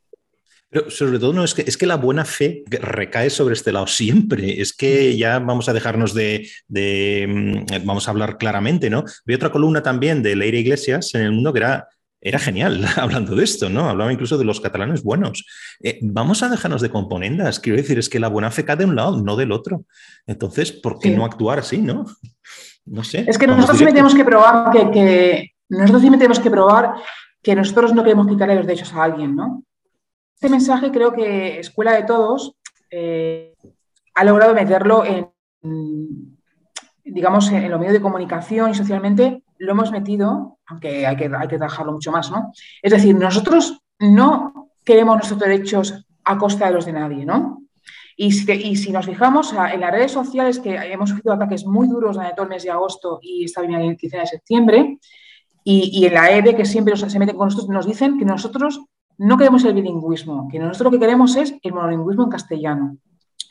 Pero 0.73 0.89
sobre 0.89 1.19
todo 1.19 1.35
no 1.35 1.45
es 1.45 1.53
que 1.53 1.65
es 1.67 1.77
que 1.77 1.85
la 1.85 1.97
buena 1.97 2.25
fe 2.25 2.65
recae 2.67 3.29
sobre 3.29 3.53
este 3.53 3.73
lado 3.73 3.87
siempre. 3.87 4.59
Es 4.59 4.73
que 4.73 5.19
ya 5.19 5.39
vamos 5.39 5.69
a 5.69 5.75
dejarnos 5.75 6.15
de, 6.15 6.49
mm, 7.29 7.85
vamos 7.85 8.09
a 8.09 8.11
hablar 8.11 8.39
claramente, 8.39 8.89
¿no? 8.89 9.05
Vi 9.27 9.35
otra 9.35 9.53
columna 9.53 9.83
también 9.83 10.23
de 10.23 10.35
Leire 10.35 10.61
Iglesias 10.61 11.15
en 11.15 11.23
el 11.23 11.33
mundo 11.33 11.53
que 11.53 11.59
era 11.59 11.89
era 12.23 12.39
genial 12.39 12.87
hablando 12.97 13.35
de 13.35 13.45
esto, 13.45 13.69
¿no? 13.69 13.91
Hablaba 13.91 14.13
incluso 14.13 14.39
de 14.39 14.45
los 14.45 14.61
catalanes 14.61 15.03
buenos. 15.03 15.45
Eh, 15.81 15.99
vamos 16.03 16.43
a 16.43 16.49
dejarnos 16.49 16.81
de 16.81 16.91
componendas. 16.91 17.59
Quiero 17.59 17.77
decir, 17.77 17.99
es 17.99 18.09
que 18.09 18.21
la 18.21 18.29
buena 18.29 18.51
fe 18.51 18.65
cae 18.65 18.77
de 18.77 18.85
un 18.85 18.95
lado, 18.95 19.21
no 19.21 19.37
del 19.37 19.53
otro. 19.53 19.85
Entonces, 20.27 20.73
¿por 20.73 20.99
qué 20.99 21.11
no 21.11 21.25
actuar 21.25 21.59
así, 21.59 21.79
no? 21.79 22.07
No 22.87 23.05
sé. 23.05 23.25
Es 23.27 23.39
que 23.39 23.47
nosotros 23.47 23.77
sí 23.77 23.85
tenemos 23.85 24.15
que 24.15 24.25
probar 24.25 24.71
que, 24.71 25.51
nosotros 25.69 26.03
sí 26.03 26.11
tenemos 26.11 26.39
que 26.39 26.51
probar 26.51 26.95
que 27.43 27.57
nosotros 27.57 27.93
no 27.93 28.05
queremos 28.05 28.29
quitarle 28.29 28.55
los 28.55 28.67
derechos 28.67 28.95
a 28.95 29.03
alguien, 29.03 29.35
¿no? 29.35 29.65
Este 30.35 30.49
mensaje 30.49 30.91
creo 30.93 31.13
que 31.13 31.59
Escuela 31.59 31.93
de 31.93 32.05
Todos 32.05 32.57
eh, 32.91 33.55
ha 34.15 34.25
logrado 34.25 34.55
meterlo 34.55 35.05
en, 35.05 35.29
digamos, 37.05 37.51
en 37.51 37.69
los 37.71 37.81
medios 37.81 37.95
de 37.95 38.01
comunicación 38.01 38.71
y 38.71 38.75
socialmente 38.75 39.43
lo 39.63 39.73
hemos 39.73 39.93
metido, 39.93 40.59
aunque 40.67 41.07
hay 41.07 41.17
que, 41.17 41.31
hay 41.33 41.49
que 41.49 41.57
trabajarlo 41.57 41.93
mucho 41.93 42.11
más, 42.11 42.31
¿no? 42.31 42.53
Es 42.83 42.93
decir, 42.93 43.15
nosotros 43.15 43.81
no 44.01 44.71
queremos 44.85 45.15
nuestros 45.15 45.39
derechos 45.39 46.05
a 46.25 46.37
costa 46.37 46.67
de 46.67 46.73
los 46.73 46.85
de 46.85 46.93
nadie, 46.93 47.25
¿no? 47.25 47.63
Y 48.17 48.33
si, 48.33 48.93
nos 48.93 49.07
fijamos 49.07 49.53
en 49.53 49.81
las 49.81 49.91
redes 49.93 50.13
sociales, 50.13 50.59
que 50.59 50.75
hemos 50.75 51.11
sufrido 51.11 51.33
ataques 51.33 51.65
muy 51.65 51.87
duros 51.87 52.17
durante 52.17 52.35
todo 52.35 52.45
el 52.45 52.51
mes 52.51 52.65
de 52.65 52.71
agosto 52.71 53.21
y 53.23 53.45
esta 53.45 53.63
el 53.63 53.97
15 53.97 54.17
de 54.17 54.27
septiembre, 54.27 54.99
y, 55.65 56.05
en 56.07 56.15
la 56.15 56.31
EBE, 56.33 56.57
que 56.57 56.65
siempre 56.65 56.97
se 56.97 57.19
meten 57.21 57.37
con 57.37 57.47
nosotros, 57.47 57.69
nos 57.69 57.87
dicen 57.87 58.19
que 58.19 58.25
nosotros 58.25 58.85
no 59.19 59.39
queremos 59.39 59.65
el 59.65 59.75
bilingüismo, 59.75 60.49
que 60.51 60.59
nosotros 60.59 60.93
lo 60.93 60.99
que 60.99 61.05
queremos 61.05 61.37
es 61.37 61.55
el 61.63 61.73
monolingüismo 61.73 62.25
en 62.25 62.31
castellano. 62.31 62.97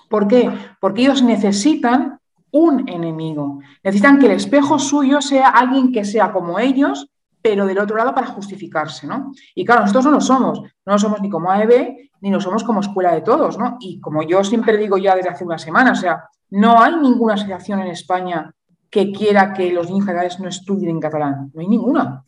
¿Por 0.10 0.28
qué? 0.28 0.52
Porque 0.82 1.04
ellos 1.04 1.24
necesitan 1.24 2.20
un 2.52 2.88
enemigo. 2.90 3.60
Necesitan 3.84 4.20
que 4.20 4.28
el 4.28 4.34
espejo 4.34 4.78
suyo 4.78 5.22
sea 5.22 5.50
alguien 5.50 5.92
que 5.92 6.06
sea 6.06 6.32
como 6.32 6.60
ellos, 6.60 7.10
pero 7.42 7.66
del 7.66 7.80
otro 7.80 7.98
lado 7.98 8.14
para 8.14 8.28
justificarse, 8.28 9.08
¿no? 9.08 9.32
Y 9.56 9.66
claro, 9.66 9.82
nosotros 9.82 10.06
no 10.06 10.12
lo 10.12 10.22
somos, 10.22 10.60
no 10.60 10.94
lo 10.94 11.00
somos 11.00 11.22
ni 11.22 11.30
como 11.30 11.52
AEB, 11.52 12.12
ni 12.22 12.30
lo 12.30 12.40
somos 12.40 12.64
como 12.64 12.82
escuela 12.82 13.14
de 13.14 13.22
todos, 13.22 13.58
¿no? 13.58 13.78
Y 13.80 14.00
como 14.00 14.22
yo 14.22 14.44
siempre 14.44 14.78
digo 14.78 14.98
ya 14.98 15.16
desde 15.16 15.30
hace 15.30 15.44
una 15.44 15.58
semana, 15.58 15.94
o 15.94 15.96
sea, 15.96 16.26
no 16.52 16.80
hay 16.80 16.96
ninguna 16.98 17.34
asociación 17.34 17.80
en 17.80 17.88
España 17.88 18.54
que 18.90 19.12
quiera 19.12 19.54
que 19.54 19.72
los 19.72 19.90
niños 19.90 20.06
generales 20.06 20.40
no 20.40 20.50
estudien 20.50 20.92
en 20.92 21.00
catalán, 21.00 21.50
no 21.54 21.62
hay 21.62 21.68
ninguna, 21.68 22.24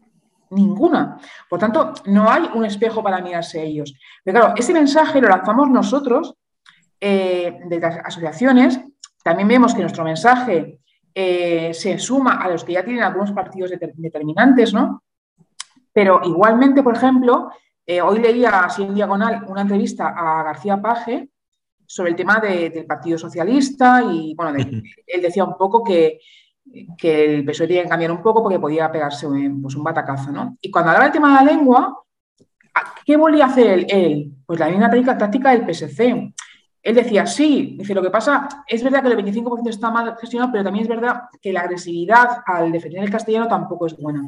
ninguna. 0.50 1.18
Por 1.50 1.60
tanto, 1.60 1.94
no 2.06 2.30
hay 2.30 2.50
un 2.56 2.66
espejo 2.66 3.04
para 3.04 3.22
mirarse 3.22 3.62
ellos. 3.62 3.94
Pero 4.24 4.40
claro, 4.40 4.54
ese 4.58 4.74
mensaje 4.74 5.22
lo 5.22 5.28
lanzamos 5.28 5.70
nosotros 5.70 6.36
eh, 7.00 7.60
de 7.68 7.80
las 7.80 7.98
asociaciones 7.98 8.80
también 9.24 9.48
vemos 9.48 9.74
que 9.74 9.82
nuestro 9.82 10.04
mensaje 10.04 10.80
eh, 11.16 11.74
se 11.74 11.98
suma 11.98 12.36
a 12.42 12.50
los 12.50 12.64
que 12.64 12.74
ya 12.74 12.84
tienen 12.84 13.04
algunos 13.04 13.32
partidos 13.32 13.72
determinantes, 13.72 14.74
¿no? 14.74 15.04
Pero 15.92 16.22
igualmente, 16.24 16.84
por 16.84 16.96
ejemplo, 16.96 17.52
eh, 17.86 18.02
hoy 18.02 18.20
leía 18.20 18.50
así 18.62 18.84
en 18.84 18.96
diagonal 18.96 19.46
una 19.48 19.62
entrevista 19.62 20.08
a 20.10 20.44
García 20.44 20.82
Paje 20.82 21.30
sobre 21.86 22.12
el 22.12 22.16
tema 22.16 22.40
del 22.40 22.86
Partido 22.86 23.18
Socialista 23.18 24.02
y, 24.04 24.34
bueno, 24.36 24.58
él 25.08 25.22
decía 25.22 25.44
un 25.44 25.58
poco 25.58 25.84
que, 25.84 26.20
el 26.66 27.46
PSOE 27.46 27.68
tenía 27.68 27.84
que 27.84 27.90
cambiar 27.90 28.12
un 28.12 28.22
poco 28.24 28.42
porque 28.42 28.60
podía 28.60 28.92
pegarse 28.92 29.28
un, 29.28 29.62
pues, 29.62 29.76
un 29.76 29.84
batacazo, 29.84 30.32
¿no? 30.32 30.58
Y 30.62 30.72
cuando 30.72 30.90
hablaba 30.90 31.06
del 31.06 31.14
tema 31.14 31.30
de 31.40 31.46
la 31.46 31.52
lengua, 31.52 32.04
¿qué 33.06 33.18
volvía 33.18 33.46
a 33.46 33.50
hacer 33.50 33.86
él? 33.90 34.32
Pues 34.46 34.60
la 34.60 34.70
misma 34.70 34.90
táctica 35.18 35.52
del 35.52 35.66
PSC. 35.72 36.33
Él 36.84 36.96
decía, 36.96 37.26
sí, 37.26 37.78
dice, 37.80 37.94
lo 37.94 38.02
que 38.02 38.10
pasa, 38.10 38.50
es 38.68 38.84
verdad 38.84 39.02
que 39.02 39.08
el 39.08 39.18
25% 39.18 39.70
está 39.70 39.90
mal 39.90 40.18
gestionado, 40.20 40.52
pero 40.52 40.66
también 40.66 40.84
es 40.84 40.90
verdad 40.90 41.24
que 41.42 41.54
la 41.54 41.62
agresividad 41.62 42.44
al 42.46 42.74
defender 42.74 43.04
el 43.04 43.10
castellano 43.10 43.48
tampoco 43.48 43.88
es 43.88 43.96
buena. 43.96 44.28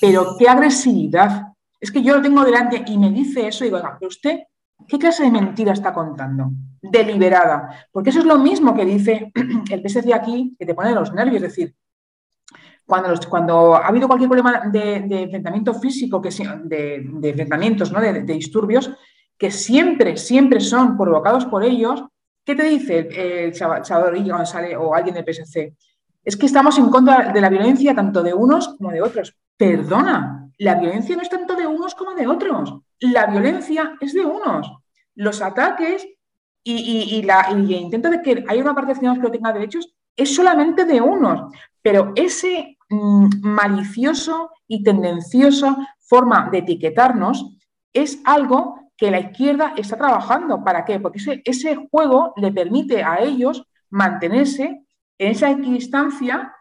Pero 0.00 0.36
qué 0.38 0.48
agresividad. 0.48 1.48
Es 1.80 1.90
que 1.90 2.02
yo 2.02 2.14
lo 2.14 2.22
tengo 2.22 2.44
delante 2.44 2.84
y 2.86 2.96
me 2.96 3.10
dice 3.10 3.48
eso 3.48 3.64
y 3.64 3.68
digo, 3.68 3.82
pero 3.98 4.08
usted, 4.08 4.44
¿qué 4.86 4.96
clase 4.96 5.24
de 5.24 5.32
mentira 5.32 5.72
está 5.72 5.92
contando? 5.92 6.52
Deliberada. 6.80 7.88
Porque 7.90 8.10
eso 8.10 8.20
es 8.20 8.26
lo 8.26 8.38
mismo 8.38 8.72
que 8.72 8.84
dice 8.84 9.32
el 9.70 9.82
PSC 9.82 10.14
aquí, 10.14 10.54
que 10.56 10.64
te 10.64 10.74
pone 10.74 10.92
los 10.92 11.12
nervios. 11.12 11.42
Es 11.42 11.48
decir, 11.48 11.74
cuando, 12.86 13.12
cuando 13.28 13.74
ha 13.74 13.88
habido 13.88 14.06
cualquier 14.06 14.30
problema 14.30 14.68
de, 14.70 15.22
enfrentamiento 15.22 15.74
físico, 15.74 16.22
que, 16.22 16.30
de, 16.64 17.02
de 17.04 17.28
enfrentamientos, 17.28 17.90
¿no? 17.90 18.00
de, 18.00 18.22
disturbios, 18.22 18.92
que 19.38 19.50
siempre, 19.50 20.16
siempre 20.16 20.60
son 20.60 20.96
provocados 20.96 21.46
por 21.46 21.64
ellos, 21.64 22.04
¿qué 22.44 22.54
te 22.54 22.64
dice 22.64 23.08
el 23.46 23.54
Salvador 23.54 24.22
González 24.24 24.76
o 24.78 24.94
alguien 24.94 25.14
del 25.14 25.24
PSC? 25.24 25.74
Es 26.24 26.36
que 26.36 26.46
estamos 26.46 26.78
en 26.78 26.88
contra 26.88 27.32
de 27.32 27.40
la 27.40 27.50
violencia 27.50 27.94
tanto 27.94 28.22
de 28.22 28.32
unos 28.32 28.68
como 28.78 28.90
de 28.90 29.02
otros. 29.02 29.36
Perdona, 29.56 30.50
la 30.58 30.76
violencia 30.76 31.16
no 31.16 31.22
es 31.22 31.28
tanto 31.28 31.54
de 31.54 31.66
unos 31.66 31.94
como 31.94 32.14
de 32.14 32.26
otros. 32.26 32.74
La 33.00 33.26
violencia 33.26 33.96
es 34.00 34.14
de 34.14 34.24
unos. 34.24 34.72
Los 35.14 35.42
ataques 35.42 36.06
y, 36.62 37.22
la, 37.22 37.42
el 37.50 37.70
intento 37.70 38.08
de 38.08 38.22
que 38.22 38.44
haya 38.48 38.62
una 38.62 38.74
parte 38.74 38.92
de 38.92 38.98
ciudadanos 38.98 39.22
que 39.22 39.28
no 39.28 39.32
tenga 39.32 39.52
derechos 39.52 39.94
es 40.16 40.34
solamente 40.34 40.84
de 40.84 41.00
unos. 41.00 41.52
Pero 41.82 42.12
ese 42.16 42.78
mm, 42.88 43.26
malicioso 43.42 44.50
y 44.66 44.82
tendencioso 44.82 45.76
forma 46.00 46.48
de 46.50 46.58
etiquetarnos 46.58 47.54
es 47.92 48.20
algo 48.24 48.83
que 48.96 49.10
la 49.10 49.20
izquierda 49.20 49.74
está 49.76 49.96
trabajando. 49.96 50.62
¿Para 50.62 50.84
qué? 50.84 51.00
Porque 51.00 51.42
ese, 51.44 51.76
juego 51.90 52.32
le 52.36 52.52
permite 52.52 53.02
a 53.02 53.20
ellos 53.20 53.64
mantenerse 53.90 54.84
en 55.18 55.30
esa 55.30 55.50
equidistancia 55.50 56.54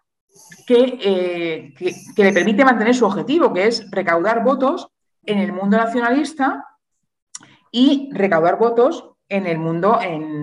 eh, 0.67 1.73
que, 1.77 1.95
que, 2.15 2.23
le 2.23 2.34
permite 2.34 2.65
mantener 2.65 2.95
su 2.95 3.05
objetivo, 3.05 3.53
que 3.53 3.67
es 3.67 3.89
recaudar 3.91 4.43
votos 4.43 4.88
en 5.25 5.39
el 5.39 5.53
mundo 5.53 5.77
nacionalista 5.77 6.65
y 7.71 8.09
recaudar 8.13 8.57
votos 8.57 9.13
en 9.29 9.47
el 9.47 9.57
mundo 9.57 9.99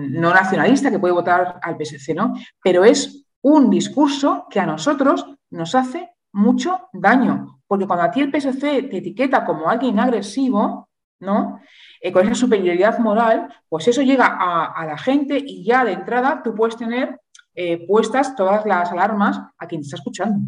no 0.09 0.33
nacionalista 0.33 0.91
que 0.91 0.99
puede 0.99 1.13
votar 1.13 1.59
al 1.61 1.77
PSC, 1.77 2.13
¿no? 2.13 2.33
Pero 2.61 2.83
es 2.83 3.25
un 3.41 3.69
discurso 3.69 4.47
que 4.49 4.59
a 4.59 4.65
nosotros 4.65 5.25
nos 5.49 5.75
hace 5.75 6.09
mucho 6.33 6.89
daño, 6.91 7.61
porque 7.67 7.87
cuando 7.87 8.05
a 8.05 8.11
ti 8.11 8.21
el 8.21 8.31
PSC 8.31 8.59
te 8.89 8.97
etiqueta 8.97 9.45
como 9.45 9.69
alguien 9.69 9.99
agresivo, 9.99 10.89
¿no? 11.19 11.61
Eh, 12.03 12.11
con 12.11 12.25
esa 12.25 12.33
superioridad 12.33 12.97
moral, 12.97 13.47
pues 13.69 13.87
eso 13.87 14.01
llega 14.01 14.25
a, 14.25 14.85
la 14.87 14.97
gente 14.97 15.37
y 15.37 15.63
ya 15.63 15.85
de 15.85 15.93
entrada 15.93 16.41
tú 16.43 16.55
puedes 16.55 16.75
tener 16.75 17.19
eh, 17.53 17.85
puestas 17.87 18.35
todas 18.35 18.65
las 18.65 18.91
alarmas 18.91 19.39
a 19.59 19.67
quien 19.67 19.81
te 19.81 19.85
está 19.85 19.97
escuchando. 19.97 20.39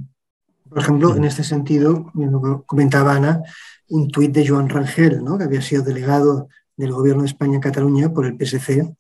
Por 0.68 0.80
ejemplo, 0.80 1.16
en 1.16 1.26
este 1.26 1.44
sentido, 1.44 2.12
comentaba 2.66 3.14
Ana, 3.14 3.44
un 3.90 4.08
tuit 4.08 4.32
de 4.32 4.48
Joan 4.48 4.68
Rangel, 4.68 5.24
¿no? 5.24 5.38
que 5.38 5.44
había 5.44 5.62
sido 5.62 5.84
delegado 5.84 6.48
del 6.76 6.92
Gobierno 6.92 7.22
de 7.22 7.28
España 7.28 7.56
en 7.56 7.62
Cataluña 7.62 8.12
por 8.12 8.26
el 8.26 8.36
PSC, 8.36 8.96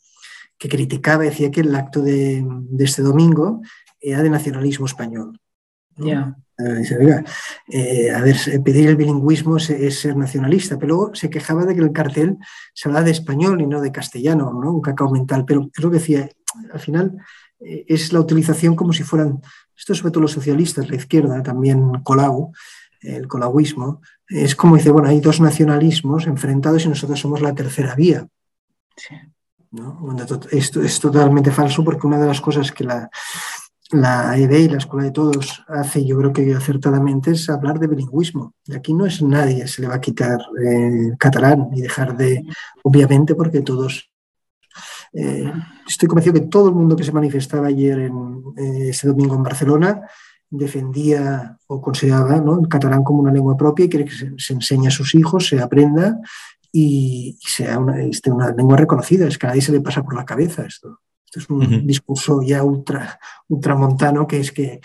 que 0.60 0.70
criticaba, 0.70 1.24
decía 1.24 1.49
que 1.49 1.62
el 1.62 1.74
acto 1.74 2.04
de, 2.04 2.45
este 2.78 3.01
domingo 3.01 3.62
era 3.99 4.22
de 4.22 4.30
nacionalismo 4.30 4.86
español. 4.86 5.39
Eh, 6.58 8.12
a 8.12 8.22
ver, 8.22 8.38
pedir 8.64 8.89
el 8.89 8.95
bilingüismo 8.95 9.58
es, 9.58 9.99
ser 9.99 10.16
nacionalista, 10.16 10.78
pero 10.78 10.95
luego 10.95 11.16
se 11.16 11.30
quejaba 11.30 11.66
de 11.66 11.76
que 11.76 11.82
el 11.82 11.91
cartel 11.91 12.38
se 12.74 12.89
habla 12.89 13.01
de 13.01 13.12
español 13.12 13.62
y 13.62 13.68
no 13.68 13.82
de 13.82 13.91
castellano, 13.91 14.54
¿no? 14.54 14.74
un 14.74 14.82
cacao 14.82 15.10
mental, 15.10 15.45
pero 15.45 15.70
es 15.76 15.84
lo 15.84 15.89
que 15.89 15.97
decía, 15.97 16.30
al 16.72 16.80
final 16.80 17.18
eh, 17.60 17.86
es 17.88 18.14
la 18.14 18.20
utilización 18.20 18.76
como 18.76 18.93
si 18.93 19.04
fueran, 19.04 19.41
esto 19.76 19.95
sobre 19.95 20.12
todo 20.12 20.22
los 20.22 20.32
socialistas, 20.32 20.89
la 20.89 20.95
izquierda, 20.95 21.41
también 21.41 22.01
Colau, 22.04 22.51
el 23.01 23.28
colauismo, 23.28 24.01
es 24.28 24.56
como 24.56 24.78
dice, 24.78 24.91
bueno, 24.91 25.10
hay 25.10 25.20
dos 25.20 25.41
nacionalismos 25.41 26.28
enfrentados 26.28 26.86
y 26.86 26.89
nosotros 26.89 27.20
somos 27.20 27.41
la 27.41 27.54
tercera 27.54 27.95
vía. 27.95 28.28
Esto 30.51 30.82
es 30.82 30.99
totalmente 30.99 31.51
falso 31.51 31.84
porque 31.84 32.08
una 32.08 32.20
de 32.20 32.28
las 32.28 32.39
cosas 32.39 32.72
que 32.72 32.84
la, 32.84 33.10
la 33.93 34.37
EB 34.37 34.51
y 34.51 34.69
la 34.69 34.77
Escuela 34.77 35.05
de 35.05 35.11
Todos 35.11 35.63
hace, 35.67 36.05
yo 36.05 36.17
creo 36.17 36.33
que 36.33 36.53
acertadamente, 36.53 37.31
es 37.31 37.49
hablar 37.49 37.79
de 37.79 37.87
bilingüismo. 37.87 38.55
Y 38.65 38.75
aquí 38.75 38.93
no 38.93 39.05
es 39.05 39.21
nadie, 39.21 39.67
se 39.67 39.81
le 39.81 39.87
va 39.87 39.95
a 39.95 40.01
quitar 40.01 40.39
eh, 40.65 41.11
catalán 41.17 41.69
y 41.73 41.81
dejar 41.81 42.17
de, 42.17 42.43
obviamente, 42.83 43.35
porque 43.35 43.61
todos... 43.61 44.09
Eh, 45.13 45.51
estoy 45.87 46.07
convencido 46.07 46.33
que 46.33 46.47
todo 46.47 46.69
el 46.69 46.75
mundo 46.75 46.95
que 46.95 47.03
se 47.03 47.11
manifestaba 47.11 47.67
ayer, 47.67 47.99
en, 47.99 48.43
eh, 48.57 48.89
ese 48.89 49.07
domingo 49.07 49.35
en 49.35 49.43
Barcelona, 49.43 50.01
defendía 50.49 51.57
o 51.67 51.81
consideraba 51.81 52.35
el 52.35 52.67
catalán 52.67 53.03
como 53.03 53.19
una 53.19 53.31
lengua 53.31 53.55
propia 53.55 53.85
y 53.85 53.89
quiere 53.89 54.05
que 54.05 54.35
se, 54.37 54.53
enseñe 54.53 54.87
a 54.87 54.91
sus 54.91 55.15
hijos, 55.15 55.47
se 55.47 55.59
aprenda 55.59 56.19
y, 56.71 57.37
sea 57.41 57.77
una, 57.79 58.01
este, 58.03 58.31
una 58.31 58.51
lengua 58.51 58.77
reconocida. 58.77 59.27
Es 59.27 59.37
que 59.37 59.45
a 59.45 59.49
nadie 59.49 59.61
se 59.61 59.71
le 59.71 59.81
pasa 59.81 60.03
por 60.03 60.15
la 60.15 60.25
cabeza 60.25 60.65
esto 60.65 60.99
es 61.36 61.49
un 61.49 61.86
discurso 61.86 62.41
ya 62.41 62.63
ultra, 62.63 63.19
ultramontano 63.47 64.27
que 64.27 64.39
es 64.39 64.51
que, 64.51 64.81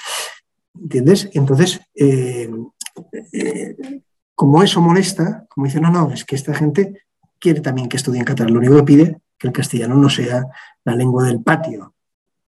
¿entiendes? 0.74 1.30
Entonces, 1.34 1.80
eh, 1.94 2.50
eh, 3.32 4.02
como 4.34 4.62
eso 4.62 4.80
molesta, 4.80 5.46
como 5.48 5.66
dice, 5.66 5.80
no, 5.80 5.90
no, 5.90 6.12
es 6.12 6.24
que 6.24 6.36
esta 6.36 6.54
gente 6.54 7.02
quiere 7.38 7.60
también 7.60 7.88
que 7.88 7.96
estudien 7.96 8.24
catalán. 8.24 8.54
Lo 8.54 8.60
único 8.60 8.76
que 8.76 8.82
pide 8.82 9.20
que 9.38 9.46
el 9.46 9.52
castellano 9.52 9.94
no 9.94 10.10
sea 10.10 10.44
la 10.84 10.94
lengua 10.94 11.24
del 11.24 11.42
patio. 11.42 11.94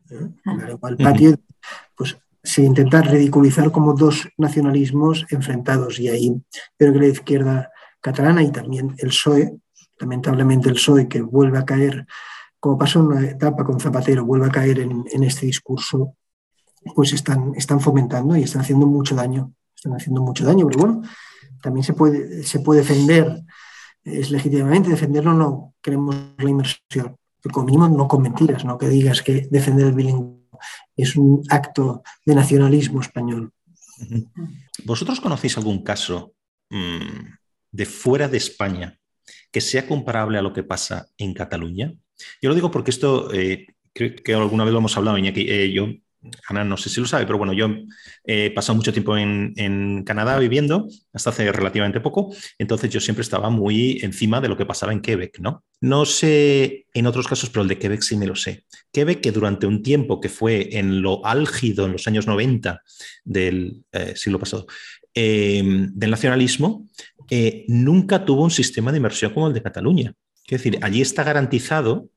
¿eh? 0.09 0.29
La 0.45 0.67
lengua 0.67 0.89
del 0.89 0.97
patio, 0.97 1.39
pues 1.95 2.17
se 2.43 2.61
intenta 2.61 3.01
ridiculizar 3.01 3.71
como 3.71 3.93
dos 3.93 4.29
nacionalismos 4.37 5.25
enfrentados 5.29 5.99
y 5.99 6.09
ahí 6.09 6.41
creo 6.77 6.93
que 6.93 6.99
la 6.99 7.07
izquierda 7.07 7.71
catalana 7.99 8.43
y 8.43 8.51
también 8.51 8.95
el 8.99 9.09
PSOE, 9.09 9.57
lamentablemente 9.99 10.69
el 10.69 10.75
PSOE 10.75 11.07
que 11.07 11.21
vuelve 11.21 11.57
a 11.57 11.65
caer 11.65 12.05
como 12.65 12.79
pasó 12.79 12.99
en 12.99 13.05
una 13.05 13.29
etapa 13.29 13.63
con 13.63 13.79
Zapatero, 13.79 14.25
vuelve 14.25 14.47
a 14.47 14.49
caer 14.49 14.79
en, 14.79 15.23
este 15.23 15.45
discurso, 15.45 16.15
pues 16.95 17.13
están, 17.13 17.53
están 17.55 17.79
fomentando 17.79 18.35
y 18.35 18.41
están 18.41 18.63
haciendo 18.63 18.87
mucho 18.87 19.13
daño. 19.13 19.53
Están 19.75 19.93
haciendo 19.93 20.23
mucho 20.23 20.43
daño, 20.43 20.65
pero 20.65 20.79
bueno, 20.79 21.03
también 21.61 21.83
se 21.83 21.93
puede, 21.93 22.41
se 22.41 22.61
puede 22.61 22.79
defender, 22.79 23.43
es 24.03 24.31
legítimamente 24.31 24.89
defenderlo, 24.89 25.35
no 25.35 25.75
queremos 25.79 26.15
la 26.39 26.49
inversión, 26.49 27.15
pero 27.39 27.53
como 27.53 27.67
mínimo 27.67 27.87
no 27.87 28.07
con 28.07 28.23
mentiras, 28.23 28.65
no 28.65 28.79
que 28.79 28.89
digas 28.89 29.21
que 29.21 29.47
defender 29.51 29.85
el 29.85 29.93
bilingüismo 29.93 30.57
es 30.95 31.15
un 31.15 31.43
acto 31.49 32.01
de 32.25 32.33
nacionalismo 32.33 32.99
español. 32.99 33.51
¿Vosotros 34.85 35.21
conocéis 35.21 35.55
algún 35.59 35.83
caso 35.83 36.33
mm, 36.71 37.27
de 37.71 37.85
fuera 37.85 38.27
de 38.27 38.37
España 38.37 38.97
que 39.51 39.61
sea 39.61 39.87
comparable 39.87 40.39
a 40.39 40.41
lo 40.41 40.51
que 40.51 40.63
pasa 40.63 41.05
en 41.19 41.35
Cataluña? 41.35 41.93
Yo 42.41 42.49
lo 42.49 42.55
digo 42.55 42.71
porque 42.71 42.91
esto, 42.91 43.33
eh, 43.33 43.67
creo 43.93 44.15
que 44.15 44.33
alguna 44.33 44.63
vez 44.63 44.73
lo 44.73 44.79
hemos 44.79 44.97
hablado, 44.97 45.17
Iñaki. 45.17 45.45
Eh, 45.49 45.71
yo, 45.71 45.87
Ana, 46.49 46.63
no 46.63 46.77
sé 46.77 46.89
si 46.89 46.99
lo 46.99 47.05
sabe, 47.05 47.25
pero 47.25 47.37
bueno, 47.37 47.53
yo 47.53 47.69
he 48.23 48.49
pasado 48.51 48.75
mucho 48.75 48.91
tiempo 48.91 49.15
en, 49.17 50.03
Canadá 50.05 50.39
viviendo, 50.39 50.87
hasta 51.13 51.29
hace 51.29 51.51
relativamente 51.51 52.01
poco, 52.01 52.33
entonces 52.57 52.89
yo 52.89 52.99
siempre 52.99 53.21
estaba 53.21 53.49
muy 53.49 53.99
encima 54.01 54.41
de 54.41 54.49
lo 54.49 54.57
que 54.57 54.65
pasaba 54.65 54.91
en 54.91 55.01
Quebec, 55.01 55.39
¿no? 55.39 55.63
No 55.81 56.05
sé 56.05 56.87
en 56.93 57.05
otros 57.05 57.27
casos, 57.27 57.49
pero 57.49 57.61
el 57.61 57.67
de 57.67 57.77
Quebec 57.77 58.01
sí 58.01 58.17
me 58.17 58.25
lo 58.25 58.35
sé. 58.35 58.65
Quebec, 58.91 59.21
que 59.21 59.31
durante 59.31 59.67
un 59.67 59.83
tiempo 59.83 60.19
que 60.19 60.29
fue 60.29 60.77
en 60.77 61.01
lo 61.01 61.23
álgido, 61.25 61.85
en 61.85 61.91
los 61.91 62.07
años 62.07 62.25
90 62.25 62.81
del 63.23 63.83
eh, 63.91 64.13
siglo 64.15 64.39
pasado, 64.39 64.65
del 65.13 66.11
nacionalismo, 66.11 66.89
nunca 67.69 68.25
tuvo 68.25 68.43
un 68.43 68.51
sistema 68.51 68.91
de 68.91 68.97
inversión 68.97 69.33
como 69.33 69.47
el 69.47 69.53
de 69.53 69.61
Cataluña. 69.61 70.13
Es 70.47 70.59
decir, 70.59 70.79
allí 70.81 71.01
está 71.01 71.23
garantizado 71.23 72.09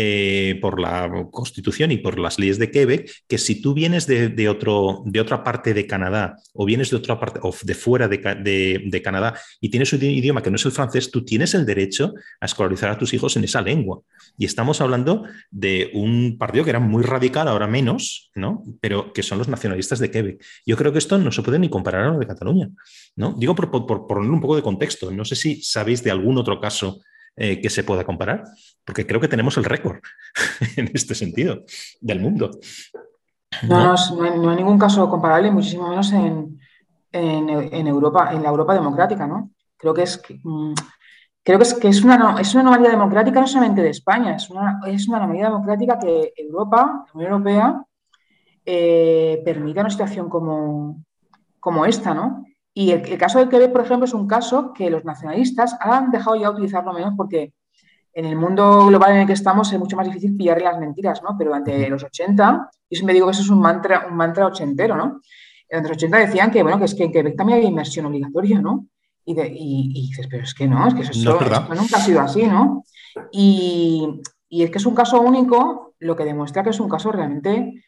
eh, 0.00 0.58
por 0.60 0.80
la 0.80 1.26
Constitución 1.32 1.90
y 1.90 1.96
por 1.96 2.20
las 2.20 2.38
leyes 2.38 2.58
de 2.58 2.70
Quebec 2.70 3.10
que 3.26 3.36
si 3.36 3.60
tú 3.60 3.74
vienes 3.74 4.06
de, 4.06 4.48
otro, 4.48 5.02
de 5.06 5.20
otra 5.20 5.42
parte 5.42 5.74
de 5.74 5.88
Canadá 5.88 6.36
o 6.52 6.64
vienes 6.64 6.90
de 6.90 6.96
otra 6.96 7.18
parte 7.18 7.40
o 7.42 7.52
de 7.62 7.74
fuera 7.74 8.06
de, 8.06 9.00
Canadá 9.02 9.36
y 9.60 9.70
tienes 9.70 9.92
un 9.92 10.00
idioma 10.02 10.40
que 10.40 10.50
no 10.50 10.56
es 10.56 10.64
el 10.66 10.70
francés, 10.70 11.10
tú 11.10 11.24
tienes 11.24 11.54
el 11.54 11.66
derecho 11.66 12.14
a 12.40 12.46
escolarizar 12.46 12.90
a 12.90 12.98
tus 12.98 13.12
hijos 13.12 13.36
en 13.36 13.42
esa 13.42 13.60
lengua. 13.60 14.00
Y 14.36 14.44
estamos 14.44 14.80
hablando 14.80 15.24
de 15.50 15.90
un 15.94 16.36
partido 16.38 16.62
que 16.62 16.70
era 16.70 16.80
muy 16.80 17.02
radical, 17.02 17.48
ahora 17.48 17.66
menos, 17.66 18.30
¿no? 18.36 18.62
pero 18.80 19.12
que 19.12 19.24
son 19.24 19.38
los 19.38 19.48
nacionalistas 19.48 19.98
de 19.98 20.12
Quebec. 20.12 20.44
Yo 20.64 20.76
creo 20.76 20.92
que 20.92 20.98
esto 20.98 21.18
no 21.18 21.32
se 21.32 21.42
puede 21.42 21.58
ni 21.58 21.68
comparar 21.68 22.04
a 22.04 22.10
lo 22.10 22.18
de 22.20 22.26
Cataluña. 22.26 22.70
¿no? 23.16 23.34
Digo 23.36 23.56
por, 23.56 23.70
por 23.70 24.06
poner 24.06 24.30
un 24.30 24.40
poco 24.40 24.54
de 24.54 24.62
contexto. 24.62 25.10
No 25.10 25.24
sé 25.24 25.34
si 25.34 25.60
sabéis 25.60 26.04
de 26.04 26.12
algún 26.12 26.38
otro 26.38 26.60
caso 26.60 27.00
eh, 27.40 27.60
que 27.60 27.70
se 27.70 27.84
pueda 27.84 28.04
comparar, 28.04 28.44
porque 28.84 29.06
creo 29.06 29.20
que 29.20 29.28
tenemos 29.28 29.56
el 29.56 29.64
récord 29.64 30.00
en 30.76 30.90
este 30.92 31.14
sentido 31.14 31.62
del 32.00 32.20
mundo. 32.20 32.50
No, 33.62 33.94
no, 33.94 34.50
hay, 34.50 34.56
ningún 34.56 34.78
caso 34.78 35.08
comparable, 35.08 35.50
muchísimo 35.50 35.88
menos 35.88 36.12
en, 36.12 36.58
Europa, 37.12 38.32
en 38.32 38.42
la 38.42 38.48
Europa 38.48 38.74
democrática, 38.74 39.26
¿no? 39.26 39.50
Creo 39.76 39.94
que 39.94 40.02
es 40.02 40.20
mm, 40.42 40.74
creo 41.48 41.58
que 41.58 41.64
es, 41.64 41.74
que 41.74 41.88
es, 41.88 42.04
una, 42.04 42.36
es 42.40 42.52
una 42.54 42.62
anomalía 42.62 42.90
democrática 42.90 43.40
no 43.40 43.46
solamente 43.46 43.82
de 43.82 43.90
España, 43.90 44.34
es 44.34 44.50
una, 44.50 44.80
es 44.86 45.08
una 45.08 45.18
anomalía 45.18 45.44
democrática 45.44 45.98
que 45.98 46.32
Europa, 46.36 47.04
la 47.06 47.12
Unión 47.14 47.32
Europea, 47.32 47.82
eh, 48.66 49.40
permita 49.44 49.80
una 49.80 49.90
situación 49.90 50.28
como, 50.28 51.02
como 51.58 51.86
esta, 51.86 52.12
¿no? 52.12 52.44
Y 52.78 52.92
el, 52.92 53.18
caso 53.18 53.40
del 53.40 53.48
Quebec, 53.48 53.72
por 53.72 53.80
ejemplo, 53.80 54.04
es 54.04 54.14
un 54.14 54.28
caso 54.28 54.72
que 54.72 54.88
los 54.88 55.04
nacionalistas 55.04 55.76
han 55.80 56.12
dejado 56.12 56.36
ya 56.36 56.48
utilizarlo 56.48 56.92
menos 56.92 57.14
porque 57.16 57.52
en 58.12 58.24
el 58.24 58.36
mundo 58.36 58.86
global 58.86 59.14
en 59.14 59.16
el 59.22 59.26
que 59.26 59.32
estamos 59.32 59.72
es 59.72 59.80
mucho 59.80 59.96
más 59.96 60.06
difícil 60.06 60.36
pillarle 60.36 60.62
las 60.62 60.78
mentiras, 60.78 61.20
¿no? 61.24 61.34
Pero 61.36 61.52
ante 61.52 61.88
los 61.88 62.04
80, 62.04 62.70
yo 62.88 62.94
siempre 62.96 63.14
digo 63.14 63.26
que 63.26 63.32
eso 63.32 63.42
es 63.42 63.50
un 63.50 63.58
mantra, 63.58 64.06
un 64.08 64.14
mantra 64.14 64.46
ochentero, 64.46 64.94
¿no? 64.94 65.20
En 65.68 65.82
los 65.82 65.90
80 65.90 66.18
decían 66.18 66.52
que, 66.52 66.62
bueno, 66.62 66.78
que 66.78 66.84
es 66.84 66.94
que 66.94 67.02
en 67.02 67.10
Quebec 67.10 67.36
también 67.36 67.58
había 67.58 67.68
inmersión 67.68 68.06
obligatoria, 68.06 68.60
¿no? 68.60 68.86
Y, 69.24 69.34
dices, 69.34 70.28
pero 70.30 70.44
es 70.44 70.54
que 70.54 70.68
no, 70.68 70.86
es 70.86 70.94
que 70.94 71.00
eso, 71.00 71.32
nunca 71.32 71.96
ha 71.96 72.00
sido 72.00 72.20
así, 72.20 72.46
¿no? 72.46 72.84
Y, 73.32 74.20
es 74.50 74.70
que 74.70 74.78
es 74.78 74.86
un 74.86 74.94
caso 74.94 75.20
único, 75.20 75.96
lo 75.98 76.14
que 76.14 76.24
demuestra 76.24 76.62
que 76.62 76.70
es 76.70 76.78
un 76.78 76.88
caso 76.88 77.10
realmente, 77.10 77.82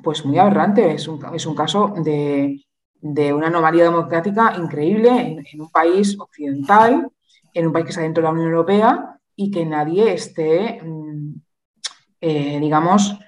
pues 0.00 0.24
muy 0.24 0.38
aberrante, 0.38 0.94
es 0.94 1.10
es 1.34 1.46
un 1.46 1.54
caso 1.56 1.92
de, 2.04 2.64
de 3.02 3.34
una 3.34 3.48
anomalía 3.48 3.82
democrática 3.82 4.54
increíble 4.56 5.44
en, 5.52 5.60
un 5.60 5.70
país 5.70 6.16
occidental, 6.18 7.10
en 7.52 7.66
un 7.66 7.72
país 7.72 7.84
que 7.84 7.90
está 7.90 8.02
dentro 8.02 8.22
de 8.22 8.28
la 8.28 8.32
Unión 8.32 8.50
Europea 8.50 9.18
y 9.34 9.50
que 9.50 9.66
nadie 9.66 10.14
esté, 10.14 10.80
mm, 10.80 11.34
eh, 12.20 12.58
digamos, 12.60 13.18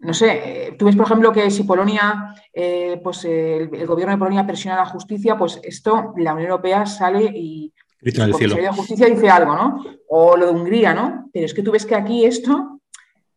no 0.00 0.12
sé, 0.14 0.30
eh, 0.66 0.72
tú 0.76 0.86
ves, 0.86 0.96
por 0.96 1.06
ejemplo, 1.06 1.32
que 1.32 1.48
si 1.50 1.62
Polonia, 1.62 2.34
eh, 2.52 3.00
pues 3.04 3.24
el, 3.24 3.68
gobierno 3.86 4.14
de 4.14 4.18
Polonia 4.18 4.46
presiona 4.46 4.76
a 4.76 4.84
la 4.84 4.90
justicia, 4.90 5.38
pues 5.38 5.60
esto, 5.62 6.12
la 6.16 6.32
Unión 6.32 6.50
Europea 6.50 6.84
sale 6.86 7.30
y 7.32 7.72
la 8.00 8.26
de 8.26 8.68
justicia 8.74 9.06
dice 9.06 9.30
algo, 9.30 9.54
¿no? 9.54 9.84
O 10.08 10.36
lo 10.36 10.46
de 10.46 10.52
Hungría, 10.52 10.92
¿no? 10.92 11.28
Pero 11.32 11.46
es 11.46 11.54
que 11.54 11.62
tú 11.62 11.70
ves 11.70 11.86
que 11.86 11.94
aquí 11.94 12.24
esto, 12.24 12.80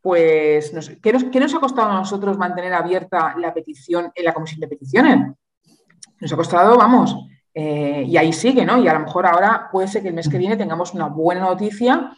pues, 0.01 0.73
no 0.73 0.81
sé, 0.81 0.99
¿qué 0.99 1.13
nos, 1.13 1.25
¿qué 1.25 1.39
nos 1.39 1.53
ha 1.53 1.59
costado 1.59 1.91
a 1.91 1.99
nosotros 1.99 2.37
mantener 2.37 2.73
abierta 2.73 3.35
la 3.37 3.53
petición 3.53 4.11
en 4.15 4.25
la 4.25 4.33
comisión 4.33 4.59
de 4.59 4.67
peticiones? 4.67 5.33
Nos 6.23 6.31
ha 6.31 6.37
costado, 6.37 6.77
vamos, 6.77 7.17
eh, 7.53 8.05
y 8.07 8.15
ahí 8.15 8.31
sigue, 8.31 8.65
¿no? 8.65 8.81
Y 8.81 8.87
a 8.87 8.93
lo 8.93 9.01
mejor 9.01 9.25
ahora 9.25 9.67
puede 9.69 9.89
ser 9.89 10.01
que 10.01 10.07
el 10.07 10.13
mes 10.13 10.29
que 10.29 10.37
viene 10.37 10.55
tengamos 10.55 10.93
una 10.93 11.07
buena 11.07 11.41
noticia 11.41 12.11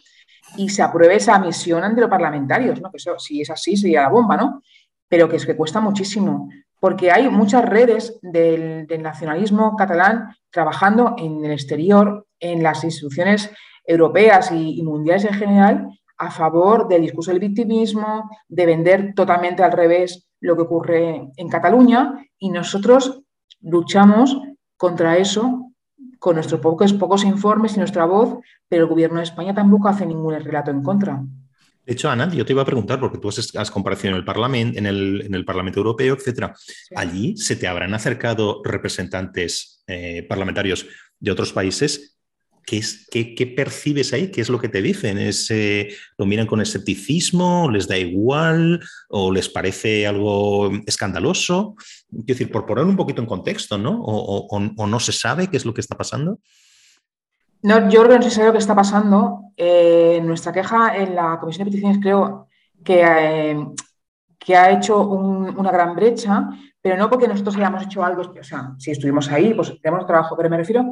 y 0.56 0.68
se 0.68 0.80
apruebe 0.80 1.16
esa 1.16 1.36
misión 1.40 1.82
ante 1.82 2.02
los 2.02 2.08
parlamentarios, 2.08 2.80
¿no? 2.80 2.92
Que 2.92 2.98
eso, 2.98 3.18
si 3.18 3.40
es 3.40 3.50
así, 3.50 3.76
sería 3.76 4.02
la 4.02 4.08
bomba, 4.08 4.36
¿no? 4.36 4.62
Pero 5.08 5.28
que 5.28 5.34
es 5.34 5.44
que 5.44 5.56
cuesta 5.56 5.80
muchísimo, 5.80 6.48
porque 6.78 7.10
hay 7.10 7.28
muchas 7.28 7.64
redes 7.64 8.16
del, 8.22 8.86
nacionalismo 9.00 9.74
catalán 9.74 10.36
trabajando 10.50 11.16
en 11.18 11.44
el 11.44 11.50
exterior, 11.50 12.28
en 12.38 12.62
las 12.62 12.84
instituciones 12.84 13.50
europeas 13.84 14.52
y, 14.52 14.78
y 14.78 14.84
mundiales 14.84 15.24
en 15.24 15.34
general, 15.34 15.88
a 16.16 16.30
favor 16.30 16.86
del 16.86 17.02
discurso 17.02 17.32
del 17.32 17.40
victimismo, 17.40 18.30
de 18.46 18.66
vender 18.66 19.14
totalmente 19.16 19.64
al 19.64 19.72
revés 19.72 20.28
lo 20.38 20.54
que 20.54 20.62
ocurre 20.62 21.28
en 21.36 21.48
Cataluña, 21.48 22.24
y 22.38 22.50
nosotros 22.50 23.25
luchamos 23.60 24.36
contra 24.76 25.16
eso 25.16 25.72
con 26.18 26.34
nuestros 26.34 26.60
pocos, 26.60 26.92
pocos 26.94 27.24
informes 27.24 27.74
y 27.74 27.78
nuestra 27.78 28.04
voz, 28.04 28.38
pero 28.68 28.84
el 28.84 28.88
gobierno 28.88 29.18
de 29.18 29.24
España 29.24 29.54
tampoco 29.54 29.88
hace 29.88 30.06
ningún 30.06 30.34
relato 30.34 30.70
en 30.70 30.82
contra. 30.82 31.22
De 31.84 31.92
hecho, 31.92 32.10
Ana, 32.10 32.28
yo 32.32 32.44
te 32.44 32.52
iba 32.52 32.62
a 32.62 32.66
preguntar, 32.66 32.98
porque 32.98 33.18
tú 33.18 33.28
has, 33.28 33.70
comparecido 33.70 34.10
en 34.10 34.16
el, 34.16 34.24
Parlamento, 34.24 34.76
en, 34.76 34.86
el, 34.86 35.44
Parlamento 35.44 35.78
Europeo, 35.78 36.14
etcétera. 36.14 36.52
Allí 36.96 37.36
se 37.36 37.54
te 37.54 37.68
habrán 37.68 37.94
acercado 37.94 38.60
representantes 38.64 39.84
eh, 39.86 40.26
parlamentarios 40.28 40.86
de 41.20 41.30
otros 41.30 41.52
países 41.52 42.15
¿Qué, 42.66 42.78
es, 42.78 43.06
qué, 43.12 43.54
percibes 43.56 44.12
ahí? 44.12 44.32
¿Qué 44.32 44.40
es 44.40 44.48
lo 44.48 44.58
que 44.58 44.68
te 44.68 44.82
dicen? 44.82 45.18
¿Es, 45.18 45.48
eh, 45.52 45.88
¿Lo 46.18 46.26
miran 46.26 46.48
con 46.48 46.60
escepticismo? 46.60 47.70
¿Les 47.70 47.86
da 47.86 47.96
igual? 47.96 48.80
¿O 49.08 49.30
les 49.30 49.48
parece 49.48 50.04
algo 50.04 50.72
escandaloso? 50.84 51.76
Quiero 52.10 52.24
decir, 52.26 52.50
por 52.50 52.66
poner 52.66 52.84
un 52.84 52.96
poquito 52.96 53.22
en 53.22 53.28
contexto, 53.28 53.78
¿no? 53.78 54.02
¿O, 54.02 54.58
no 54.58 54.98
se 54.98 55.12
sabe 55.12 55.46
qué 55.46 55.56
es 55.56 55.64
lo 55.64 55.72
que 55.72 55.80
está 55.80 55.96
pasando? 55.96 56.40
No, 57.62 57.88
yo 57.88 58.00
creo 58.00 58.18
que 58.18 58.18
no 58.18 58.22
se 58.24 58.30
sabe 58.32 58.48
lo 58.48 58.52
que 58.52 58.58
está 58.58 58.74
pasando. 58.74 59.52
Eh, 59.56 60.20
nuestra 60.24 60.52
queja 60.52 60.96
en 60.96 61.14
la 61.14 61.38
Comisión 61.38 61.66
de 61.66 61.70
Peticiones 61.70 61.98
creo 62.02 62.48
que, 62.84 63.00
eh, 63.00 63.64
que 64.40 64.56
ha 64.56 64.72
hecho 64.72 65.02
una 65.02 65.70
gran 65.70 65.94
brecha, 65.94 66.48
pero 66.82 66.96
no 66.96 67.08
porque 67.08 67.28
nosotros 67.28 67.54
hayamos 67.54 67.84
hecho 67.84 68.04
algo, 68.04 68.22
o 68.22 68.44
sea, 68.44 68.72
si 68.76 68.90
estuvimos 68.90 69.30
ahí, 69.30 69.54
pues 69.54 69.72
tenemos 69.80 70.04
trabajo, 70.04 70.36
pero 70.36 70.50
me 70.50 70.56
refiero 70.56 70.84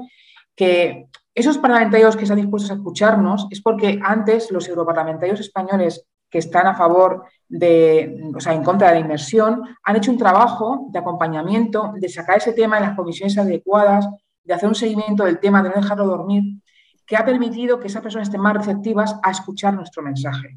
que 0.54 1.08
esos 1.34 1.58
parlamentarios 1.58 2.16
que 2.16 2.22
están 2.22 2.38
dispuestos 2.38 2.70
a 2.70 2.74
escucharnos 2.74 3.48
es 3.50 3.60
porque 3.60 3.98
antes 4.02 4.52
los 4.52 4.68
europarlamentarios 4.68 5.40
españoles 5.40 6.06
que 6.30 6.38
están 6.38 6.66
a 6.66 6.74
favor 6.74 7.24
de, 7.48 8.30
o 8.34 8.40
sea, 8.40 8.54
en 8.54 8.62
contra 8.62 8.88
de 8.88 8.94
la 8.94 9.00
inversión, 9.00 9.62
han 9.82 9.96
hecho 9.96 10.10
un 10.10 10.18
trabajo 10.18 10.86
de 10.90 10.98
acompañamiento, 10.98 11.92
de 11.96 12.08
sacar 12.08 12.38
ese 12.38 12.52
tema 12.52 12.78
en 12.78 12.84
las 12.84 12.96
comisiones 12.96 13.36
adecuadas, 13.36 14.08
de 14.44 14.54
hacer 14.54 14.68
un 14.68 14.74
seguimiento 14.74 15.24
del 15.24 15.38
tema, 15.40 15.62
de 15.62 15.70
no 15.70 15.76
dejarlo 15.76 16.06
dormir, 16.06 16.60
que 17.06 17.16
ha 17.16 17.24
permitido 17.24 17.80
que 17.80 17.88
esas 17.88 18.02
personas 18.02 18.28
estén 18.28 18.40
más 18.40 18.54
receptivas 18.54 19.16
a 19.22 19.30
escuchar 19.30 19.74
nuestro 19.74 20.02
mensaje. 20.02 20.56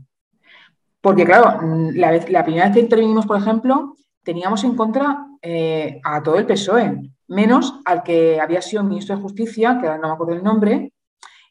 Porque, 1.01 1.25
claro, 1.25 1.59
la, 1.93 2.11
la 2.11 2.43
primera 2.43 2.65
vez 2.65 2.73
que 2.73 2.82
intervinimos, 2.82 3.25
por 3.25 3.38
ejemplo, 3.38 3.95
teníamos 4.23 4.63
en 4.63 4.75
contra 4.75 5.25
eh, 5.41 5.99
a 6.03 6.21
todo 6.21 6.38
el 6.38 6.45
PSOE 6.45 7.11
menos 7.28 7.82
al 7.86 8.03
que 8.03 8.39
había 8.39 8.61
sido 8.61 8.84
ministro 8.84 9.15
de 9.15 9.21
Justicia, 9.21 9.78
que 9.80 9.88
ahora 9.88 9.99
no 9.99 10.07
me 10.07 10.13
acuerdo 10.13 10.34
el 10.34 10.43
nombre, 10.43 10.93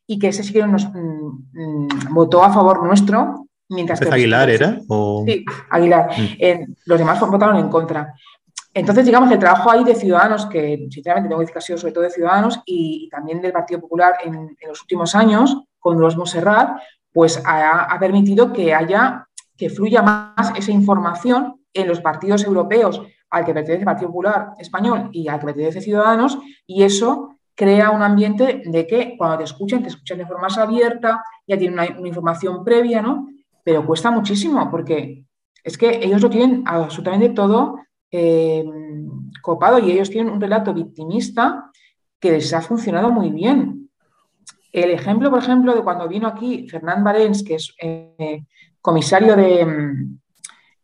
y 0.07 0.19
que 0.19 0.29
ese 0.29 0.43
sí 0.43 0.53
que 0.53 0.67
nos 0.67 0.87
mm, 0.87 1.29
mm, 1.53 1.89
votó 2.15 2.43
a 2.43 2.53
favor 2.53 2.85
nuestro. 2.85 3.47
Mientras 3.69 3.99
que 3.99 4.09
Aguilar 4.09 4.49
era? 4.49 4.81
Sí, 5.27 5.45
Aguilar. 5.71 6.11
Mm. 6.17 6.75
los 6.87 6.99
demás 6.99 7.21
votaron 7.21 7.57
en 7.57 7.69
contra. 7.69 8.15
Entonces, 8.73 9.07
digamos, 9.07 9.33
el 9.33 9.39
trabajo 9.39 9.71
ahí 9.71 9.85
de 9.85 9.95
Ciudadanos, 9.95 10.45
que 10.47 10.87
sinceramente 10.91 11.31
tengo 11.31 11.43
que 11.43 11.61
sobre 11.79 11.93
todo 11.93 12.05
de 12.05 12.11
Ciudadanos 12.11 12.61
y, 12.67 13.09
también 13.11 13.41
del 13.41 13.51
Partido 13.51 13.81
Popular 13.81 14.17
en, 14.23 14.55
los 14.69 14.83
últimos 14.83 15.15
años, 15.15 15.57
con 15.79 15.99
los 15.99 16.15
Monserrat, 16.17 16.79
pues 17.11 17.43
ha, 17.47 17.97
permitido 17.99 18.53
que 18.53 18.75
haya, 18.75 19.27
que 19.57 19.71
fluya 19.71 20.03
más 20.03 20.53
esa 20.59 20.73
información 20.73 21.59
en 21.73 21.89
los 21.89 22.03
partidos 22.03 22.45
europeos 22.45 23.01
al 23.37 23.45
que 23.45 23.55
pertenece 23.55 23.81
el 23.81 23.85
Partido 23.85 24.09
Popular 24.09 24.53
Español 24.59 25.09
y 25.13 25.29
al 25.29 25.39
que 25.39 25.47
pertenece 25.47 25.81
Ciudadanos, 25.81 26.39
y 26.67 26.83
eso 26.83 27.37
crea 27.55 27.91
un 27.91 28.03
ambiente 28.03 28.63
de 28.65 28.87
que 28.87 29.17
cuando 29.17 29.39
te 29.39 29.45
escuchan, 29.45 29.83
te 29.83 29.89
escuchan 29.89 30.19
de 30.19 30.27
forma 30.27 30.43
más 30.43 30.59
abierta, 30.59 31.25
ya 31.47 31.57
tienen 31.57 31.79
una, 31.79 32.07
información 32.07 32.63
previa, 32.63 33.01
¿no? 33.01 33.29
Pero 33.65 33.85
cuesta 33.87 34.11
muchísimo 34.11 34.71
porque 34.71 35.25
es 35.65 35.79
que 35.79 36.01
ellos 36.03 36.23
lo 36.23 36.31
tienen 36.31 36.63
absolutamente 36.67 37.31
todo 37.31 37.79
eh, 38.11 38.65
copado 39.43 39.79
y 39.79 39.91
ellos 39.91 40.11
tienen 40.11 40.33
un 40.33 40.41
relato 40.41 40.73
victimista 40.73 41.71
que 42.21 42.33
les 42.33 42.53
ha 42.53 42.61
funcionado 42.61 43.11
muy 43.11 43.31
bien. 43.31 43.91
El 44.71 44.91
ejemplo, 44.91 45.31
por 45.31 45.39
ejemplo, 45.39 45.75
de 45.75 45.83
cuando 45.83 46.07
vino 46.07 46.29
aquí 46.29 46.69
Fernán 46.69 47.03
Valens, 47.03 47.43
que 47.43 47.55
es 47.55 47.75
eh, 47.81 48.45
comisario 48.83 49.35
de, 49.35 49.67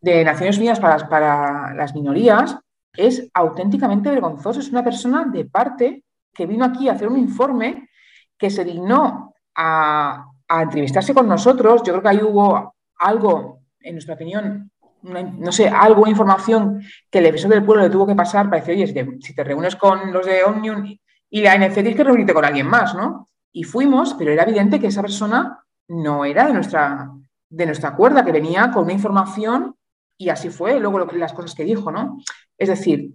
de 0.03 0.25
Naciones 0.25 0.59
Unidas 0.59 0.81
para, 0.81 1.73
las 1.75 1.95
minorías 1.95 2.59
es 2.95 3.31
auténticamente 3.33 4.11
vergonzoso. 4.11 4.61
Es 4.61 4.71
una 4.71 4.85
persona 4.85 5.25
de 5.25 5.47
parte 5.47 6.05
que 6.35 6.47
vino 6.47 6.65
aquí 6.65 6.89
a 6.89 6.93
hacer 6.93 7.09
un 7.09 7.19
informe 7.19 7.89
que 8.37 8.51
se 8.51 8.65
dignó 8.65 9.33
a, 9.55 10.27
entrevistarse 10.49 11.15
con 11.15 11.27
nosotros. 11.29 11.83
Yo 11.83 11.95
creo 11.95 12.03
que 12.03 12.09
ahí 12.09 12.23
hubo 12.23 12.75
algo, 12.99 13.61
en 13.81 13.95
nuestra 13.95 14.15
opinión, 14.15 14.71
no 15.03 15.53
sé, 15.53 15.69
algo, 15.69 16.07
información 16.07 16.83
que 17.11 17.19
el 17.19 17.25
defensor 17.25 17.51
del 17.51 17.65
pueblo 17.65 17.85
le 17.85 17.91
tuvo 17.91 18.07
que 18.07 18.15
pasar 18.15 18.51
para 18.51 18.61
decir, 18.63 18.75
oye, 18.75 19.19
si 19.21 19.35
te, 19.35 19.45
reúnes 19.45 19.77
con 19.77 20.13
los 20.13 20.27
de 20.27 20.45
Omnium 20.45 20.85
y 21.31 21.41
la 21.41 21.53
ANC 21.53 21.75
tienes 21.75 21.97
que 21.97 22.05
reunirte 22.05 22.35
con 22.35 22.45
alguien 22.45 22.67
más, 22.67 22.95
¿no? 22.95 23.29
Y 23.53 23.65
fuimos, 23.65 24.15
pero 24.15 24.31
era 24.31 24.43
evidente 24.43 24.79
que 24.79 24.89
esa 24.89 25.01
persona 25.01 25.65
no 25.89 26.25
era 26.25 26.47
de 26.47 26.53
nuestra, 26.53 27.11
de 27.49 27.67
nuestra 27.67 27.97
cuerda, 27.97 28.25
que 28.25 28.33
venía 28.33 28.71
con 28.71 28.85
una 28.85 28.93
información 28.93 29.75
y 30.23 30.29
así 30.29 30.51
fue 30.51 30.79
luego 30.79 31.01
las 31.01 31.33
cosas 31.33 31.53
que 31.53 31.65
dijo, 31.65 31.91
¿no? 31.91 32.19
Es 32.57 32.69
decir, 32.69 33.13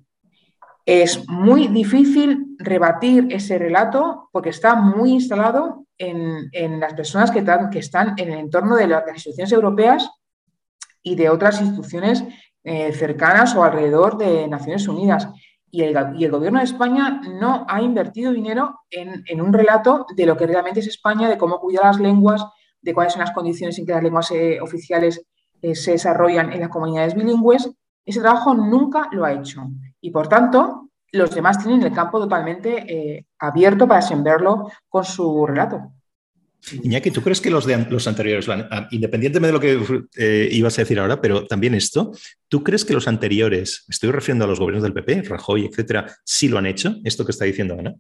es 0.85 1.25
muy 1.29 1.69
difícil 1.69 2.57
rebatir 2.57 3.27
ese 3.29 3.57
relato 3.57 4.27
porque 4.33 4.49
está 4.49 4.75
muy 4.75 5.11
instalado 5.11 5.85
en, 5.97 6.79
las 6.81 6.93
personas 6.95 7.31
que, 7.31 7.45
que, 7.71 7.79
están 7.79 8.13
en 8.17 8.33
el 8.33 8.39
entorno 8.39 8.75
de 8.75 8.87
las 8.87 9.07
instituciones 9.07 9.53
europeas 9.53 10.09
y 11.01 11.15
de 11.15 11.29
otras 11.29 11.61
instituciones 11.61 12.25
eh, 12.65 12.91
cercanas 12.91 13.55
o 13.55 13.63
alrededor 13.63 14.17
de 14.17 14.45
Naciones 14.49 14.85
Unidas. 14.89 15.29
Y 15.71 15.83
el, 15.83 16.29
gobierno 16.29 16.59
de 16.59 16.65
España 16.65 17.21
no 17.39 17.65
ha 17.69 17.81
invertido 17.81 18.33
dinero 18.33 18.81
en, 18.89 19.41
un 19.41 19.53
relato 19.53 20.05
de 20.13 20.25
lo 20.25 20.35
que 20.35 20.47
realmente 20.47 20.81
es 20.81 20.87
España, 20.87 21.29
de 21.29 21.37
cómo 21.37 21.61
cuidar 21.61 21.85
las 21.85 21.99
lenguas, 22.01 22.45
de 22.81 22.93
cuáles 22.93 23.13
son 23.13 23.21
las 23.21 23.31
condiciones 23.31 23.79
en 23.79 23.85
que 23.85 23.93
las 23.93 24.03
lenguas 24.03 24.29
eh, 24.31 24.59
oficiales 24.61 25.25
eh, 25.61 25.75
se 25.75 25.91
desarrollan 25.91 26.53
en 26.53 26.61
las 26.61 26.69
comunidades 26.69 27.15
bilingües, 27.15 27.69
ese 28.05 28.21
trabajo 28.21 28.53
nunca 28.53 29.09
lo 29.11 29.25
ha 29.25 29.33
hecho. 29.33 29.63
Y 29.99 30.11
por 30.11 30.27
tanto, 30.27 30.89
los 31.11 31.33
demás 31.33 31.63
tienen 31.63 31.83
el 31.83 31.93
campo 31.93 32.19
totalmente 32.19 32.85
eh, 32.87 33.25
abierto 33.39 33.87
para 33.87 34.01
sembrarlo 34.01 34.71
con 34.87 35.03
su 35.03 35.45
relato. 35.45 35.93
Iñaki, 36.83 37.11
¿tú 37.11 37.21
crees 37.21 37.39
que 37.39 37.49
los, 37.49 37.65
de, 37.65 37.77
los 37.89 38.07
anteriores, 38.07 38.47
ah, 38.49 38.87
independientemente 38.91 39.47
de 39.47 39.53
lo 39.53 39.59
que 39.87 40.05
eh, 40.17 40.49
ibas 40.51 40.77
a 40.77 40.81
decir 40.81 40.99
ahora, 40.99 41.21
pero 41.21 41.45
también 41.45 41.75
esto, 41.75 42.11
¿tú 42.47 42.63
crees 42.63 42.83
que 42.83 42.93
los 42.93 43.07
anteriores, 43.07 43.85
estoy 43.87 44.11
refiriendo 44.11 44.45
a 44.45 44.47
los 44.47 44.59
gobiernos 44.59 44.83
del 44.83 44.93
PP, 44.93 45.23
Rajoy, 45.23 45.65
etcétera, 45.65 46.13
sí 46.23 46.49
lo 46.49 46.57
han 46.57 46.65
hecho, 46.65 46.95
esto 47.03 47.25
que 47.25 47.31
está 47.31 47.45
diciendo 47.45 47.77
Ana? 47.79 47.93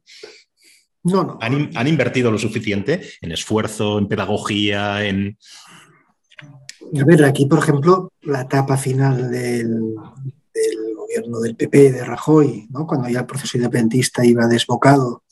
No, 1.03 1.23
no. 1.23 1.37
¿Han, 1.39 1.69
¿Han, 1.75 1.87
invertido 1.87 2.31
lo 2.31 2.37
suficiente 2.37 3.01
en 3.21 3.31
esfuerzo, 3.31 3.99
en 3.99 4.07
pedagogía, 4.07 5.05
en, 5.05 5.37
a 6.95 7.05
ver, 7.05 7.23
aquí, 7.25 7.45
por 7.45 7.59
ejemplo, 7.59 8.11
la 8.21 8.41
etapa 8.41 8.77
final 8.77 9.29
del, 9.31 9.95
gobierno 10.95 11.39
del 11.39 11.55
PP, 11.55 11.91
de 11.91 12.03
Rajoy, 12.03 12.67
¿no? 12.69 12.85
cuando 12.85 13.09
ya 13.09 13.21
el 13.21 13.25
proceso 13.25 13.57
independentista 13.57 14.25
iba 14.25 14.47
desbocado, 14.47 15.23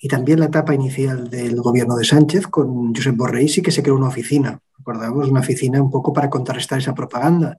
y 0.00 0.08
también 0.08 0.38
la 0.40 0.46
etapa 0.46 0.74
inicial 0.74 1.28
del 1.28 1.60
gobierno 1.60 1.96
de 1.96 2.04
Sánchez 2.04 2.46
con 2.46 2.94
Josep 2.94 3.16
Borrell 3.16 3.48
sí 3.48 3.62
que 3.62 3.72
se 3.72 3.82
creó 3.82 3.96
una 3.96 4.08
oficina, 4.08 4.60
recordamos, 4.76 5.28
una 5.28 5.40
oficina 5.40 5.82
un 5.82 5.90
poco 5.90 6.12
para 6.12 6.30
contrarrestar 6.30 6.78
esa 6.78 6.94
propaganda. 6.94 7.58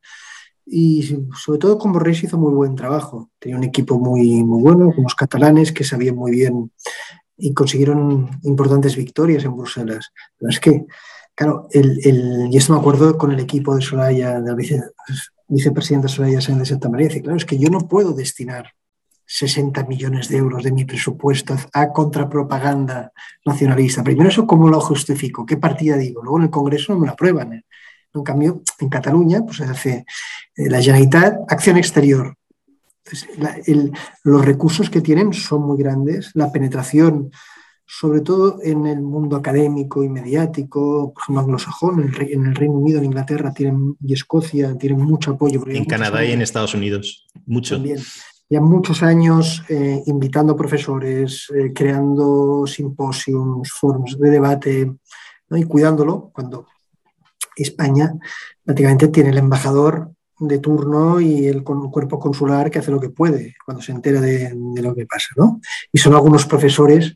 Y 0.66 1.18
sobre 1.36 1.60
todo 1.60 1.78
con 1.78 1.92
Borrell 1.92 2.24
hizo 2.24 2.38
muy 2.38 2.54
buen 2.54 2.76
trabajo. 2.76 3.32
Tenía 3.40 3.58
un 3.58 3.64
equipo 3.64 4.00
muy, 4.00 4.44
muy 4.44 4.62
bueno, 4.62 4.94
unos 4.96 5.16
catalanes 5.16 5.72
que 5.72 5.84
sabían 5.84 6.16
muy 6.16 6.32
bien 6.32 6.72
y 7.36 7.54
consiguieron 7.54 8.30
importantes 8.44 8.96
victorias 8.96 9.44
en 9.46 9.58
Bruselas. 9.58 10.12
Pero 10.38 10.50
es 10.50 10.60
que 10.60 10.86
Claro, 11.40 11.70
el, 11.72 12.50
y 12.52 12.58
esto 12.58 12.74
me 12.74 12.80
acuerdo 12.80 13.18
con 13.18 13.32
el 13.32 13.40
equipo 13.40 13.74
de 13.74 13.82
Soraya, 13.82 14.42
del 14.42 14.56
vice, 14.58 14.84
vicepresidente 15.48 16.10
Soraya 16.10 16.42
Sáenz 16.42 16.60
de 16.60 16.66
Santa 16.66 16.90
María, 16.90 17.08
dice, 17.08 17.22
claro, 17.22 17.38
es 17.38 17.46
que 17.46 17.58
yo 17.58 17.70
no 17.70 17.88
puedo 17.88 18.12
destinar 18.12 18.74
60 19.26 19.86
millones 19.86 20.28
de 20.28 20.36
euros 20.36 20.66
de 20.66 20.74
mi 20.74 20.84
presupuesto 20.84 21.56
a 21.72 21.94
contrapropaganda 21.94 23.14
nacionalista. 23.46 24.04
Primero, 24.04 24.28
¿eso 24.28 24.46
cómo 24.46 24.68
lo 24.68 24.82
justifico? 24.82 25.46
¿Qué 25.46 25.56
partida 25.56 25.96
digo? 25.96 26.22
Luego 26.22 26.40
en 26.40 26.44
el 26.44 26.50
Congreso 26.50 26.92
no 26.92 27.00
me 27.00 27.06
lo 27.08 27.14
aprueban. 27.14 27.54
¿eh? 27.54 27.64
En 28.14 28.24
cambio, 28.24 28.62
en 28.78 28.90
Cataluña, 28.90 29.42
pues 29.46 29.60
se 29.60 29.64
hace 29.64 30.06
eh, 30.58 30.70
la 30.70 30.82
Generalitat, 30.82 31.50
acción 31.50 31.78
exterior. 31.78 32.36
los 34.26 34.46
recursos 34.46 34.90
que 34.90 35.00
tienen 35.00 35.32
son 35.32 35.62
muy 35.62 35.78
grandes, 35.78 36.32
la 36.34 36.52
penetración 36.52 37.32
sobre 37.92 38.22
todo 38.22 38.60
en 38.62 38.86
el 38.86 39.02
mundo 39.02 39.36
académico 39.36 40.04
y 40.04 40.10
mediático, 40.10 41.12
por 41.12 41.24
ejemplo, 41.24 41.42
anglosajón, 41.42 42.14
en 42.20 42.46
el 42.46 42.56
Reino 42.56 42.76
Unido, 42.76 43.00
en 43.00 43.06
Inglaterra 43.06 43.52
tienen, 43.52 43.98
y 44.00 44.14
Escocia 44.14 44.78
tienen 44.78 45.02
mucho 45.02 45.32
apoyo. 45.32 45.64
En 45.66 45.86
Canadá 45.86 46.24
y 46.24 46.32
en 46.32 46.44
Estados 46.44 46.76
Unidos, 46.76 47.26
mucho. 47.48 47.78
También. 47.78 47.98
Ya 48.48 48.62
muchos 48.62 49.02
años 49.02 49.64
eh, 49.70 50.04
invitando 50.06 50.56
profesores, 50.56 51.48
eh, 51.56 51.74
creando 51.74 52.68
simposios, 52.68 53.68
foros 53.72 54.20
de 54.20 54.30
debate 54.30 54.94
y 55.50 55.64
cuidándolo, 55.64 56.30
cuando 56.32 56.68
España 57.56 58.14
prácticamente 58.64 59.08
tiene 59.08 59.32
el 59.32 59.40
embajador 59.40 60.12
de 60.40 60.60
turno 60.60 61.20
y 61.20 61.48
el, 61.48 61.64
cuerpo 61.64 62.20
consular 62.20 62.70
que 62.70 62.80
hace 62.80 62.92
lo 62.92 63.00
que 63.00 63.10
puede 63.10 63.56
cuando 63.66 63.84
se 63.84 63.92
entera 63.92 64.22
de, 64.22 64.54
de, 64.56 64.82
lo 64.82 64.96
que 64.96 65.06
pasa. 65.08 65.30
¿no? 65.36 65.60
Y 65.92 65.98
son 65.98 66.14
algunos 66.14 66.46
profesores 66.46 67.16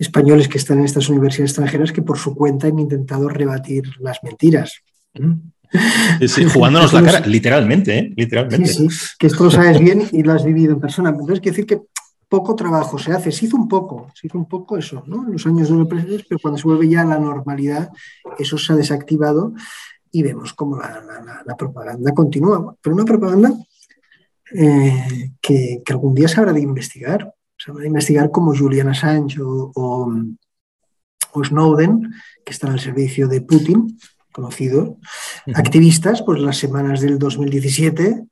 españoles 0.00 0.48
que 0.48 0.56
están 0.56 0.78
en 0.78 0.86
estas 0.86 1.10
universidades 1.10 1.50
extranjeras 1.50 1.92
que 1.92 2.00
por 2.00 2.18
su 2.18 2.34
cuenta 2.34 2.66
han 2.66 2.78
intentado 2.78 3.28
rebatir 3.28 3.84
las 4.00 4.18
mentiras. 4.22 4.80
jugándonos 6.52 6.92
la 6.94 7.02
cara, 7.02 7.20
literalmente, 7.26 7.98
¿eh? 7.98 8.12
literalmente. 8.16 8.66
Sí, 8.66 8.88
que 9.18 9.26
esto 9.26 9.44
lo 9.44 9.50
sabes 9.50 9.78
bien 9.78 10.08
y 10.10 10.22
lo 10.22 10.32
has 10.32 10.44
vivido 10.44 10.72
en 10.72 10.80
persona. 10.80 11.10
Entonces, 11.10 11.40
quiero 11.40 11.54
decir 11.54 11.66
que 11.66 11.82
poco 12.30 12.56
trabajo 12.56 12.98
se 12.98 13.12
hace, 13.12 13.30
se 13.30 13.44
hizo 13.44 13.56
un 13.56 13.68
poco, 13.68 14.10
se 14.14 14.26
hizo 14.26 14.38
un 14.38 14.48
poco 14.48 14.78
eso, 14.78 15.04
¿no? 15.06 15.26
En 15.26 15.32
los 15.32 15.46
años 15.46 15.68
de 15.68 15.76
los 15.76 15.88
pero 15.88 16.40
cuando 16.40 16.56
se 16.56 16.64
vuelve 16.64 16.88
ya 16.88 17.02
a 17.02 17.04
la 17.04 17.18
normalidad, 17.18 17.90
eso 18.38 18.56
se 18.56 18.72
ha 18.72 18.76
desactivado 18.76 19.52
y 20.10 20.22
vemos 20.22 20.54
cómo 20.54 20.78
la, 20.78 21.56
propaganda 21.58 22.14
continúa. 22.14 22.74
Pero 22.80 22.94
una 22.94 23.04
propaganda 23.04 23.52
eh, 24.54 25.32
que, 25.42 25.82
algún 25.90 26.14
día 26.14 26.26
se 26.26 26.40
habrá 26.40 26.52
de 26.52 26.60
investigar. 26.60 27.34
Se 27.62 27.70
habrá 27.70 27.82
de 27.82 27.88
investigar 27.88 28.30
como 28.30 28.56
Julian 28.56 28.88
Assange 28.88 29.36
o, 29.42 30.10
Snowden, 31.44 32.10
que 32.42 32.52
están 32.52 32.72
al 32.72 32.80
servicio 32.80 33.28
de 33.28 33.42
Putin, 33.42 33.98
conocido, 34.32 34.96
activistas, 35.54 36.22
pues 36.22 36.40
las 36.40 36.56
semanas 36.56 37.02
del 37.02 37.18
2017 37.18 38.24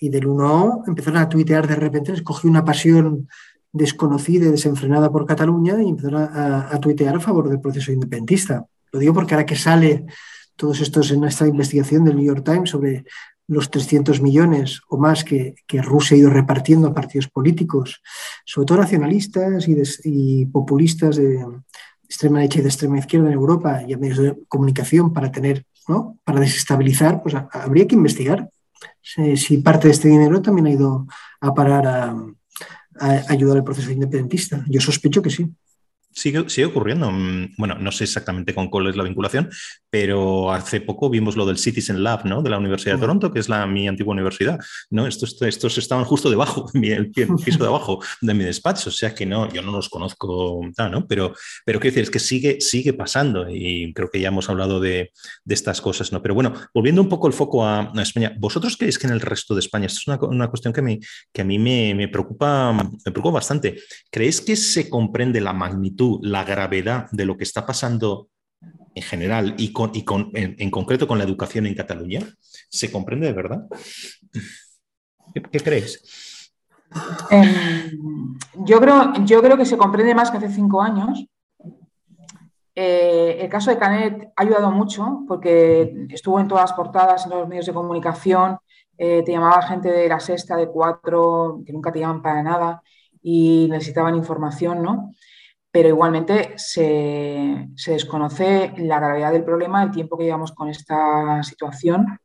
y 0.00 0.10
del 0.10 0.26
1 0.26 0.84
empezaron 0.86 1.18
a 1.18 1.28
tuitear 1.30 1.66
de 1.66 1.76
repente, 1.76 2.12
les 2.12 2.22
cogió 2.22 2.50
una 2.50 2.64
pasión 2.64 3.28
desconocida 3.72 4.46
y 4.46 4.50
desenfrenada 4.50 5.10
por 5.10 5.24
Cataluña 5.24 5.82
y 5.82 5.88
empezaron 5.88 6.22
a, 6.22 6.68
a, 6.70 6.78
tuitear 6.78 7.16
a 7.16 7.20
favor 7.20 7.48
del 7.48 7.60
proceso 7.60 7.90
independentista. 7.90 8.66
Lo 8.92 8.98
digo 8.98 9.14
porque 9.14 9.32
ahora 9.32 9.46
que 9.46 9.56
sale 9.56 10.04
todos 10.56 10.80
estos 10.80 11.10
en 11.10 11.24
esta 11.24 11.46
investigación 11.46 12.04
del 12.04 12.16
New 12.16 12.26
York 12.26 12.44
Times 12.44 12.68
sobre 12.68 13.04
los 13.48 13.70
300 13.70 14.20
millones 14.20 14.82
o 14.88 14.98
más 14.98 15.24
que, 15.24 15.54
Rusia 15.82 16.16
ha 16.16 16.20
ido 16.20 16.30
repartiendo 16.30 16.88
a 16.88 16.94
partidos 16.94 17.28
políticos, 17.28 18.00
sobre 18.44 18.66
todo 18.66 18.78
nacionalistas 18.78 19.66
y, 19.68 20.46
populistas 20.46 21.16
de 21.16 21.44
extrema 22.04 22.38
derecha 22.38 22.60
y 22.60 22.62
de 22.62 22.68
extrema 22.68 22.98
izquierda 22.98 23.28
en 23.28 23.34
Europa 23.34 23.82
y 23.86 23.92
a 23.92 23.98
medios 23.98 24.18
de 24.18 24.36
comunicación 24.48 25.12
para 25.12 25.32
tener, 25.32 25.64
¿no? 25.88 26.18
para 26.24 26.40
desestabilizar, 26.40 27.22
pues 27.22 27.34
habría 27.34 27.86
que 27.86 27.96
investigar 27.96 28.48
si, 29.02 29.58
parte 29.58 29.88
de 29.88 29.92
este 29.92 30.08
dinero 30.08 30.42
también 30.42 30.66
ha 30.66 30.70
ido 30.70 31.06
a 31.40 31.54
parar 31.54 31.86
a, 31.86 32.16
ayudar 33.28 33.58
al 33.58 33.64
proceso 33.64 33.92
independentista. 33.92 34.64
Yo 34.68 34.80
sospecho 34.80 35.22
que 35.22 35.30
sí. 35.30 35.48
Sigue, 36.10 36.48
sigue, 36.50 36.66
ocurriendo. 36.66 37.12
Mm, 37.12 37.54
bueno, 37.56 37.76
no 37.76 37.92
sé 37.92 38.04
exactamente 38.04 38.52
con 38.52 38.68
cuál 38.68 38.88
es 38.88 38.96
la 38.96 39.04
vinculación, 39.04 39.50
pero 39.90 40.52
hace 40.52 40.80
poco 40.80 41.08
vimos 41.08 41.36
lo 41.36 41.46
del 41.46 41.58
Citizen 41.58 42.02
Lab, 42.02 42.24
¿no? 42.26 42.42
De 42.42 42.50
la 42.50 42.58
Universidad 42.58 42.94
de 42.94 43.00
Toronto, 43.00 43.32
que 43.32 43.38
es 43.38 43.48
la, 43.48 43.66
mi 43.66 43.88
antigua 43.88 44.12
universidad, 44.12 44.58
¿no? 44.90 45.06
Estos, 45.06 45.40
estos 45.42 45.78
estaban 45.78 46.04
justo 46.04 46.30
debajo, 46.30 46.66
el 46.74 47.10
piso 47.10 47.58
de 47.58 47.66
abajo 47.66 48.00
de 48.20 48.34
mi 48.34 48.44
despacho, 48.44 48.90
o 48.90 48.92
sea 48.92 49.14
que 49.14 49.26
no, 49.26 49.50
yo 49.52 49.62
no 49.62 49.72
los 49.72 49.88
conozco, 49.88 50.60
¿no? 50.90 51.06
Pero, 51.06 51.34
pero 51.64 51.80
quiero 51.80 51.94
decir, 51.94 52.02
es 52.04 52.10
que 52.10 52.18
sigue, 52.18 52.60
sigue 52.60 52.92
pasando 52.92 53.48
y 53.48 53.92
creo 53.94 54.10
que 54.10 54.20
ya 54.20 54.28
hemos 54.28 54.48
hablado 54.48 54.80
de, 54.80 55.12
de 55.44 55.54
estas 55.54 55.80
cosas, 55.80 56.12
¿no? 56.12 56.20
Pero 56.22 56.34
bueno, 56.34 56.54
volviendo 56.74 57.00
un 57.00 57.08
poco 57.08 57.26
el 57.26 57.32
foco 57.32 57.66
a, 57.66 57.92
España, 57.98 58.34
¿vosotros 58.38 58.76
creéis 58.76 58.98
que 58.98 59.06
en 59.06 59.12
el 59.12 59.20
resto 59.20 59.54
de 59.54 59.60
España, 59.60 59.86
esto 59.86 60.00
es 60.00 60.08
una, 60.08 60.28
una 60.28 60.48
cuestión 60.48 60.72
que, 60.72 60.82
me, 60.82 61.00
que 61.32 61.42
a 61.42 61.44
mí 61.44 61.58
me, 61.58 61.94
me, 61.94 62.08
preocupa, 62.08 62.72
me 62.72 63.12
preocupa 63.12 63.34
bastante, 63.34 63.80
¿creéis 64.10 64.40
que 64.40 64.56
se 64.56 64.88
comprende 64.88 65.40
la 65.40 65.52
magnitud, 65.52 66.20
la 66.22 66.44
gravedad 66.44 67.06
de 67.10 67.24
lo 67.24 67.36
que 67.36 67.44
está 67.44 67.66
pasando 67.66 68.28
en 68.98 69.02
general 69.02 69.54
y, 69.56 69.72
con, 69.72 69.90
y 69.94 70.04
con, 70.04 70.30
en, 70.34 70.70
concreto 70.70 71.06
con 71.06 71.18
la 71.18 71.24
educación 71.24 71.66
en 71.66 71.74
Cataluña? 71.74 72.20
¿Se 72.68 72.90
comprende 72.90 73.26
de 73.26 73.32
verdad? 73.32 73.66
¿Qué, 75.34 75.60
crees? 75.60 76.52
Em, 77.30 78.36
yo, 78.66 78.80
creo, 78.80 79.12
yo 79.24 79.40
creo 79.40 79.56
que 79.56 79.64
se 79.64 79.78
comprende 79.78 80.14
más 80.14 80.30
que 80.30 80.38
hace 80.38 80.50
cinco 80.50 80.82
años. 80.82 81.26
Eh, 82.74 83.38
el 83.40 83.48
caso 83.48 83.70
de 83.70 83.78
Canet 83.78 84.32
ha 84.36 84.42
ayudado 84.42 84.70
mucho 84.70 85.24
porque 85.26 86.06
estuvo 86.10 86.38
en 86.40 86.48
todas 86.48 86.70
las 86.70 86.76
portadas, 86.76 87.24
en 87.24 87.30
los 87.30 87.48
medios 87.48 87.66
de 87.66 87.74
comunicación, 87.74 88.58
eh, 88.96 89.22
te 89.24 89.32
llamaba 89.32 89.62
gente 89.62 89.90
de 89.90 90.08
la 90.08 90.20
sexta, 90.20 90.56
de 90.56 90.68
cuatro, 90.68 91.60
que 91.64 91.72
nunca 91.72 91.92
te 91.92 92.00
llaman 92.00 92.22
para 92.22 92.42
nada 92.42 92.82
y 93.22 93.68
necesitaban 93.70 94.16
información, 94.16 94.82
¿no? 94.82 95.12
Pero 95.78 95.90
igualmente 95.90 96.54
se, 96.56 97.68
desconoce 97.86 98.72
la 98.78 98.98
gravedad 98.98 99.30
del 99.30 99.44
problema, 99.44 99.84
el 99.84 99.92
tiempo 99.92 100.18
que 100.18 100.24
llevamos 100.24 100.50
con 100.50 100.68
esta 100.68 101.40
situación 101.44 102.18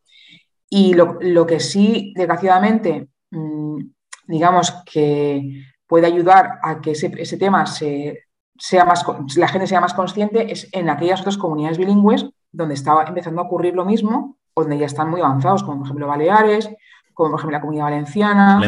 y 0.67 0.95
lo, 0.95 1.45
que 1.45 1.59
sí, 1.59 2.15
desgraciadamente, 2.15 3.09
mm, 3.29 3.77
digamos 4.25 4.71
que 4.91 5.65
puede 5.85 6.07
ayudar 6.07 6.61
a 6.63 6.81
que 6.81 6.93
ese, 6.93 7.37
tema 7.37 7.67
sea 7.67 8.85
más, 8.85 9.05
la 9.35 9.47
gente 9.47 9.67
sea 9.67 9.81
más 9.81 9.93
consciente 9.93 10.51
es 10.51 10.67
en 10.71 10.89
aquellas 10.89 11.21
otras 11.21 11.37
comunidades 11.37 11.77
bilingües 11.77 12.27
donde 12.51 12.73
estaba 12.73 13.03
empezando 13.03 13.39
a 13.39 13.45
ocurrir 13.45 13.75
lo 13.75 13.85
mismo, 13.85 14.39
donde 14.55 14.79
ya 14.79 14.87
están 14.87 15.11
muy 15.11 15.21
avanzados, 15.21 15.61
como 15.61 15.77
por 15.77 15.85
ejemplo 15.85 16.07
Baleares, 16.07 16.71
como 17.13 17.29
por 17.29 17.39
ejemplo 17.39 17.57
la 17.57 17.61
Comunidad 17.61 17.85
Valenciana, 17.85 18.59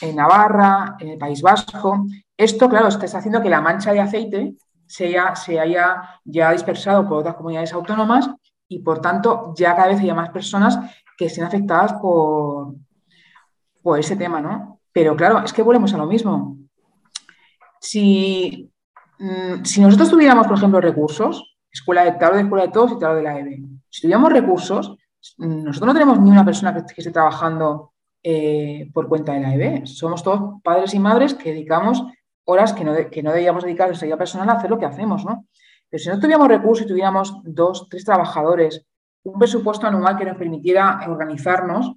en 0.00 0.14
Navarra, 0.14 0.94
en 1.00 1.08
el 1.08 1.18
País 1.18 1.42
Vasco. 1.42 2.06
Esto, 2.40 2.70
claro, 2.70 2.88
está 2.88 3.18
haciendo 3.18 3.42
que 3.42 3.50
la 3.50 3.60
mancha 3.60 3.92
de 3.92 4.00
aceite 4.00 4.54
se 4.86 5.18
haya, 5.18 6.20
ya 6.24 6.52
dispersado 6.52 7.06
por 7.06 7.18
otras 7.18 7.34
comunidades 7.34 7.74
autónomas 7.74 8.30
y, 8.66 8.78
por 8.78 9.02
tanto, 9.02 9.52
ya 9.58 9.76
cada 9.76 9.88
vez 9.88 10.00
haya 10.00 10.14
más 10.14 10.30
personas 10.30 10.78
que 11.18 11.26
estén 11.26 11.44
afectadas 11.44 11.92
por, 12.00 12.76
por 13.82 13.98
ese 13.98 14.16
tema, 14.16 14.40
¿no? 14.40 14.80
Pero 14.90 15.14
claro, 15.14 15.44
es 15.44 15.52
que 15.52 15.60
volvemos 15.60 15.92
a 15.92 15.98
lo 15.98 16.06
mismo. 16.06 16.56
Si, 17.78 18.72
mm, 19.18 19.62
si 19.62 19.82
nosotros 19.82 20.08
tuviéramos, 20.08 20.46
por 20.46 20.56
ejemplo, 20.56 20.80
recursos, 20.80 21.58
escuela 21.70 22.06
de 22.06 22.12
tal 22.12 22.36
de 22.36 22.40
escuela 22.40 22.64
de 22.64 22.72
todos 22.72 22.92
y 22.92 22.98
tal 22.98 23.16
de 23.16 23.22
la 23.22 23.38
EBE, 23.38 23.64
si 23.90 24.00
tuviéramos 24.00 24.32
recursos, 24.32 24.96
nosotros 25.36 25.86
no 25.86 25.92
tenemos 25.92 26.18
ni 26.18 26.30
una 26.30 26.46
persona 26.46 26.72
que, 26.72 26.80
esté 26.96 27.10
trabajando 27.10 27.92
eh, 28.22 28.90
por 28.94 29.08
cuenta 29.08 29.34
de 29.34 29.40
la 29.40 29.54
EB. 29.54 29.86
Somos 29.86 30.22
todos 30.22 30.58
padres 30.62 30.94
y 30.94 30.98
madres 30.98 31.34
que 31.34 31.50
dedicamos 31.50 32.02
horas 32.44 32.72
que 32.72 32.84
no, 32.84 32.94
que 33.10 33.22
no 33.22 33.32
debíamos 33.32 33.64
dedicar 33.64 33.84
a 33.84 33.88
nuestra 33.88 34.16
personal 34.16 34.48
a 34.48 34.52
hacer 34.54 34.70
lo 34.70 34.78
que 34.78 34.86
hacemos, 34.86 35.24
¿no? 35.24 35.46
Pero 35.88 36.02
si 36.02 36.08
no 36.08 36.20
tuviéramos 36.20 36.48
recursos 36.48 36.86
y 36.86 36.88
tuviéramos 36.88 37.40
dos, 37.44 37.88
tres 37.88 38.04
trabajadores, 38.04 38.86
un 39.24 39.38
presupuesto 39.38 39.86
anual 39.86 40.16
que 40.16 40.24
nos 40.24 40.36
permitiera 40.36 41.00
organizarnos, 41.08 41.94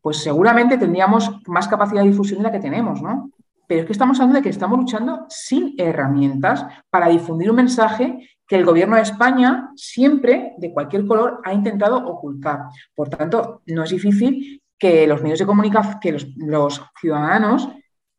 pues 0.00 0.18
seguramente 0.18 0.78
tendríamos 0.78 1.30
más 1.46 1.68
capacidad 1.68 2.02
de 2.02 2.10
difusión 2.10 2.38
de 2.38 2.44
la 2.44 2.52
que 2.52 2.60
tenemos, 2.60 3.02
¿no? 3.02 3.30
Pero 3.66 3.82
es 3.82 3.86
que 3.86 3.92
estamos 3.92 4.18
hablando 4.18 4.38
de 4.38 4.42
que 4.42 4.48
estamos 4.48 4.78
luchando 4.78 5.26
sin 5.28 5.74
herramientas 5.78 6.66
para 6.90 7.08
difundir 7.08 7.50
un 7.50 7.56
mensaje 7.56 8.28
que 8.46 8.56
el 8.56 8.64
gobierno 8.64 8.96
de 8.96 9.02
España 9.02 9.70
siempre, 9.76 10.54
de 10.58 10.72
cualquier 10.72 11.06
color, 11.06 11.40
ha 11.44 11.54
intentado 11.54 12.04
ocultar. 12.04 12.62
Por 12.96 13.08
tanto, 13.08 13.62
no 13.66 13.84
es 13.84 13.90
difícil 13.90 14.60
que 14.76 15.06
los 15.06 15.22
medios 15.22 15.38
de 15.38 15.46
comunicación, 15.46 16.00
que 16.00 16.10
los, 16.10 16.82
ciudadanos 17.00 17.68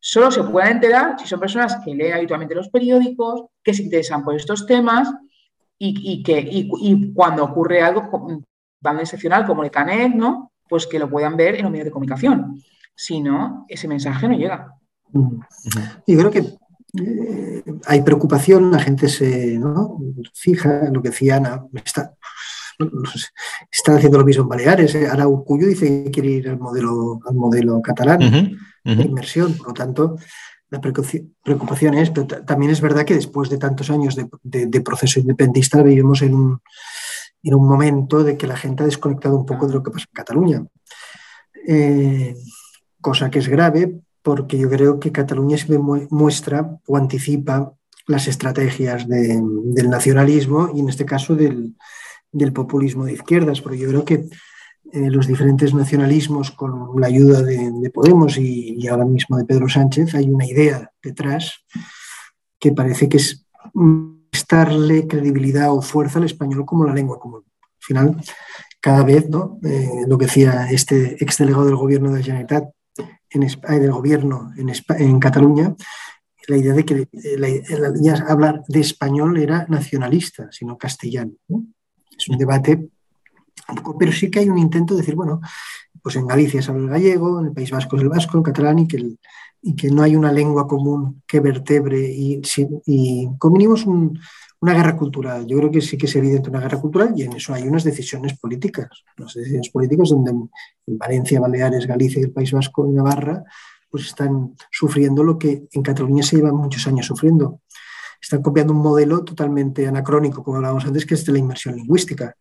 solo 0.04 0.32
se 0.32 0.42
puedan 0.42 0.72
enterar 0.72 1.16
si 1.18 1.28
son 1.28 1.38
personas 1.38 1.78
que 1.84 1.94
leen 1.94 2.14
habitualmente 2.14 2.56
los 2.56 2.68
periódicos, 2.68 3.44
que 3.62 3.72
se 3.72 3.84
interesan 3.84 4.24
por 4.24 4.34
estos 4.34 4.66
temas 4.66 5.14
y, 5.78 6.22
que 6.22 6.68
cuando 7.14 7.44
ocurre 7.44 7.82
algo 7.82 8.44
tan 8.80 8.98
excepcional 8.98 9.46
como 9.46 9.62
el 9.62 9.70
Canet, 9.70 10.14
¿no? 10.14 10.52
pues 10.68 10.86
que 10.86 10.98
lo 10.98 11.08
puedan 11.08 11.36
ver 11.36 11.54
en 11.54 11.62
los 11.62 11.70
medios 11.70 11.84
de 11.84 11.90
comunicación. 11.90 12.60
Si 12.94 13.20
no, 13.20 13.64
ese 13.68 13.86
mensaje 13.86 14.26
no 14.26 14.34
llega. 14.34 14.74
Y 16.06 16.16
creo 16.16 16.30
que 16.30 16.38
eh, 16.98 17.62
hay 17.86 18.02
preocupación, 18.02 18.72
la 18.72 18.78
gente 18.78 19.08
se 19.08 19.60
fija 20.32 20.86
en 20.86 20.94
lo 20.94 21.02
que 21.02 21.10
decía 21.10 21.36
Ana, 21.36 21.64
está, 21.84 22.14
están 23.70 23.96
haciendo 23.96 24.18
lo 24.18 24.24
mismo 24.24 24.42
en 24.42 24.48
Baleares. 24.48 24.94
Eh, 24.94 25.08
ahora 25.08 25.28
Urcullo 25.28 25.66
dice 25.66 26.04
que 26.04 26.10
quiere 26.10 26.28
ir 26.30 26.48
al 26.48 26.58
modelo, 26.58 27.20
al 27.26 27.34
modelo 27.34 27.80
catalán 27.82 28.20
de 28.84 29.02
inmersión, 29.02 29.54
por 29.54 29.68
lo 29.68 29.74
tanto, 29.74 30.16
la 30.70 30.80
preocupación 30.80 31.94
es, 31.94 32.10
pero 32.10 32.26
también 32.26 32.72
es 32.72 32.80
verdad 32.80 33.04
que 33.04 33.14
después 33.14 33.50
de 33.50 33.58
tantos 33.58 33.90
años 33.90 34.16
de, 34.16 34.80
proceso 34.80 35.20
independentista 35.20 35.82
vivimos 35.82 36.22
en 36.22 36.34
un, 36.34 36.60
en 37.42 37.54
un, 37.54 37.68
momento 37.68 38.24
de 38.24 38.38
que 38.38 38.46
la 38.46 38.56
gente 38.56 38.82
ha 38.82 38.86
desconectado 38.86 39.36
un 39.36 39.44
poco 39.44 39.66
de 39.66 39.74
lo 39.74 39.82
que 39.82 39.90
pasa 39.90 40.06
en 40.08 40.14
Cataluña. 40.14 40.64
Eh, 41.68 42.34
cosa 43.00 43.30
que 43.30 43.40
es 43.40 43.48
grave 43.48 44.00
porque 44.22 44.56
yo 44.56 44.70
creo 44.70 44.98
que 44.98 45.12
Cataluña 45.12 45.58
se 45.58 45.78
muestra 45.78 46.78
o 46.86 46.96
anticipa 46.96 47.74
las 48.06 48.26
estrategias 48.28 49.06
del 49.08 49.90
nacionalismo 49.90 50.70
y 50.74 50.80
en 50.80 50.88
este 50.88 51.04
caso 51.04 51.34
del, 51.34 51.76
populismo 52.52 53.04
de 53.04 53.14
izquierdas, 53.14 53.60
porque 53.60 53.78
yo 53.78 53.88
creo 53.88 54.04
que 54.04 54.14
eh, 54.92 55.10
los 55.10 55.26
diferentes 55.26 55.72
nacionalismos 55.74 56.50
con 56.50 57.00
la 57.00 57.06
ayuda 57.06 57.42
de, 57.42 57.90
Podemos 57.90 58.36
y, 58.38 58.86
ahora 58.88 59.04
mismo 59.04 59.36
de 59.36 59.44
Pedro 59.44 59.68
Sánchez 59.68 60.14
hay 60.14 60.28
una 60.28 60.46
idea 60.46 60.90
detrás 61.02 61.64
que 62.58 62.72
parece 62.72 63.08
que 63.08 63.18
es 63.18 63.46
darle 64.52 65.06
credibilidad 65.06 65.72
o 65.72 65.80
fuerza 65.80 66.18
al 66.18 66.26
español 66.26 66.66
como 66.66 66.84
la 66.84 66.92
lengua 66.92 67.18
común. 67.18 67.42
Al 67.62 67.80
final, 67.80 68.16
cada 68.80 69.02
vez, 69.02 69.28
¿no? 69.30 69.58
Eh, 69.64 70.04
lo 70.06 70.18
que 70.18 70.26
decía 70.26 70.68
este 70.70 71.16
ex 71.22 71.38
delegado 71.38 71.64
del 71.64 71.76
gobierno 71.76 72.10
de 72.10 72.18
la 72.18 72.24
Generalitat, 72.24 72.64
en, 73.30 73.40
del 73.80 73.92
gobierno 73.92 74.52
en, 74.56 75.20
Cataluña, 75.20 75.74
la 76.48 76.56
idea 76.58 76.74
de 76.74 76.84
que 76.84 77.08
la, 77.38 77.48
hablar 78.28 78.62
de 78.68 78.80
español 78.80 79.38
era 79.38 79.64
nacionalista, 79.68 80.48
sino 80.50 80.76
castellano. 80.76 81.32
Es 82.16 82.28
un 82.28 82.38
debate 82.38 82.88
pero 83.98 84.12
sí 84.12 84.30
que 84.30 84.40
hay 84.40 84.48
un 84.48 84.58
intento 84.58 84.94
de 84.94 85.00
decir, 85.00 85.14
bueno, 85.14 85.40
pues 86.02 86.16
en 86.16 86.26
Galicia 86.26 86.62
se 86.62 86.70
habla 86.70 86.84
el 86.84 86.90
gallego, 86.90 87.40
en 87.40 87.46
el 87.46 87.52
País 87.52 87.70
Vasco 87.70 87.96
es 87.96 88.02
el 88.02 88.08
vasco, 88.08 88.38
el 88.38 88.44
catalán, 88.44 88.80
y 88.80 88.88
que, 88.88 89.16
y 89.62 89.76
que 89.76 89.90
no 89.90 90.02
hay 90.02 90.16
una 90.16 90.32
lengua 90.32 90.66
común 90.66 91.22
que 91.26 91.40
vertebre 91.40 92.00
y, 92.00 92.40
y 92.86 93.28
una 94.60 94.74
guerra 94.74 94.96
cultural. 94.96 95.46
Yo 95.46 95.58
creo 95.58 95.70
que 95.70 95.80
sí 95.80 95.96
que 95.96 96.06
es 96.06 96.16
evidente 96.16 96.50
una 96.50 96.60
guerra 96.60 96.80
cultural 96.80 97.12
y 97.16 97.22
en 97.22 97.32
eso 97.34 97.54
hay 97.54 97.64
unas 97.64 97.84
decisiones 97.84 98.38
políticas. 98.38 98.88
Las 99.16 99.34
decisiones 99.34 99.70
políticas 99.70 100.10
donde 100.10 100.30
en 100.30 100.98
Valencia, 100.98 101.40
Baleares, 101.40 101.86
Galicia 101.86 102.20
y 102.20 102.24
el 102.24 102.32
País 102.32 102.52
Vasco 102.52 102.86
Navarra 102.86 103.42
pues 103.90 104.06
están 104.06 104.54
sufriendo 104.70 105.22
lo 105.22 105.38
que 105.38 105.66
en 105.70 105.82
Cataluña 105.82 106.22
se 106.22 106.36
lleva 106.36 106.52
muchos 106.52 106.86
años 106.86 107.06
sufriendo. 107.06 107.60
Están 108.22 108.40
copiando 108.40 108.72
un 108.72 108.80
modelo 108.80 109.24
totalmente 109.24 109.86
anacrónico, 109.86 110.44
como 110.44 110.58
hablábamos 110.58 110.86
antes, 110.86 111.04
que 111.04 111.14
es 111.14 111.26
de 111.26 111.32
la 111.32 111.40
inmersión 111.40 111.74
lingüística. 111.74 112.36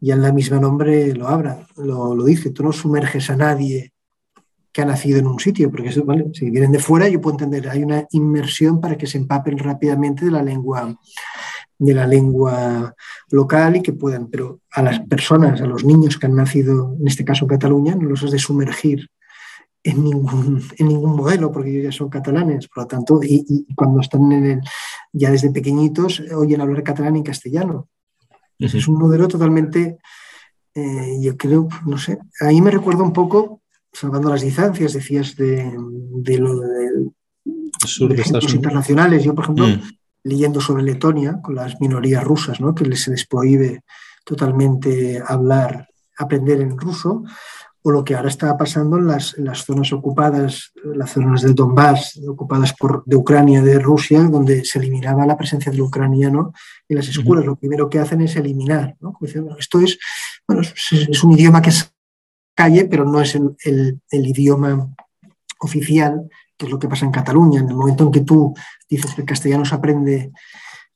Ya 0.00 0.14
en 0.14 0.22
la 0.22 0.32
misma 0.32 0.60
nombre 0.60 1.12
lo 1.14 1.28
habla, 1.28 1.66
lo, 1.76 2.14
lo 2.14 2.24
dice. 2.24 2.50
Tú 2.50 2.62
no 2.62 2.72
sumerges 2.72 3.28
a 3.30 3.36
nadie 3.36 3.92
que 4.74 4.82
ha 4.82 4.84
nacido 4.84 5.18
en 5.18 5.26
un 5.26 5.38
sitio, 5.38 5.70
porque 5.70 5.88
eso, 5.88 6.04
¿vale? 6.04 6.26
si 6.32 6.50
vienen 6.50 6.72
de 6.72 6.80
fuera, 6.80 7.08
yo 7.08 7.20
puedo 7.20 7.34
entender, 7.34 7.68
hay 7.68 7.84
una 7.84 8.06
inmersión 8.10 8.80
para 8.80 8.98
que 8.98 9.06
se 9.06 9.18
empapen 9.18 9.56
rápidamente 9.56 10.24
de 10.24 10.32
la 10.32 10.42
lengua 10.42 10.96
de 11.78 11.94
la 11.94 12.06
lengua 12.06 12.94
local 13.30 13.76
y 13.76 13.82
que 13.82 13.92
puedan, 13.92 14.28
pero 14.28 14.60
a 14.72 14.82
las 14.82 15.00
personas, 15.00 15.60
a 15.60 15.66
los 15.66 15.84
niños 15.84 16.18
que 16.18 16.26
han 16.26 16.34
nacido, 16.34 16.96
en 16.98 17.06
este 17.06 17.24
caso 17.24 17.44
en 17.44 17.50
Cataluña, 17.50 17.94
no 17.94 18.08
los 18.08 18.22
has 18.22 18.30
de 18.30 18.38
sumergir 18.38 19.08
en 19.84 20.02
ningún, 20.02 20.62
en 20.78 20.88
ningún 20.88 21.14
modelo, 21.14 21.52
porque 21.52 21.70
ellos 21.70 21.84
ya 21.84 21.92
son 21.92 22.08
catalanes, 22.08 22.68
por 22.68 22.84
lo 22.84 22.86
tanto, 22.88 23.20
y, 23.22 23.66
cuando 23.76 24.00
están 24.00 24.32
en 24.32 24.46
el, 24.46 24.60
ya 25.12 25.30
desde 25.30 25.50
pequeñitos 25.50 26.20
oyen 26.34 26.62
hablar 26.62 26.82
catalán 26.82 27.16
y 27.16 27.22
castellano. 27.22 27.88
Es 28.58 28.88
un 28.88 28.98
modelo 28.98 29.28
totalmente, 29.28 29.98
eh, 30.74 31.18
yo 31.20 31.36
creo, 31.36 31.68
no 31.84 31.98
sé, 31.98 32.18
ahí 32.40 32.62
me 32.62 32.70
recuerda 32.70 33.02
un 33.02 33.12
poco, 33.12 33.60
salvando 33.92 34.30
las 34.30 34.40
distancias, 34.40 34.94
decías 34.94 35.36
de, 35.36 35.70
de 35.76 36.38
lo 36.38 36.58
de, 36.60 37.10
ejemplos 38.14 38.54
internacionales. 38.54 39.22
Yo, 39.22 39.34
por 39.34 39.44
ejemplo, 39.44 39.66
mm. 39.66 39.82
leyendo 40.24 40.60
sobre 40.60 40.82
Letonia, 40.82 41.40
con 41.42 41.56
las 41.56 41.78
minorías 41.78 42.24
rusas, 42.24 42.58
¿no? 42.58 42.74
que 42.74 42.96
se 42.96 43.10
les 43.10 43.26
prohíbe 43.26 43.82
totalmente 44.24 45.22
hablar, 45.26 45.88
aprender 46.16 46.62
en 46.62 46.78
ruso, 46.78 47.24
o 47.86 47.90
lo 47.90 48.02
que 48.02 48.14
ahora 48.14 48.30
está 48.30 48.56
pasando 48.56 48.96
en 48.96 49.06
las, 49.06 49.34
zonas 49.66 49.92
ocupadas, 49.92 50.72
las 50.82 51.12
zonas 51.12 51.42
del 51.42 51.54
Donbass, 51.54 52.18
ocupadas 52.26 52.72
por, 52.72 53.04
de 53.04 53.14
Ucrania, 53.14 53.60
de 53.60 53.78
Rusia, 53.78 54.22
donde 54.22 54.64
se 54.64 54.78
eliminaba 54.78 55.26
la 55.26 55.36
presencia 55.36 55.70
del 55.70 55.82
ucraniano 55.82 56.54
en 56.88 56.96
las 56.96 57.08
escuelas. 57.08 57.44
Lo 57.44 57.56
primero 57.56 57.90
que 57.90 57.98
hacen 57.98 58.22
es 58.22 58.36
eliminar. 58.36 58.96
esto 59.58 59.80
es, 59.80 59.98
bueno, 60.48 60.62
es, 60.62 61.24
un 61.24 61.32
idioma 61.32 61.60
que 61.60 61.68
es 61.68 61.92
calle, 62.54 62.86
pero 62.86 63.04
no 63.04 63.20
es 63.20 63.34
el, 63.34 64.00
idioma 64.10 64.88
oficial, 65.60 66.30
que 66.56 66.64
es 66.64 66.72
lo 66.72 66.78
que 66.78 66.88
pasa 66.88 67.04
en 67.04 67.12
Cataluña. 67.12 67.60
En 67.60 67.68
el 67.68 67.76
momento 67.76 68.04
en 68.04 68.12
que 68.12 68.20
tú 68.20 68.54
dices 68.88 69.14
que 69.14 69.20
el 69.20 69.26
castellano 69.26 69.66
se 69.66 69.74
aprende 69.74 70.32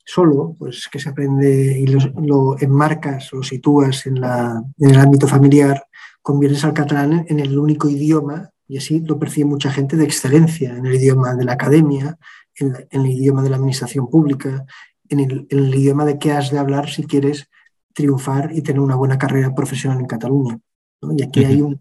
solo, 0.06 0.56
pues 0.58 0.88
que 0.90 0.98
se 0.98 1.10
aprende 1.10 1.78
y 1.80 1.86
lo, 1.86 1.98
lo 2.18 2.58
enmarcas, 2.58 3.30
lo 3.34 3.42
sitúas 3.42 4.06
en, 4.06 4.22
la, 4.22 4.62
en 4.78 4.88
el 4.88 4.98
ámbito 4.98 5.28
familiar, 5.28 5.84
conviertes 6.22 6.64
al 6.64 6.74
catalán 6.74 7.24
en 7.28 7.40
el 7.40 7.58
único 7.58 7.88
idioma, 7.88 8.50
y 8.66 8.76
así 8.78 9.00
lo 9.00 9.18
percibe 9.18 9.46
mucha 9.46 9.70
gente, 9.70 9.96
de 9.96 10.04
excelencia, 10.04 10.76
en 10.76 10.86
el 10.86 10.94
idioma 10.94 11.34
de 11.34 11.44
la 11.44 11.52
academia, 11.52 12.18
en, 12.56 12.74
el 12.90 13.06
idioma 13.06 13.42
de 13.42 13.50
la 13.50 13.56
administración 13.56 14.08
pública, 14.08 14.64
en 15.08 15.20
el, 15.20 15.74
idioma 15.74 16.04
de 16.04 16.18
qué 16.18 16.32
has 16.32 16.50
de 16.50 16.58
hablar 16.58 16.90
si 16.90 17.04
quieres 17.04 17.48
triunfar 17.94 18.50
y 18.52 18.62
tener 18.62 18.80
una 18.80 18.96
buena 18.96 19.18
carrera 19.18 19.54
profesional 19.54 20.00
en 20.00 20.06
Cataluña. 20.06 20.58
Y 21.00 21.22
aquí 21.22 21.44
hay 21.44 21.62
un, 21.62 21.80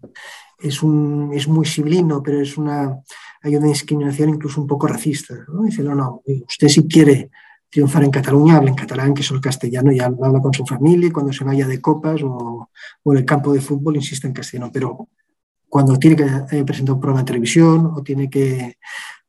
es, 0.58 0.82
un, 0.82 1.30
es 1.34 1.46
muy 1.46 1.66
sibilino, 1.66 2.22
pero 2.22 2.40
es 2.40 2.56
una, 2.56 2.98
hay 3.42 3.56
una 3.56 3.66
discriminación 3.66 4.30
incluso 4.30 4.60
un 4.60 4.66
poco 4.66 4.86
racista. 4.86 5.34
Dice, 5.64 5.82
no, 5.82 5.94
no, 5.94 6.22
usted 6.26 6.68
si 6.68 6.88
quiere 6.88 7.30
triunfar 7.70 8.04
en 8.04 8.10
Cataluña, 8.10 8.56
habla 8.56 8.70
en 8.70 8.76
catalán, 8.76 9.14
que 9.14 9.22
es 9.22 9.30
el 9.30 9.40
castellano, 9.40 9.92
y 9.92 10.00
habla 10.00 10.40
con 10.40 10.54
su 10.54 10.64
familia, 10.64 11.12
cuando 11.12 11.32
se 11.32 11.44
vaya 11.44 11.66
de 11.66 11.80
copas 11.80 12.20
o, 12.22 12.70
en 13.04 13.16
el 13.16 13.24
campo 13.24 13.52
de 13.52 13.60
fútbol 13.60 13.96
insiste 13.96 14.26
en 14.26 14.32
castellano, 14.32 14.70
pero 14.72 15.08
cuando 15.68 15.98
tiene 15.98 16.16
que 16.16 16.56
eh, 16.56 16.64
presentar 16.64 16.94
un 16.94 17.00
programa 17.00 17.20
de 17.20 17.26
televisión 17.26 17.92
o 17.94 18.02
tiene 18.02 18.30
que, 18.30 18.78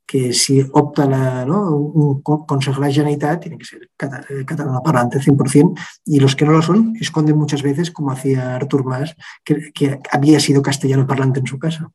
que 0.06 0.34
si 0.34 0.66
opta 0.72 1.06
la, 1.06 1.46
¿no? 1.46 1.70
un 1.76 2.22
consejo 2.22 2.82
de 2.82 2.88
la 2.88 2.94
Generalitat, 2.94 3.42
tiene 3.42 3.58
que 3.58 3.66
ser 3.66 3.84
eh, 3.84 4.46
catalano 4.46 4.82
parlante 4.82 5.20
100%, 5.20 5.78
y 6.06 6.20
los 6.20 6.36
que 6.36 6.46
no 6.46 6.54
lo 6.54 6.62
son 6.62 6.96
esconden 7.00 7.38
muchas 7.38 7.62
veces, 7.62 7.92
como 7.92 8.12
hacía 8.12 8.56
Artur 8.56 8.86
Mas, 8.86 9.16
que, 9.44 9.72
que 9.74 10.00
había 10.12 10.40
sido 10.40 10.62
castellano 10.62 11.06
parlante 11.06 11.42
en 11.42 11.48
su 11.48 11.60
casa. 11.60 11.92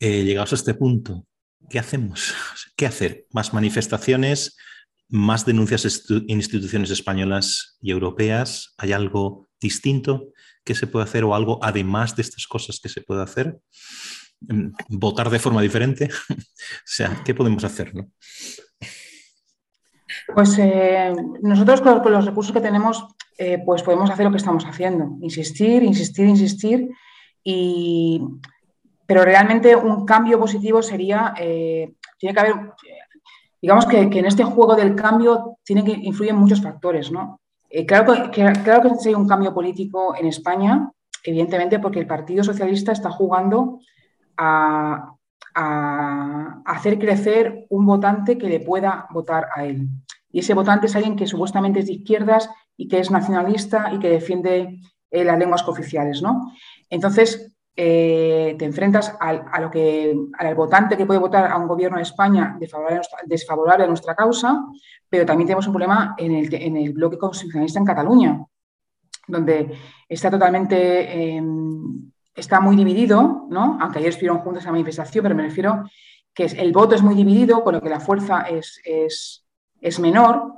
Eh, 0.00 0.24
llegados 0.24 0.52
a 0.52 0.56
este 0.56 0.74
punto, 0.74 1.26
¿qué 1.68 1.78
hacemos? 1.78 2.34
¿Qué 2.76 2.86
hacer? 2.86 3.26
¿Más 3.32 3.54
manifestaciones? 3.54 4.56
Más 5.08 5.46
denuncias 5.46 6.06
en 6.10 6.24
instituciones 6.28 6.90
españolas 6.90 7.78
y 7.80 7.90
europeas? 7.90 8.74
¿Hay 8.78 8.92
algo 8.92 9.48
distinto 9.60 10.28
que 10.64 10.74
se 10.74 10.86
puede 10.86 11.04
hacer 11.04 11.24
o 11.24 11.34
algo 11.34 11.58
además 11.62 12.16
de 12.16 12.22
estas 12.22 12.46
cosas 12.46 12.80
que 12.80 12.88
se 12.88 13.00
puede 13.00 13.22
hacer? 13.22 13.58
Mm, 14.40 14.70
¿Votar 14.88 15.30
de 15.30 15.38
forma 15.38 15.62
diferente? 15.62 16.08
o 16.30 16.84
sea, 16.84 17.22
¿qué 17.24 17.34
podemos 17.34 17.64
hacer? 17.64 17.92
Pues 20.34 20.58
eh, 20.58 21.12
nosotros 21.42 21.80
con, 21.80 22.12
los 22.12 22.26
recursos 22.26 22.52
que 22.52 22.60
tenemos, 22.60 23.06
eh, 23.38 23.62
pues 23.64 23.82
podemos 23.82 24.10
hacer 24.10 24.24
lo 24.24 24.30
que 24.30 24.38
estamos 24.38 24.64
haciendo, 24.64 25.16
insistir, 25.20 25.82
insistir, 25.82 26.26
insistir, 26.26 26.88
y, 27.44 28.20
pero 29.06 29.24
realmente 29.24 29.76
un 29.76 30.04
cambio 30.04 30.38
positivo 30.38 30.82
sería, 30.82 31.32
eh, 31.38 31.94
tiene 32.18 32.34
que 32.34 32.40
haber, 32.40 32.54
digamos 33.60 33.86
que, 33.86 34.00
en 34.00 34.26
este 34.26 34.44
juego 34.44 34.74
del 34.74 34.94
cambio 34.94 35.58
tienen 35.64 35.84
que 35.84 35.92
influir 35.92 36.34
muchos 36.34 36.62
factores, 36.62 37.10
¿no? 37.10 37.40
Eh, 37.68 37.84
claro, 37.84 38.30
que, 38.30 38.52
claro 38.64 38.82
que 38.82 39.08
hay 39.08 39.14
un 39.14 39.26
cambio 39.26 39.52
político 39.52 40.14
en 40.16 40.26
España, 40.26 40.90
evidentemente 41.24 41.78
porque 41.78 41.98
el 41.98 42.06
Partido 42.06 42.44
Socialista 42.44 42.92
está 42.92 43.10
jugando 43.10 43.80
a, 44.36 45.12
hacer 46.66 46.98
crecer 46.98 47.64
un 47.70 47.86
votante 47.86 48.36
que 48.36 48.46
le 48.46 48.60
pueda 48.60 49.06
votar 49.10 49.46
a 49.56 49.64
él. 49.64 49.88
Y 50.30 50.40
ese 50.40 50.52
votante 50.52 50.84
es 50.86 50.94
alguien 50.94 51.16
que 51.16 51.26
supuestamente 51.26 51.80
es 51.80 51.86
de 51.86 51.94
izquierdas 51.94 52.50
y 52.76 52.88
que 52.88 52.98
es 52.98 53.10
nacionalista 53.10 53.90
y 53.90 53.98
que 53.98 54.10
defiende 54.10 54.78
eh, 55.10 55.24
las 55.24 55.38
lenguas 55.38 55.62
cooficiales, 55.62 56.20
¿no? 56.20 56.52
Entonces, 56.90 57.55
eh, 57.78 58.56
te 58.58 58.64
enfrentas 58.64 59.14
al, 59.20 59.44
a 59.52 59.60
lo 59.60 59.70
que, 59.70 60.16
al 60.38 60.54
votante 60.54 60.96
que 60.96 61.04
puede 61.04 61.20
votar 61.20 61.50
a 61.52 61.58
un 61.58 61.68
gobierno 61.68 61.98
de 61.98 62.04
España 62.04 62.58
desfavorable 62.58 63.84
a 63.84 63.86
nuestra, 63.86 64.14
causa, 64.14 64.64
pero 65.10 65.26
también 65.26 65.46
tenemos 65.46 65.66
un 65.66 65.74
problema 65.74 66.14
en 66.16 66.32
el, 66.32 66.54
en 66.54 66.76
el 66.78 66.92
bloque 66.94 67.18
constitucionalista 67.18 67.78
en 67.78 67.84
Cataluña, 67.84 68.44
donde 69.28 69.76
está 70.08 70.30
totalmente, 70.30 71.36
em, 71.36 72.10
está 72.34 72.60
muy 72.60 72.76
dividido, 72.76 73.46
¿no? 73.50 73.76
aunque 73.78 73.98
ayer 73.98 74.08
estuvieron 74.08 74.38
juntos 74.38 74.62
en 74.62 74.68
la 74.68 74.72
manifestación, 74.72 75.22
pero 75.22 75.34
me 75.34 75.42
refiero 75.42 75.84
que 76.32 76.44
el 76.44 76.72
voto 76.72 76.94
es 76.94 77.02
muy 77.02 77.14
dividido, 77.14 77.62
con 77.62 77.74
lo 77.74 77.82
que 77.82 77.90
la 77.90 78.00
fuerza 78.00 78.42
es, 78.42 78.80
es, 78.84 79.44
es 79.82 80.00
menor 80.00 80.54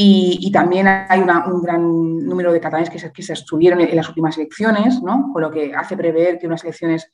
y, 0.00 0.52
también 0.52 0.86
hay 0.86 1.20
un 1.20 1.60
gran 1.60 1.82
número 2.24 2.52
de 2.52 2.60
catalanes 2.60 2.88
que 2.88 3.00
se, 3.00 3.12
que 3.12 3.20
se 3.20 3.34
en, 3.34 3.96
las 3.96 4.08
últimas 4.08 4.38
elecciones, 4.38 5.02
¿no? 5.02 5.32
con 5.32 5.42
lo 5.42 5.50
que 5.50 5.74
hace 5.74 5.96
prever 5.96 6.38
que 6.38 6.46
unas 6.46 6.62
elecciones 6.62 7.10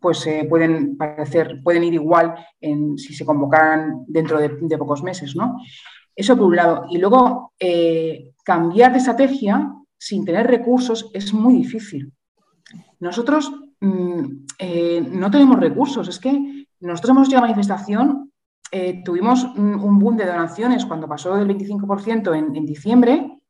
pues, 0.00 0.26
eh, 0.26 0.44
pueden, 0.48 0.96
parecer, 0.96 1.60
pueden 1.62 1.84
ir 1.84 1.94
igual 1.94 2.34
en, 2.60 2.98
si 2.98 3.14
se 3.14 3.24
convocaran 3.24 4.04
dentro 4.08 4.40
de, 4.40 4.78
pocos 4.78 5.04
meses. 5.04 5.36
¿no? 5.36 5.58
Eso 6.16 6.36
por 6.36 6.46
un 6.46 6.56
lado. 6.56 6.86
Y 6.90 6.98
luego, 6.98 7.52
eh, 7.56 8.32
cambiar 8.44 8.90
de 8.90 8.98
estrategia 8.98 9.72
sin 9.96 10.24
tener 10.24 10.48
recursos 10.48 11.12
es 11.14 11.32
muy 11.32 11.54
difícil. 11.54 12.12
Nosotros 12.98 13.52
mm, 13.80 14.24
eh, 14.58 15.06
no 15.08 15.30
tenemos 15.30 15.60
recursos, 15.60 16.08
es 16.08 16.18
que 16.18 16.66
nosotros 16.80 17.10
hemos 17.10 17.28
hecho 17.28 17.36
la 17.36 17.42
manifestación 17.42 18.27
eh, 18.70 19.02
tuvimos 19.02 19.44
un, 19.44 19.98
boom 19.98 20.16
de 20.16 20.26
donaciones 20.26 20.84
cuando 20.84 21.08
pasó 21.08 21.34
del 21.36 21.48
25% 21.48 22.36
en, 22.36 22.66
diciembre 22.66 23.40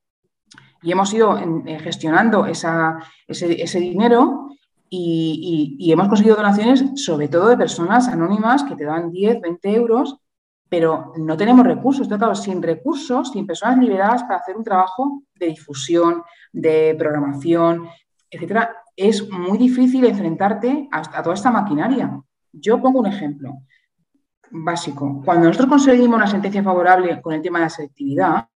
y 0.80 0.92
hemos 0.92 1.12
ido 1.12 1.36
eh, 1.38 1.78
gestionando 1.80 2.46
ese, 2.46 3.80
dinero 3.80 4.50
y, 4.88 5.90
hemos 5.90 6.08
conseguido 6.08 6.36
donaciones 6.36 6.84
sobre 7.02 7.28
todo 7.28 7.48
de 7.48 7.56
personas 7.56 8.06
anónimas 8.06 8.62
que 8.62 8.76
te 8.76 8.84
dan 8.84 9.10
10, 9.10 9.40
20 9.40 9.74
euros, 9.74 10.18
pero 10.68 11.12
no 11.16 11.36
tenemos 11.36 11.66
recursos. 11.66 12.02
Entonces, 12.02 12.18
claro, 12.18 12.34
sin 12.36 12.62
recursos, 12.62 13.32
sin 13.32 13.44
personas 13.44 13.78
liberadas 13.78 14.22
para 14.22 14.36
hacer 14.36 14.56
un 14.56 14.62
trabajo 14.62 15.22
de 15.34 15.46
difusión, 15.46 16.22
de 16.52 16.94
programación, 16.96 17.88
etcétera, 18.30 18.76
es 18.94 19.28
muy 19.30 19.58
difícil 19.58 20.04
enfrentarte 20.04 20.88
a 20.92 21.22
toda 21.22 21.34
esta 21.34 21.50
maquinaria. 21.50 22.20
Yo 22.52 22.80
pongo 22.80 23.00
un 23.00 23.06
ejemplo 23.06 23.58
básico. 24.50 25.22
Cuando 25.24 25.46
nosotros 25.46 25.68
conseguimos 25.68 26.16
una 26.16 26.26
sentencia 26.26 26.62
favorable 26.62 27.20
con 27.20 27.34
el 27.34 27.42
tema 27.42 27.58
de 27.58 27.64
la 27.64 27.70
selectividad, 27.70 28.48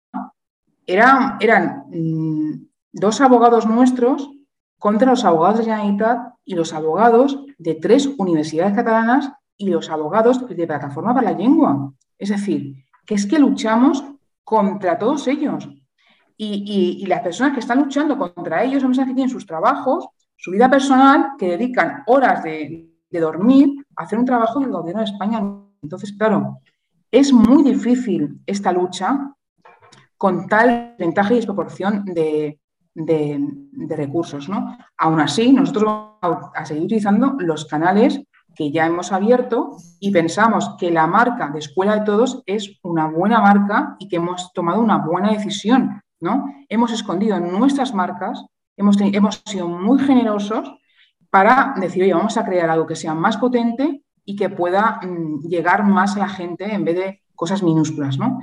eran, 0.85 1.85
mm, 1.89 2.67
dos 2.93 3.21
abogados 3.21 3.65
nuestros 3.65 4.29
contra 4.77 5.11
los 5.11 5.23
abogados 5.23 5.59
de 5.59 5.65
Generalitat 5.65 6.33
y 6.43 6.55
los 6.55 6.73
abogados 6.73 7.45
de 7.57 7.75
tres 7.75 8.09
universidades 8.17 8.73
catalanas 8.73 9.31
y 9.57 9.69
los 9.69 9.89
abogados 9.89 10.45
de 10.47 10.67
Plataforma 10.67 11.13
para 11.13 11.31
la 11.31 11.37
Lengua. 11.37 11.93
Es 12.17 12.29
decir, 12.29 12.85
que 13.05 13.15
es 13.15 13.25
que 13.25 13.39
luchamos 13.39 14.03
contra 14.43 14.97
todos 14.97 15.27
ellos. 15.27 15.69
Y, 16.35 17.05
las 17.05 17.21
personas 17.21 17.53
que 17.53 17.59
están 17.59 17.79
luchando 17.79 18.17
contra 18.17 18.63
ellos 18.63 18.81
son 18.81 18.89
personas 18.89 19.09
que 19.09 19.15
tienen 19.15 19.29
sus 19.29 19.45
trabajos, 19.45 20.07
su 20.35 20.49
vida 20.49 20.67
personal, 20.67 21.33
que 21.37 21.49
dedican 21.49 22.01
horas 22.07 22.41
de, 22.41 22.89
de 23.11 23.19
dormir 23.19 23.85
a 23.95 24.03
hacer 24.03 24.17
un 24.17 24.25
trabajo 24.25 24.59
del 24.59 24.71
gobierno 24.71 25.03
de 25.03 25.11
España. 25.11 25.39
Entonces, 25.81 26.13
claro, 26.13 26.59
es 27.11 27.33
muy 27.33 27.63
difícil 27.63 28.39
esta 28.45 28.71
lucha 28.71 29.33
con 30.17 30.47
tal 30.47 30.95
ventaja 30.97 31.33
y 31.33 31.37
desproporción 31.37 32.05
de, 32.05 32.57
recursos. 33.89 34.47
¿no? 34.49 34.77
Aún 34.97 35.19
así, 35.19 35.51
nosotros 35.51 35.83
vamos 36.21 36.51
a 36.53 36.65
seguir 36.65 36.83
utilizando 36.83 37.35
los 37.39 37.65
canales 37.65 38.21
que 38.55 38.71
ya 38.71 38.85
hemos 38.85 39.11
abierto 39.11 39.77
y 39.99 40.11
pensamos 40.11 40.75
que 40.77 40.91
la 40.91 41.07
marca 41.07 41.49
de 41.49 41.59
Escuela 41.59 41.95
de 41.95 42.05
Todos 42.05 42.43
es 42.45 42.79
una 42.83 43.07
buena 43.07 43.39
marca 43.39 43.95
y 43.97 44.07
que 44.07 44.17
hemos 44.17 44.51
tomado 44.53 44.81
una 44.81 44.97
buena 44.97 45.31
decisión. 45.31 46.01
¿no? 46.19 46.45
Hemos 46.69 46.91
escondido 46.91 47.39
nuestras 47.39 47.93
marcas, 47.93 48.45
hemos, 48.77 48.97
hemos 48.99 49.41
sido 49.45 49.67
muy 49.67 49.99
generosos 49.99 50.71
para 51.29 51.73
decir, 51.77 52.03
oye, 52.03 52.13
vamos 52.13 52.37
a 52.37 52.45
crear 52.45 52.69
algo 52.69 52.85
que 52.85 52.95
sea 52.95 53.15
más 53.15 53.37
potente 53.37 54.03
y 54.25 54.35
que 54.35 54.49
pueda 54.49 54.99
mm, 55.01 55.47
llegar 55.47 55.83
más 55.83 56.15
a 56.15 56.19
la 56.19 56.29
gente 56.29 56.73
en 56.73 56.85
vez 56.85 56.95
de 56.95 57.21
cosas 57.35 57.63
minúsculas, 57.63 58.17
¿no? 58.17 58.39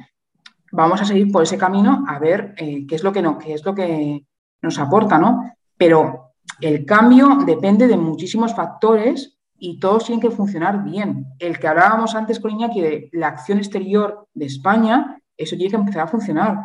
Vamos 0.73 1.01
a 1.01 1.05
seguir 1.05 1.33
por 1.33 1.43
ese 1.43 1.57
camino 1.57 2.05
a 2.07 2.19
ver 2.19 2.55
eh, 2.57 2.87
qué, 2.87 2.95
es 2.95 3.03
lo 3.03 3.13
que 3.13 3.23
no, 3.23 3.39
qué 3.39 3.55
es 3.55 3.65
lo 3.65 3.75
que 3.75 4.27
nos 4.61 4.79
aporta, 4.79 5.19
¿no? 5.19 5.55
Pero 5.77 6.33
el 6.61 6.85
cambio 6.85 7.39
depende 7.47 7.87
de 7.87 7.97
muchísimos 7.97 8.55
factores 8.55 9.39
y 9.59 9.79
todos 9.79 10.05
tienen 10.05 10.21
que 10.21 10.35
funcionar 10.35 10.85
bien. 10.85 11.27
El 11.39 11.59
que 11.59 11.69
hablábamos 11.69 12.15
antes 12.15 12.41
con 12.41 12.51
Iñaki 12.51 12.81
de 12.81 13.09
la 13.13 13.29
acción 13.29 13.59
exterior 13.59 14.29
de 14.35 14.47
España, 14.47 15.21
eso 15.37 15.57
tiene 15.57 15.71
que 15.71 15.77
empezar 15.77 16.03
a 16.03 16.09
funcionar. 16.09 16.59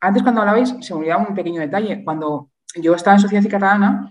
Antes 0.00 0.22
cuando 0.22 0.40
hablabais, 0.40 0.74
se 0.80 0.94
me 0.94 1.00
olvidaba 1.00 1.26
un 1.26 1.34
pequeño 1.34 1.60
detalle. 1.60 2.04
Cuando 2.04 2.50
yo 2.74 2.94
estaba 2.94 3.16
en 3.16 3.20
Sociedad 3.20 3.48
Catalana, 3.48 4.10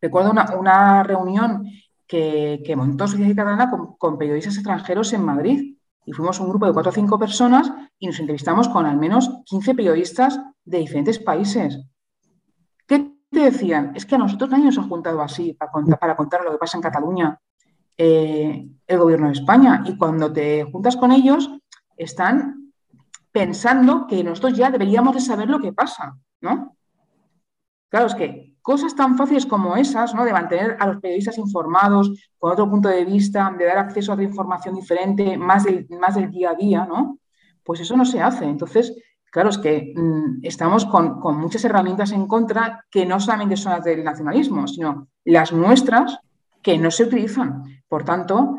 recuerdo 0.00 0.32
una, 0.58 1.02
reunión 1.02 1.66
que, 2.06 2.74
montó 2.76 3.06
Sociedad 3.06 3.34
Catalana 3.34 3.70
con, 3.98 4.18
periodistas 4.18 4.56
extranjeros 4.56 5.12
en 5.12 5.24
Madrid. 5.24 5.76
Y 6.04 6.12
fuimos 6.12 6.38
un 6.38 6.48
grupo 6.48 6.66
de 6.66 6.72
cuatro 6.72 6.90
o 6.90 6.94
cinco 6.94 7.18
personas 7.18 7.72
y 7.98 8.06
nos 8.06 8.20
entrevistamos 8.20 8.68
con 8.68 8.86
al 8.86 8.96
menos 8.96 9.42
15 9.44 9.74
periodistas 9.74 10.40
de 10.64 10.78
diferentes 10.78 11.18
países. 11.18 11.80
¿Qué 12.86 13.12
te 13.28 13.40
decían? 13.40 13.92
Es 13.96 14.06
que 14.06 14.14
a 14.14 14.18
nosotros 14.18 14.50
nadie 14.50 14.66
nos 14.66 14.78
ha 14.78 14.84
juntado 14.84 15.20
así 15.20 15.54
para 15.54 15.72
contar, 15.72 15.98
para 15.98 16.16
contar 16.16 16.44
lo 16.44 16.52
que 16.52 16.58
pasa 16.58 16.78
en 16.78 16.82
Cataluña 16.82 17.40
eh, 17.98 18.68
el 18.86 18.98
gobierno 18.98 19.26
de 19.26 19.32
España. 19.32 19.82
Y 19.84 19.96
cuando 19.96 20.32
te 20.32 20.64
juntas 20.64 20.96
con 20.96 21.10
ellos, 21.10 21.50
están 21.96 22.72
pensando 23.32 24.06
que 24.06 24.22
nosotros 24.22 24.54
ya 24.54 24.70
deberíamos 24.70 25.14
de 25.14 25.20
saber 25.20 25.48
lo 25.48 25.60
que 25.60 25.72
pasa, 25.72 26.16
¿no? 26.40 26.76
Claro, 27.88 28.06
es 28.06 28.14
que 28.14 28.45
cosas 28.66 28.96
tan 28.96 29.16
fáciles 29.16 29.46
como 29.46 29.76
esas, 29.76 30.12
¿no? 30.12 30.24
de 30.24 30.32
mantener 30.32 30.76
a 30.80 30.88
los 30.88 30.96
periodistas 30.96 31.38
informados 31.38 32.10
con 32.36 32.50
otro 32.50 32.68
punto 32.68 32.88
de 32.88 33.04
vista, 33.04 33.54
de 33.56 33.64
dar 33.64 33.78
acceso 33.78 34.10
a 34.10 34.14
otra 34.14 34.24
información 34.24 34.74
diferente, 34.74 35.38
más 35.38 35.62
del, 35.62 35.86
más 36.00 36.16
del 36.16 36.32
día 36.32 36.50
a 36.50 36.54
día, 36.56 36.84
¿no? 36.84 37.20
pues 37.62 37.78
eso 37.78 37.96
no 37.96 38.04
se 38.04 38.20
hace. 38.20 38.44
Entonces, 38.44 38.92
claro, 39.30 39.50
es 39.50 39.58
que 39.58 39.94
mm, 39.94 40.40
estamos 40.42 40.84
con, 40.84 41.20
muchas 41.38 41.64
herramientas 41.64 42.10
en 42.10 42.26
contra 42.26 42.84
que 42.90 43.06
no 43.06 43.20
solamente 43.20 43.56
son 43.56 43.70
las 43.70 43.84
del 43.84 44.02
nacionalismo, 44.02 44.66
sino 44.66 45.06
las 45.24 45.52
nuestras 45.52 46.18
que 46.60 46.76
no 46.76 46.90
se 46.90 47.04
utilizan. 47.04 47.62
Por 47.86 48.02
tanto, 48.02 48.56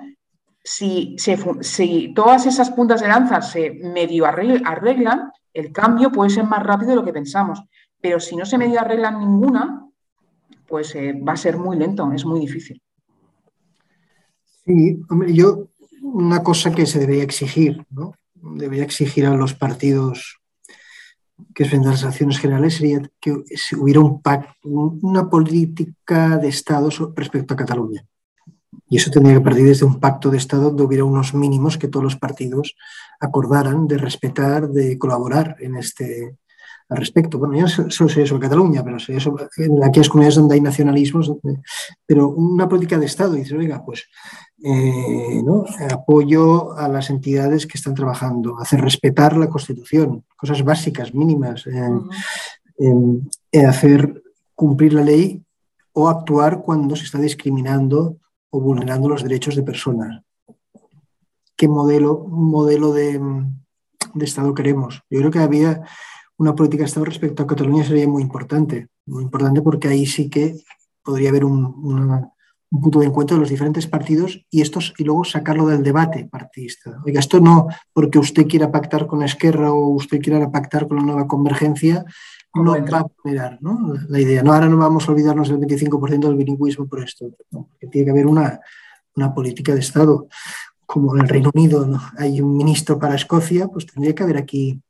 si, 0.63 1.17
si 1.17 2.13
todas 2.13 2.45
esas 2.45 2.71
puntas 2.71 3.01
de 3.01 3.09
lanza 3.09 3.41
se 3.41 3.71
medio 3.71 4.25
arreglan, 4.25 5.33
el 5.53 5.73
cambio 5.73 6.13
puede 6.13 6.29
ser 6.29 6.45
más 6.45 6.63
rápido 6.63 6.91
de 6.91 6.95
lo 6.95 7.03
que 7.03 7.11
pensamos. 7.11 7.61
Pero 7.99 8.21
si 8.21 8.37
no 8.37 8.45
se 8.45 8.57
medio 8.57 8.79
arreglan 8.79 9.19
ninguna, 9.19 9.86
pues 10.67 10.95
eh, 10.95 11.13
va 11.13 11.33
a 11.33 11.37
ser 11.37 11.57
muy 11.57 11.77
lento, 11.77 12.11
es 12.11 12.25
muy 12.25 12.39
difícil. 12.39 12.81
Sí, 14.65 14.99
hombre, 15.09 15.33
yo 15.33 15.69
una 16.01 16.43
cosa 16.43 16.71
que 16.71 16.85
se 16.85 16.99
debería 16.99 17.23
exigir, 17.23 17.85
¿no? 17.89 18.13
Debería 18.35 18.83
exigir 18.83 19.25
a 19.25 19.35
los 19.35 19.53
partidos 19.53 20.39
que 21.53 21.63
es 21.63 21.73
las 21.73 22.03
acciones 22.03 22.39
generales 22.39 22.75
sería 22.75 23.01
que 23.19 23.43
hubiera 23.77 23.99
un 23.99 24.21
una 25.01 25.29
política 25.29 26.37
de 26.37 26.47
Estado 26.47 26.89
respecto 27.15 27.53
a 27.53 27.57
Cataluña. 27.57 28.05
Y 28.89 28.97
eso 28.97 29.11
tendría 29.11 29.37
que 29.37 29.43
partir 29.43 29.65
desde 29.65 29.85
un 29.85 29.99
pacto 29.99 30.29
de 30.29 30.37
Estado 30.37 30.63
donde 30.63 30.83
hubiera 30.83 31.03
unos 31.03 31.33
mínimos 31.33 31.77
que 31.77 31.87
todos 31.87 32.03
los 32.03 32.15
partidos 32.15 32.75
acordaran 33.19 33.87
de 33.87 33.97
respetar, 33.97 34.69
de 34.69 34.97
colaborar 34.97 35.57
en 35.59 35.75
este, 35.75 36.37
al 36.89 36.97
respecto. 36.97 37.37
Bueno, 37.37 37.55
yo 37.57 37.67
solo 37.67 38.09
sé 38.09 38.25
sobre 38.25 38.43
Cataluña, 38.43 38.83
pero 38.83 38.99
sé 38.99 39.19
sobre 39.19 39.47
en 39.57 39.83
aquellas 39.83 40.09
comunidades 40.09 40.35
donde 40.35 40.55
hay 40.55 40.61
nacionalismos, 40.61 41.31
pero 42.05 42.29
una 42.29 42.67
política 42.67 42.97
de 42.97 43.05
Estado, 43.05 43.33
dice, 43.33 43.55
oiga, 43.55 43.83
pues 43.83 44.05
eh, 44.63 45.41
¿no? 45.43 45.65
apoyo 45.91 46.73
a 46.77 46.87
las 46.87 47.09
entidades 47.09 47.67
que 47.67 47.77
están 47.77 47.93
trabajando, 47.93 48.57
hacer 48.59 48.81
respetar 48.81 49.35
la 49.37 49.49
Constitución, 49.49 50.23
cosas 50.35 50.63
básicas, 50.63 51.13
mínimas, 51.13 51.65
hacer 53.67 54.23
cumplir 54.55 54.93
la 54.93 55.03
ley 55.03 55.43
o 55.93 56.07
actuar 56.09 56.61
cuando 56.61 56.95
se 56.95 57.03
está 57.03 57.19
discriminando 57.19 58.17
o 58.49 58.61
vulnerando 58.61 59.09
los 59.09 59.23
derechos 59.23 59.55
de 59.55 59.63
personas. 59.63 60.23
¿Qué 61.55 61.67
modelo, 61.67 62.25
modelo 62.27 62.93
de, 62.93 63.19
de 64.13 64.25
Estado 64.25 64.53
queremos? 64.53 65.01
Yo 65.09 65.19
creo 65.19 65.31
que 65.31 65.39
había 65.39 65.83
una 66.37 66.55
política 66.55 66.81
de 66.81 66.87
Estado 66.87 67.05
respecto 67.05 67.43
a 67.43 67.47
Cataluña 67.47 67.83
sería 67.83 68.07
muy 68.07 68.21
importante, 68.21 68.87
muy 69.05 69.23
importante 69.23 69.61
porque 69.61 69.87
ahí 69.87 70.05
sí 70.05 70.29
que 70.29 70.55
podría 71.03 71.29
haber 71.29 71.45
un, 71.45 72.31
punto 72.69 72.99
de 72.99 73.05
encuentro 73.05 73.37
de 73.37 73.41
los 73.41 73.49
diferentes 73.49 73.87
partidos 73.87 74.45
y 74.49 74.61
estos 74.61 74.93
y 74.97 75.05
luego 75.05 75.23
sacarlo 75.23 75.67
del 75.67 75.83
debate 75.83 76.27
partidista. 76.29 77.01
Oiga, 77.05 77.21
esto 77.21 77.39
no 77.39 77.67
porque 77.93 78.19
usted 78.19 78.45
quiera 78.45 78.71
pactar 78.71 79.07
con 79.07 79.23
Esquerra 79.23 79.71
o 79.71 79.87
usted 79.89 80.19
quiera 80.19 80.51
pactar 80.51 80.87
con 80.87 80.97
la 80.97 81.03
nueva 81.03 81.27
convergencia, 81.27 82.03
no 82.53 82.71
va 82.71 82.99
a 82.99 83.05
generar 83.23 83.57
¿no? 83.61 83.93
la 84.09 84.19
idea. 84.19 84.43
No, 84.43 84.53
ahora 84.53 84.67
no 84.67 84.77
vamos 84.77 85.07
a 85.07 85.11
olvidarnos 85.11 85.47
del 85.47 85.59
25% 85.59 86.27
del 86.27 86.35
bilingüismo 86.35 86.87
por 86.87 87.03
esto, 87.03 87.31
tiene 87.89 88.05
que 88.05 88.11
haber 88.11 88.25
una, 88.25 88.59
una 89.15 89.33
política 89.33 89.73
de 89.73 89.79
Estado. 89.79 90.27
Como 90.85 91.15
en 91.15 91.23
el 91.23 91.29
Reino 91.29 91.51
Unido 91.53 91.85
¿no? 91.85 92.01
hay 92.17 92.39
un 92.39 92.55
ministro 92.55 92.97
para 92.97 93.15
Escocia, 93.15 93.67
pues 93.67 93.85
tendría 93.85 94.15
que 94.15 94.23
haber 94.23 94.37
aquí 94.37 94.81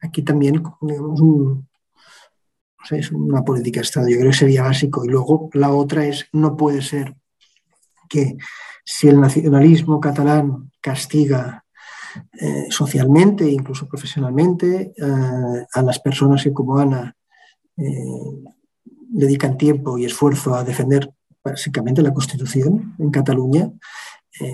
aquí 0.00 0.22
también 0.22 0.62
es 2.90 3.12
una 3.12 3.42
política 3.42 3.80
de 3.80 3.84
Estado, 3.84 4.08
yo 4.08 4.18
creo 4.18 4.30
que 4.30 4.36
sería 4.36 4.62
básico. 4.62 5.04
Y 5.04 5.08
luego 5.08 5.50
la 5.52 5.70
otra 5.70 6.06
es, 6.06 6.26
no 6.32 6.56
puede 6.56 6.82
ser 6.82 7.16
que 8.08 8.36
si 8.84 9.08
el 9.08 9.20
nacionalismo 9.20 10.00
catalán 10.00 10.70
castiga 10.80 11.64
eh, 12.40 12.66
socialmente, 12.70 13.48
incluso 13.48 13.88
profesionalmente, 13.88 14.92
eh, 14.96 15.66
a 15.72 15.82
las 15.82 15.98
personas 15.98 16.42
que 16.42 16.52
como 16.52 16.78
Ana 16.78 17.14
eh, 17.76 18.44
dedican 19.08 19.58
tiempo 19.58 19.98
y 19.98 20.04
esfuerzo 20.04 20.54
a 20.54 20.64
defender 20.64 21.10
básicamente 21.44 22.02
la 22.02 22.14
Constitución 22.14 22.94
en 22.98 23.10
Cataluña, 23.10 23.70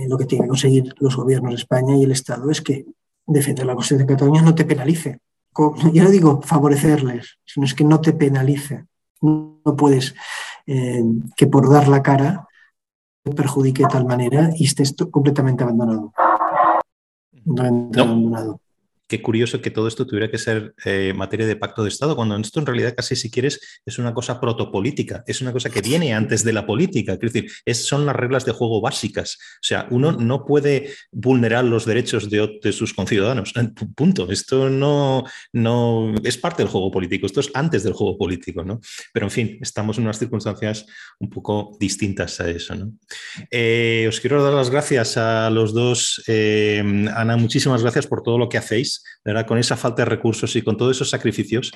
lo 0.07 0.17
que 0.17 0.27
tienen 0.27 0.45
que 0.45 0.51
conseguir 0.51 0.95
los 1.01 1.17
gobiernos 1.17 1.51
de 1.51 1.57
España 1.57 1.97
y 1.97 2.05
el 2.05 2.13
Estado 2.13 2.49
es 2.51 2.61
que 2.61 2.87
defender 3.27 3.67
la 3.67 3.75
Constitución 3.75 4.07
de 4.07 4.15
Cataluña 4.15 4.43
no 4.43 4.55
te 4.55 4.65
penalice, 4.65 5.19
yo 5.93 6.05
no 6.05 6.11
digo 6.11 6.41
favorecerles, 6.43 7.39
sino 7.45 7.67
es 7.67 7.75
que 7.75 7.85
no 7.85 8.01
te 8.01 8.13
penalice. 8.13 8.87
No 9.21 9.77
puedes 9.77 10.15
eh, 10.67 11.03
que 11.37 11.47
por 11.47 11.71
dar 11.71 11.89
la 11.89 12.03
cara 12.03 12.49
te 13.23 13.33
perjudique 13.33 13.85
de 13.85 13.89
tal 13.89 14.05
manera 14.05 14.51
y 14.57 14.65
estés 14.65 14.95
completamente 15.11 15.63
abandonado. 15.63 16.13
abandonado 17.47 18.62
qué 19.13 19.21
curioso 19.21 19.61
que 19.61 19.71
todo 19.71 19.89
esto 19.89 20.07
tuviera 20.07 20.31
que 20.31 20.39
ser 20.39 20.75
eh, 20.87 21.13
materia 21.15 21.47
de 21.47 21.55
pacto 21.55 21.83
de 21.83 21.91
Estado, 21.91 22.17
cuando 22.17 22.35
esto 22.37 22.61
en 22.61 22.65
realidad 22.65 22.95
casi 22.97 23.15
si 23.15 23.31
quieres 23.31 23.61
es 23.85 23.99
una 23.99 24.15
cosa 24.15 24.41
protopolítica, 24.41 25.23
es 25.27 25.43
una 25.43 25.53
cosa 25.53 25.69
que 25.69 25.83
viene 25.83 26.15
antes 26.15 26.45
de 26.45 26.55
la 26.55 26.65
política, 26.65 27.13
es 27.13 27.21
decir, 27.21 27.51
son 27.75 28.07
las 28.07 28.17
reglas 28.17 28.47
de 28.47 28.53
juego 28.53 28.81
básicas. 28.81 29.37
O 29.57 29.65
sea, 29.67 29.87
uno 29.91 30.13
no 30.13 30.47
puede 30.47 30.95
vulnerar 31.11 31.63
los 31.67 31.85
derechos 31.85 32.31
de, 32.31 32.73
sus 32.73 32.95
conciudadanos. 32.95 33.53
Punto. 33.95 34.31
Esto 34.31 34.71
no, 34.71 35.25
no 35.53 36.15
es 36.25 36.39
parte 36.39 36.63
del 36.63 36.73
juego 36.73 36.91
político, 36.91 37.27
esto 37.27 37.41
es 37.41 37.51
antes 37.53 37.83
del 37.83 37.93
juego 37.93 38.17
político, 38.17 38.65
¿no? 38.65 38.81
Pero 39.13 39.27
en 39.27 39.31
fin, 39.31 39.59
estamos 39.61 39.99
en 39.99 40.05
unas 40.05 40.19
circunstancias 40.19 40.87
un 41.19 41.29
poco 41.29 41.77
distintas 41.79 42.41
a 42.41 42.49
eso, 42.49 42.75
¿no? 42.75 42.95
Eh, 43.51 44.07
os 44.09 44.21
quiero 44.21 44.43
dar 44.43 44.55
las 44.55 44.71
gracias 44.71 45.19
a 45.19 45.51
los 45.51 45.75
dos. 45.75 46.23
Eh, 46.29 46.83
Ana, 47.15 47.37
muchísimas 47.37 47.83
gracias 47.83 48.07
por 48.07 48.23
todo 48.23 48.39
lo 48.39 48.49
que 48.49 48.57
hacéis. 48.57 49.02
Con 49.47 49.59
esa 49.59 49.77
falta 49.77 50.03
de 50.03 50.11
recursos 50.11 50.55
y 50.57 50.63
con 50.63 50.77
todos 50.77 50.97
esos 50.97 51.11
sacrificios 51.11 51.73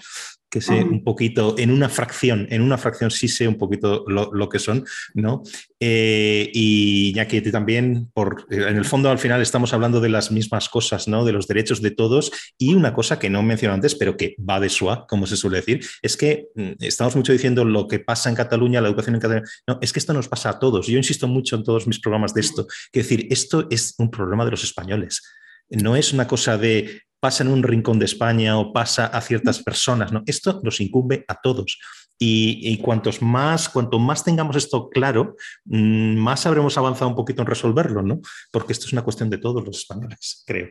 que 0.50 0.60
sé 0.60 0.84
un 0.84 1.02
poquito, 1.02 1.54
en 1.58 1.70
una 1.70 1.88
fracción, 1.88 2.46
en 2.50 2.62
una 2.62 2.78
fracción 2.78 3.10
sí 3.10 3.28
sé 3.28 3.48
un 3.48 3.58
poquito 3.58 4.04
lo, 4.06 4.48
que 4.48 4.58
son, 4.58 4.84
¿no? 5.14 5.42
Eh, 5.80 6.50
y 6.54 7.12
ya 7.12 7.26
que 7.26 7.42
también, 7.42 8.10
por, 8.14 8.46
en 8.50 8.76
el 8.76 8.84
fondo 8.84 9.10
al 9.10 9.18
final 9.18 9.42
estamos 9.42 9.74
hablando 9.74 10.00
de 10.00 10.08
las 10.08 10.30
mismas 10.30 10.68
cosas, 10.68 11.08
¿no? 11.08 11.24
De 11.24 11.32
los 11.32 11.46
derechos 11.46 11.82
de 11.82 11.90
todos 11.90 12.30
y 12.58 12.74
una 12.74 12.94
cosa 12.94 13.18
que 13.18 13.28
no 13.28 13.42
mencioné 13.42 13.74
antes, 13.74 13.94
pero 13.96 14.16
que 14.16 14.36
va 14.38 14.60
de 14.60 14.68
suave, 14.68 15.02
como 15.08 15.26
se 15.26 15.36
suele 15.36 15.58
decir, 15.58 15.84
es 16.00 16.16
que 16.16 16.48
mm, 16.54 16.72
estamos 16.80 17.16
mucho 17.16 17.32
diciendo 17.32 17.64
lo 17.64 17.88
que 17.88 17.98
pasa 17.98 18.28
en 18.28 18.36
Cataluña, 18.36 18.80
la 18.80 18.88
educación 18.88 19.16
en 19.16 19.20
Cataluña. 19.20 19.48
No, 19.66 19.78
es 19.82 19.92
que 19.92 19.98
esto 19.98 20.12
nos 20.12 20.28
pasa 20.28 20.50
a 20.50 20.58
todos. 20.58 20.86
Yo 20.86 20.96
insisto 20.96 21.26
mucho 21.28 21.56
en 21.56 21.64
todos 21.64 21.86
mis 21.86 21.98
programas 21.98 22.32
de 22.34 22.40
esto, 22.40 22.66
que 22.92 23.00
decir, 23.00 23.26
esto 23.30 23.66
es 23.70 23.94
un 23.98 24.10
problema 24.10 24.44
de 24.44 24.52
los 24.52 24.64
españoles. 24.64 25.22
No 25.68 25.96
es 25.96 26.12
una 26.12 26.28
cosa 26.28 26.56
de 26.56 27.02
pasa 27.26 27.42
en 27.42 27.50
un 27.50 27.64
rincón 27.64 27.98
de 27.98 28.04
España 28.04 28.56
o 28.56 28.72
pasa 28.72 29.06
a 29.06 29.20
ciertas 29.20 29.60
personas. 29.60 30.12
¿no? 30.12 30.22
Esto 30.26 30.60
nos 30.62 30.80
incumbe 30.80 31.24
a 31.26 31.34
todos. 31.34 31.76
Y, 32.20 32.76
cuantos 32.78 33.20
más, 33.20 33.68
cuanto 33.68 33.98
más 33.98 34.22
tengamos 34.22 34.54
esto 34.54 34.88
claro, 34.88 35.34
mm, 35.64 36.14
más 36.16 36.46
habremos 36.46 36.78
avanzado 36.78 37.10
un 37.10 37.16
poquito 37.16 37.42
en 37.42 37.48
resolverlo, 37.48 38.00
¿no? 38.00 38.20
Porque 38.52 38.72
esto 38.72 38.86
es 38.86 38.92
una 38.92 39.02
cuestión 39.02 39.28
de 39.28 39.38
todos 39.38 39.64
los 39.64 39.78
españoles, 39.78 40.44
creo. 40.46 40.68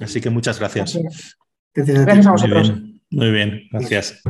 Así 0.00 0.20
que 0.20 0.30
muchas 0.30 0.60
gracias. 0.60 0.96
Gracias, 1.74 2.26
a 2.26 2.30
vosotros. 2.30 2.70
Muy 2.70 2.80
bien, 2.80 3.00
muy 3.10 3.30
bien 3.30 3.68
gracias. 3.72 4.22